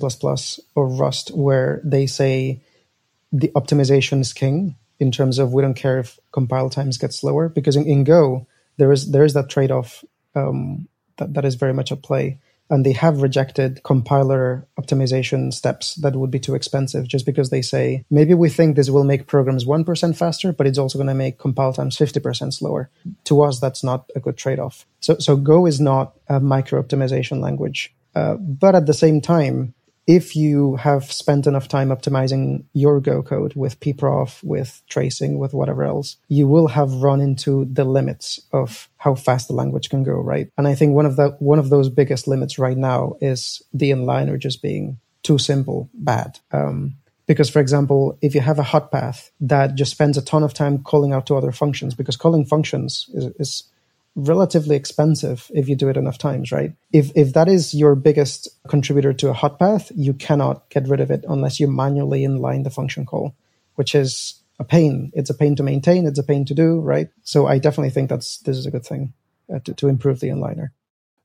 or 0.74 0.88
Rust, 0.88 1.38
where 1.38 1.82
they 1.84 2.08
say 2.08 2.64
the 3.32 3.50
optimization 3.50 4.22
is 4.22 4.34
king 4.34 4.76
in 5.00 5.12
terms 5.12 5.40
of 5.40 5.54
we 5.54 5.62
don't 5.62 5.76
care 5.76 6.00
if 6.00 6.20
compile 6.32 6.70
times 6.70 6.98
get 6.98 7.14
slower 7.14 7.50
because 7.50 7.76
in, 7.76 7.86
in 7.86 8.04
Go 8.04 8.48
there 8.78 8.92
is 8.92 9.12
there 9.12 9.26
is 9.26 9.34
that 9.34 9.50
trade 9.50 9.72
off 9.72 10.04
um, 10.36 10.88
that 11.18 11.34
that 11.34 11.46
is 11.46 11.56
very 11.56 11.74
much 11.74 11.92
at 11.92 12.02
play, 12.02 12.40
and 12.70 12.86
they 12.86 12.94
have 12.94 13.22
rejected 13.22 13.84
compiler 13.84 14.68
optimization 14.80 15.54
steps 15.54 15.96
that 15.96 16.16
would 16.16 16.32
be 16.32 16.40
too 16.40 16.56
expensive 16.56 17.08
just 17.08 17.26
because 17.26 17.50
they 17.50 17.62
say 17.62 18.06
maybe 18.10 18.34
we 18.34 18.50
think 18.50 18.76
this 18.76 18.90
will 18.90 19.04
make 19.04 19.28
programs 19.28 19.66
one 19.66 19.84
percent 19.84 20.18
faster, 20.18 20.54
but 20.54 20.66
it's 20.66 20.78
also 20.78 20.98
going 20.98 21.08
to 21.08 21.14
make 21.14 21.38
compile 21.38 21.74
times 21.74 21.98
fifty 21.98 22.20
percent 22.20 22.54
slower. 22.54 22.90
To 23.26 23.42
us, 23.42 23.60
that's 23.60 23.84
not 23.84 24.10
a 24.16 24.20
good 24.20 24.38
trade 24.38 24.60
off. 24.60 24.86
So 25.02 25.18
so 25.20 25.36
Go 25.36 25.66
is 25.66 25.80
not 25.80 26.14
a 26.28 26.40
micro 26.40 26.82
optimization 26.82 27.42
language, 27.42 27.94
uh, 28.16 28.36
but 28.36 28.76
at 28.76 28.86
the 28.86 28.94
same 28.94 29.22
time 29.22 29.74
if 30.10 30.36
you 30.36 30.76
have 30.78 31.12
spent 31.12 31.46
enough 31.46 31.68
time 31.68 31.90
optimizing 31.90 32.64
your 32.74 33.00
Go 33.00 33.22
code 33.22 33.54
with 33.54 33.80
pprof, 33.80 34.44
with 34.44 34.82
tracing, 34.90 35.38
with 35.38 35.54
whatever 35.54 35.84
else, 35.84 36.18
you 36.28 36.48
will 36.48 36.70
have 36.70 36.92
run 36.92 37.22
into 37.22 37.66
the 37.66 37.84
limits 37.84 38.42
of 38.52 38.90
how 38.98 39.14
fast 39.14 39.50
the 39.50 39.54
language 39.54 39.92
can 39.92 40.02
go, 40.04 40.14
right? 40.14 40.50
And 40.58 40.68
I 40.68 40.74
think 40.74 40.96
one 40.96 41.06
of 41.06 41.16
the 41.16 41.38
one 41.38 41.60
of 41.60 41.70
those 41.70 41.90
biggest 41.90 42.28
limits 42.28 42.58
right 42.58 42.76
now 42.76 43.18
is 43.22 43.62
the 43.72 43.92
inliner 43.92 44.40
just 44.40 44.64
being 44.64 44.98
too 45.22 45.38
simple, 45.38 45.92
bad. 45.94 46.40
Um, 46.52 46.96
because, 47.28 47.52
for 47.52 47.60
example, 47.60 48.18
if 48.24 48.34
you 48.34 48.42
have 48.42 48.58
a 48.58 48.64
hot 48.64 48.92
path 48.92 49.30
that 49.42 49.76
just 49.76 49.92
spends 49.92 50.18
a 50.18 50.24
ton 50.24 50.42
of 50.42 50.56
time 50.56 50.82
calling 50.82 51.14
out 51.14 51.28
to 51.28 51.36
other 51.36 51.52
functions, 51.52 51.94
because 51.94 52.18
calling 52.18 52.46
functions 52.46 53.08
is, 53.14 53.26
is 53.40 53.64
relatively 54.20 54.76
expensive 54.76 55.50
if 55.54 55.68
you 55.68 55.76
do 55.76 55.90
it 55.90 55.98
enough 55.98 56.18
times, 56.18 56.52
right? 56.52 56.74
If 56.92 57.12
if 57.16 57.34
that 57.34 57.48
is 57.48 57.74
your 57.74 57.96
biggest 57.96 58.48
contributor 58.68 59.14
to 59.14 59.30
a 59.30 59.34
hot 59.34 59.60
path, 59.60 59.92
you 59.96 60.14
cannot 60.14 60.70
get 60.70 60.88
rid 60.88 61.00
of 61.00 61.12
it 61.12 61.26
unless 61.28 61.60
you 61.60 61.68
manually 61.68 62.22
inline 62.22 62.64
the 62.64 62.70
function 62.70 63.06
call, 63.06 63.36
which 63.76 63.96
is 63.96 64.40
a 64.60 64.64
pain. 64.64 65.12
It's 65.14 65.30
a 65.30 65.34
pain 65.34 65.56
to 65.56 65.64
maintain. 65.64 66.06
It's 66.06 66.20
a 66.20 66.24
pain 66.24 66.46
to 66.46 66.54
do, 66.54 66.80
right? 66.80 67.10
So 67.24 67.48
I 67.48 67.60
definitely 67.60 67.92
think 67.92 68.10
that's 68.10 68.38
this 68.40 68.58
is 68.58 68.66
a 68.66 68.72
good 68.72 68.86
thing 68.86 69.14
uh, 69.54 69.60
to, 69.60 69.74
to 69.74 69.88
improve 69.88 70.20
the 70.20 70.30
inliner. 70.30 70.74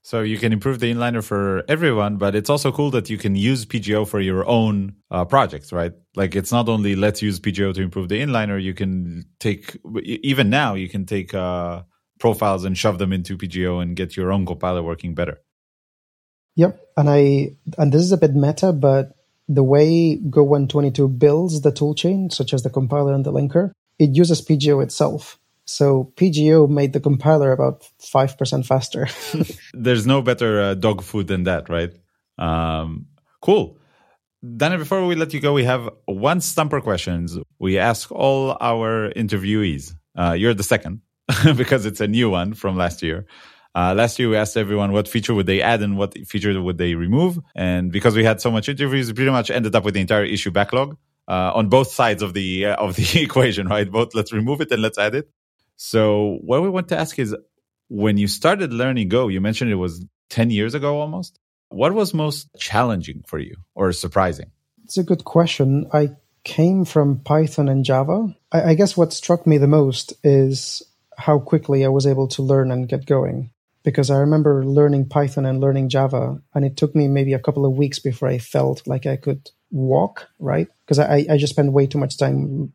So 0.05 0.21
you 0.21 0.37
can 0.37 0.53
improve 0.53 0.79
the 0.79 0.91
inliner 0.91 1.23
for 1.23 1.63
everyone, 1.67 2.17
but 2.17 2.35
it's 2.35 2.49
also 2.49 2.71
cool 2.71 2.91
that 2.91 3.09
you 3.09 3.17
can 3.17 3.35
use 3.35 3.65
PGO 3.65 4.07
for 4.07 4.19
your 4.19 4.45
own 4.45 4.93
uh, 5.09 5.25
projects, 5.25 5.73
right? 5.73 5.93
Like 6.15 6.35
it's 6.35 6.51
not 6.51 6.69
only 6.69 6.95
let's 6.95 7.23
use 7.23 7.39
PGO 7.39 7.73
to 7.73 7.81
improve 7.81 8.09
the 8.09 8.21
inliner. 8.21 8.59
You 8.59 8.75
can 8.75 9.25
take 9.39 9.77
even 10.03 10.51
now 10.51 10.75
you 10.75 10.89
can 10.89 11.07
take 11.07 11.33
uh, 11.33 11.81
profiles 12.19 12.63
and 12.63 12.77
shove 12.77 12.97
them 12.97 13.13
into 13.13 13.37
PGO 13.37 13.81
and 13.81 13.95
get 13.95 14.15
your 14.15 14.31
own 14.31 14.45
compiler 14.45 14.83
working 14.83 15.15
better. 15.15 15.39
Yep, 16.55 16.79
and 16.97 17.09
I 17.09 17.55
and 17.77 17.91
this 17.91 18.01
is 18.01 18.11
a 18.11 18.17
bit 18.17 18.33
meta, 18.33 18.71
but 18.71 19.15
the 19.47 19.63
way 19.63 20.15
Go 20.15 20.43
122 20.43 21.07
builds 21.07 21.61
the 21.61 21.71
toolchain, 21.71 22.31
such 22.31 22.53
as 22.53 22.63
the 22.63 22.69
compiler 22.69 23.13
and 23.13 23.25
the 23.25 23.31
linker, 23.31 23.71
it 23.99 24.15
uses 24.15 24.41
PGO 24.41 24.81
itself. 24.81 25.37
So 25.65 26.13
PGO 26.15 26.69
made 26.69 26.93
the 26.93 26.99
compiler 26.99 27.51
about 27.51 27.87
5% 27.99 28.65
faster. 28.65 29.07
There's 29.73 30.05
no 30.05 30.21
better 30.21 30.61
uh, 30.61 30.73
dog 30.75 31.01
food 31.01 31.27
than 31.27 31.43
that, 31.43 31.69
right? 31.69 31.91
Um, 32.37 33.07
cool. 33.41 33.77
Daniel, 34.57 34.79
before 34.79 35.05
we 35.07 35.15
let 35.15 35.33
you 35.33 35.39
go, 35.39 35.53
we 35.53 35.63
have 35.63 35.89
one 36.05 36.39
stumper 36.39 36.81
questions 36.81 37.37
we 37.57 37.79
ask 37.79 38.11
all 38.11 38.57
our 38.61 39.11
interviewees. 39.13 39.93
Uh, 40.15 40.33
you're 40.33 40.53
the 40.53 40.63
second 40.63 41.01
because 41.55 41.85
it's 41.85 42.01
a 42.01 42.07
new 42.07 42.29
one 42.29 42.53
from 42.53 42.75
last 42.75 43.01
year. 43.01 43.25
Uh, 43.73 43.93
last 43.93 44.17
year, 44.17 44.29
we 44.29 44.37
asked 44.37 44.55
everyone 44.55 44.93
what 44.93 45.07
feature 45.07 45.33
would 45.33 45.47
they 45.47 45.61
add 45.61 45.81
and 45.81 45.97
what 45.97 46.17
feature 46.25 46.61
would 46.61 46.77
they 46.77 46.95
remove. 46.95 47.37
And 47.55 47.91
because 47.91 48.15
we 48.15 48.23
had 48.23 48.39
so 48.39 48.49
much 48.49 48.69
interviews, 48.69 49.07
we 49.07 49.13
pretty 49.13 49.31
much 49.31 49.51
ended 49.51 49.75
up 49.75 49.83
with 49.83 49.93
the 49.93 49.99
entire 49.99 50.23
issue 50.23 50.49
backlog 50.51 50.97
uh, 51.27 51.51
on 51.53 51.67
both 51.67 51.91
sides 51.91 52.21
of 52.21 52.33
the 52.33 52.67
uh, 52.67 52.75
of 52.75 52.95
the 52.95 53.21
equation, 53.21 53.67
right? 53.67 53.89
Both 53.89 54.15
let's 54.15 54.31
remove 54.31 54.61
it 54.61 54.71
and 54.71 54.81
let's 54.81 54.97
add 54.97 55.13
it. 55.13 55.29
So 55.75 56.37
what 56.41 56.61
we 56.61 56.69
want 56.69 56.87
to 56.89 56.97
ask 56.97 57.19
is, 57.19 57.35
when 57.89 58.17
you 58.17 58.27
started 58.27 58.71
learning 58.71 59.09
Go, 59.09 59.27
you 59.27 59.41
mentioned 59.41 59.71
it 59.71 59.75
was 59.75 60.05
ten 60.29 60.49
years 60.49 60.73
ago 60.73 60.99
almost. 60.99 61.37
What 61.69 61.93
was 61.93 62.13
most 62.13 62.47
challenging 62.57 63.23
for 63.27 63.39
you 63.39 63.55
or 63.73 63.91
surprising? 63.91 64.51
It's 64.85 64.97
a 64.97 65.03
good 65.03 65.25
question. 65.25 65.89
I 65.91 66.11
came 66.45 66.85
from 66.85 67.19
Python 67.19 67.67
and 67.67 67.83
Java. 67.83 68.33
I, 68.51 68.69
I 68.69 68.73
guess 68.75 68.95
what 68.95 69.11
struck 69.11 69.45
me 69.45 69.57
the 69.57 69.67
most 69.67 70.13
is 70.23 70.83
how 71.17 71.39
quickly 71.39 71.85
I 71.85 71.89
was 71.89 72.05
able 72.07 72.27
to 72.29 72.41
learn 72.41 72.71
and 72.71 72.87
get 72.87 73.05
going 73.05 73.51
because 73.83 74.09
I 74.09 74.17
remember 74.17 74.65
learning 74.65 75.09
Python 75.09 75.45
and 75.45 75.61
learning 75.61 75.89
Java, 75.89 76.41
and 76.55 76.65
it 76.65 76.75
took 76.75 76.95
me 76.95 77.07
maybe 77.07 77.33
a 77.33 77.39
couple 77.39 77.65
of 77.65 77.77
weeks 77.77 77.99
before 77.99 78.27
I 78.27 78.39
felt 78.39 78.85
like 78.87 79.05
I 79.05 79.15
could 79.15 79.51
walk, 79.71 80.27
right? 80.39 80.67
Because 80.83 80.97
I, 80.97 81.25
I 81.29 81.37
just 81.37 81.53
spent 81.53 81.71
way 81.71 81.85
too 81.85 81.99
much 81.99 82.17
time 82.17 82.73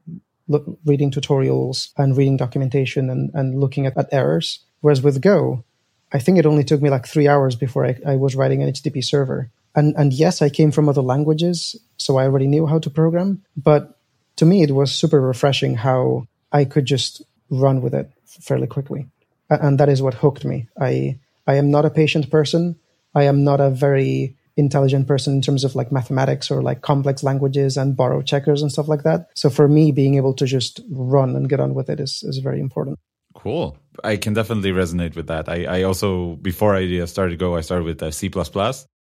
reading 0.85 1.11
tutorials 1.11 1.91
and 1.97 2.17
reading 2.17 2.37
documentation 2.37 3.11
and, 3.11 3.31
and 3.35 3.59
looking 3.59 3.87
at, 3.87 3.97
at 3.99 4.09
errors. 4.13 4.61
Whereas 4.81 5.03
with 5.03 5.21
Go, 5.21 5.65
I 6.13 6.19
think 6.21 6.39
it 6.39 6.47
only 6.47 6.65
took 6.65 6.81
me 6.81 6.91
like 6.91 7.07
three 7.07 7.29
hours 7.29 7.57
before 7.57 7.87
I, 7.87 7.97
I 8.07 8.17
was 8.17 8.37
writing 8.37 8.63
an 8.63 8.73
HTTP 8.73 9.05
server. 9.05 9.51
And, 9.75 9.95
and 9.97 10.13
yes, 10.13 10.43
I 10.43 10.49
came 10.49 10.71
from 10.71 10.89
other 10.89 11.03
languages, 11.03 11.77
so 11.97 12.17
I 12.17 12.25
already 12.25 12.47
knew 12.47 12.67
how 12.67 12.79
to 12.79 12.91
program. 12.91 13.45
But 13.57 13.97
to 14.37 14.47
me, 14.47 14.63
it 14.63 14.73
was 14.73 14.93
super 14.93 15.21
refreshing 15.21 15.77
how 15.77 16.27
I 16.53 16.65
could 16.65 16.87
just 16.87 17.23
run 17.51 17.83
with 17.83 17.95
it 17.95 18.11
fairly 18.25 18.67
quickly 18.67 19.07
and 19.51 19.79
that 19.79 19.89
is 19.89 20.01
what 20.01 20.15
hooked 20.15 20.45
me. 20.45 20.69
I 20.81 21.19
I 21.47 21.55
am 21.55 21.71
not 21.71 21.85
a 21.85 21.91
patient 21.91 22.31
person. 22.31 22.77
I 23.15 23.25
am 23.25 23.43
not 23.43 23.61
a 23.61 23.71
very 23.71 24.37
intelligent 24.57 25.09
person 25.09 25.35
in 25.35 25.43
terms 25.43 25.65
of 25.65 25.75
like 25.75 25.91
mathematics 25.91 26.51
or 26.51 26.63
like 26.63 26.83
complex 26.83 27.23
languages 27.23 27.77
and 27.77 27.97
borrow 27.97 28.23
checkers 28.23 28.63
and 28.63 28.71
stuff 28.71 28.89
like 28.89 29.03
that. 29.03 29.29
So 29.35 29.51
for 29.51 29.67
me, 29.69 29.91
being 29.91 30.17
able 30.17 30.35
to 30.35 30.47
just 30.47 30.81
run 30.91 31.35
and 31.35 31.49
get 31.49 31.61
on 31.61 31.75
with 31.75 31.91
it 31.91 31.99
is 31.99 32.23
is 32.23 32.39
very 32.39 32.61
important. 32.61 32.99
Cool. 33.35 33.79
I 34.05 34.17
can 34.17 34.35
definitely 34.35 34.73
resonate 34.73 35.17
with 35.17 35.29
that. 35.29 35.49
I, 35.49 35.65
I 35.65 35.83
also 35.83 36.37
before 36.37 36.75
I 36.75 37.05
started 37.07 37.39
Go, 37.39 37.57
I 37.57 37.63
started 37.63 37.85
with 37.85 38.03
uh, 38.03 38.11
C++. 38.11 38.31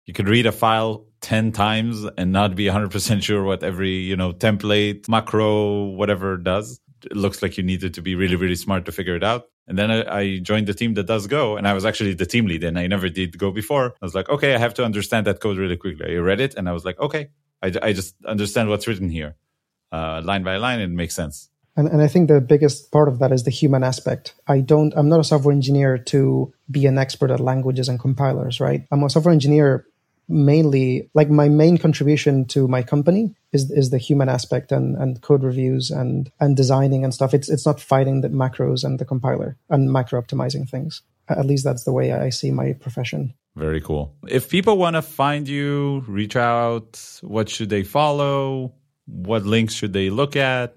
You 0.07 0.13
could 0.13 0.29
read 0.29 0.45
a 0.45 0.51
file 0.51 1.07
10 1.21 1.51
times 1.51 2.05
and 2.17 2.31
not 2.31 2.55
be 2.55 2.65
100% 2.65 3.23
sure 3.23 3.43
what 3.43 3.63
every, 3.63 3.95
you 3.95 4.15
know, 4.15 4.33
template, 4.33 5.09
macro, 5.09 5.85
whatever 5.85 6.37
does. 6.37 6.79
It 7.03 7.15
looks 7.15 7.41
like 7.41 7.57
you 7.57 7.63
needed 7.63 7.93
to 7.95 8.01
be 8.01 8.15
really, 8.15 8.35
really 8.35 8.55
smart 8.55 8.85
to 8.85 8.91
figure 8.91 9.15
it 9.15 9.23
out. 9.23 9.49
And 9.67 9.77
then 9.77 9.91
I, 9.91 10.39
joined 10.39 10.67
the 10.67 10.73
team 10.73 10.93
that 10.93 11.07
does 11.07 11.27
Go, 11.27 11.57
and 11.57 11.67
I 11.67 11.73
was 11.73 11.85
actually 11.85 12.13
the 12.13 12.25
team 12.25 12.45
lead, 12.45 12.63
and 12.63 12.77
I 12.77 12.87
never 12.87 13.09
did 13.09 13.37
Go 13.37 13.51
before. 13.51 13.95
I 14.01 14.05
was 14.05 14.15
like, 14.15 14.29
okay, 14.29 14.53
I 14.53 14.57
have 14.57 14.73
to 14.75 14.83
understand 14.83 15.27
that 15.27 15.39
code 15.39 15.57
really 15.57 15.77
quickly. 15.77 16.15
I 16.15 16.19
read 16.19 16.39
it, 16.39 16.55
and 16.55 16.69
I 16.69 16.71
was 16.71 16.85
like, 16.85 16.99
okay, 16.99 17.29
I, 17.61 17.73
I 17.81 17.93
just 17.93 18.15
understand 18.25 18.69
what's 18.69 18.87
written 18.87 19.09
here, 19.09 19.35
uh, 19.91 20.21
line 20.23 20.43
by 20.43 20.57
line, 20.57 20.79
it 20.79 20.89
makes 20.89 21.15
sense. 21.15 21.49
And, 21.75 21.87
and 21.87 22.01
I 22.01 22.07
think 22.07 22.29
the 22.29 22.41
biggest 22.41 22.91
part 22.91 23.07
of 23.07 23.19
that 23.19 23.31
is 23.31 23.43
the 23.43 23.51
human 23.51 23.83
aspect. 23.83 24.33
I 24.47 24.61
don't, 24.61 24.93
I'm 24.95 25.09
not 25.09 25.19
a 25.19 25.23
software 25.23 25.53
engineer 25.53 25.97
to 25.97 26.53
be 26.71 26.85
an 26.85 26.97
expert 26.97 27.31
at 27.31 27.39
languages 27.39 27.89
and 27.89 27.99
compilers, 27.99 28.59
right? 28.59 28.85
I'm 28.91 29.03
a 29.03 29.09
software 29.09 29.33
engineer 29.33 29.85
mainly 30.27 31.09
like 31.13 31.29
my 31.29 31.49
main 31.49 31.77
contribution 31.77 32.45
to 32.45 32.67
my 32.67 32.83
company 32.83 33.35
is 33.51 33.71
is 33.71 33.89
the 33.89 33.97
human 33.97 34.29
aspect 34.29 34.71
and, 34.71 34.95
and 34.95 35.21
code 35.21 35.43
reviews 35.43 35.91
and 35.91 36.31
and 36.39 36.57
designing 36.57 37.03
and 37.03 37.13
stuff. 37.13 37.33
It's 37.33 37.49
it's 37.49 37.65
not 37.65 37.79
fighting 37.79 38.21
the 38.21 38.29
macros 38.29 38.83
and 38.83 38.99
the 38.99 39.05
compiler 39.05 39.57
and 39.69 39.91
macro 39.91 40.21
optimizing 40.21 40.69
things. 40.69 41.01
At 41.27 41.45
least 41.45 41.63
that's 41.63 41.83
the 41.83 41.93
way 41.93 42.11
I 42.11 42.29
see 42.29 42.51
my 42.51 42.73
profession. 42.73 43.33
Very 43.55 43.81
cool. 43.81 44.13
If 44.27 44.49
people 44.49 44.77
want 44.77 44.95
to 44.95 45.01
find 45.01 45.47
you, 45.47 46.03
reach 46.07 46.35
out, 46.35 47.01
what 47.21 47.49
should 47.49 47.69
they 47.69 47.83
follow? 47.83 48.73
What 49.05 49.45
links 49.45 49.73
should 49.73 49.93
they 49.93 50.09
look 50.09 50.35
at? 50.35 50.75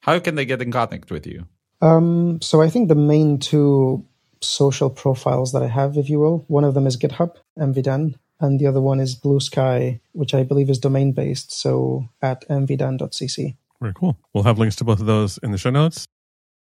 How 0.00 0.18
can 0.18 0.34
they 0.34 0.44
get 0.44 0.60
in 0.60 0.70
contact 0.70 1.10
with 1.10 1.26
you? 1.26 1.46
Um, 1.80 2.40
so 2.42 2.60
I 2.60 2.68
think 2.68 2.88
the 2.88 2.94
main 2.94 3.38
two 3.38 4.06
social 4.42 4.90
profiles 4.90 5.52
that 5.52 5.62
I 5.62 5.66
have, 5.66 5.96
if 5.96 6.08
you 6.08 6.18
will, 6.18 6.44
one 6.48 6.64
of 6.64 6.74
them 6.74 6.86
is 6.86 6.96
GitHub, 6.96 7.36
mvdan, 7.58 8.14
and 8.40 8.58
the 8.58 8.66
other 8.66 8.80
one 8.80 9.00
is 9.00 9.14
Bluesky, 9.14 10.00
which 10.12 10.34
I 10.34 10.42
believe 10.42 10.70
is 10.70 10.78
domain 10.78 11.12
based. 11.12 11.52
So 11.52 12.08
at 12.22 12.48
mvdan.cc. 12.48 13.56
Very 13.80 13.94
cool. 13.94 14.18
We'll 14.34 14.44
have 14.44 14.58
links 14.58 14.76
to 14.76 14.84
both 14.84 15.00
of 15.00 15.06
those 15.06 15.38
in 15.38 15.52
the 15.52 15.58
show 15.58 15.70
notes. 15.70 16.06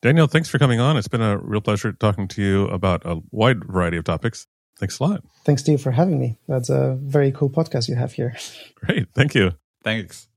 Daniel, 0.02 0.28
thanks 0.28 0.48
for 0.50 0.58
coming 0.58 0.80
on. 0.80 0.96
It's 0.96 1.10
been 1.10 1.22
a 1.22 1.38
real 1.38 1.60
pleasure 1.60 1.92
talking 1.92 2.28
to 2.30 2.42
you 2.42 2.68
about 2.68 3.06
a 3.06 3.20
wide 3.32 3.66
variety 3.66 3.98
of 3.98 4.06
topics. 4.06 4.48
Thanks 4.78 5.00
a 5.00 5.04
lot. 5.04 5.24
Thanks 5.44 5.62
to 5.64 5.72
you 5.74 5.78
for 5.78 5.92
having 5.92 6.20
me. 6.20 6.38
That's 6.48 6.70
a 6.70 6.98
very 7.02 7.34
cool 7.34 7.50
podcast 7.50 7.90
you 7.90 7.96
have 7.96 8.14
here. 8.14 8.38
Great. 8.76 9.10
Thank 9.14 9.36
you. 9.36 9.52
Thanks. 9.84 10.29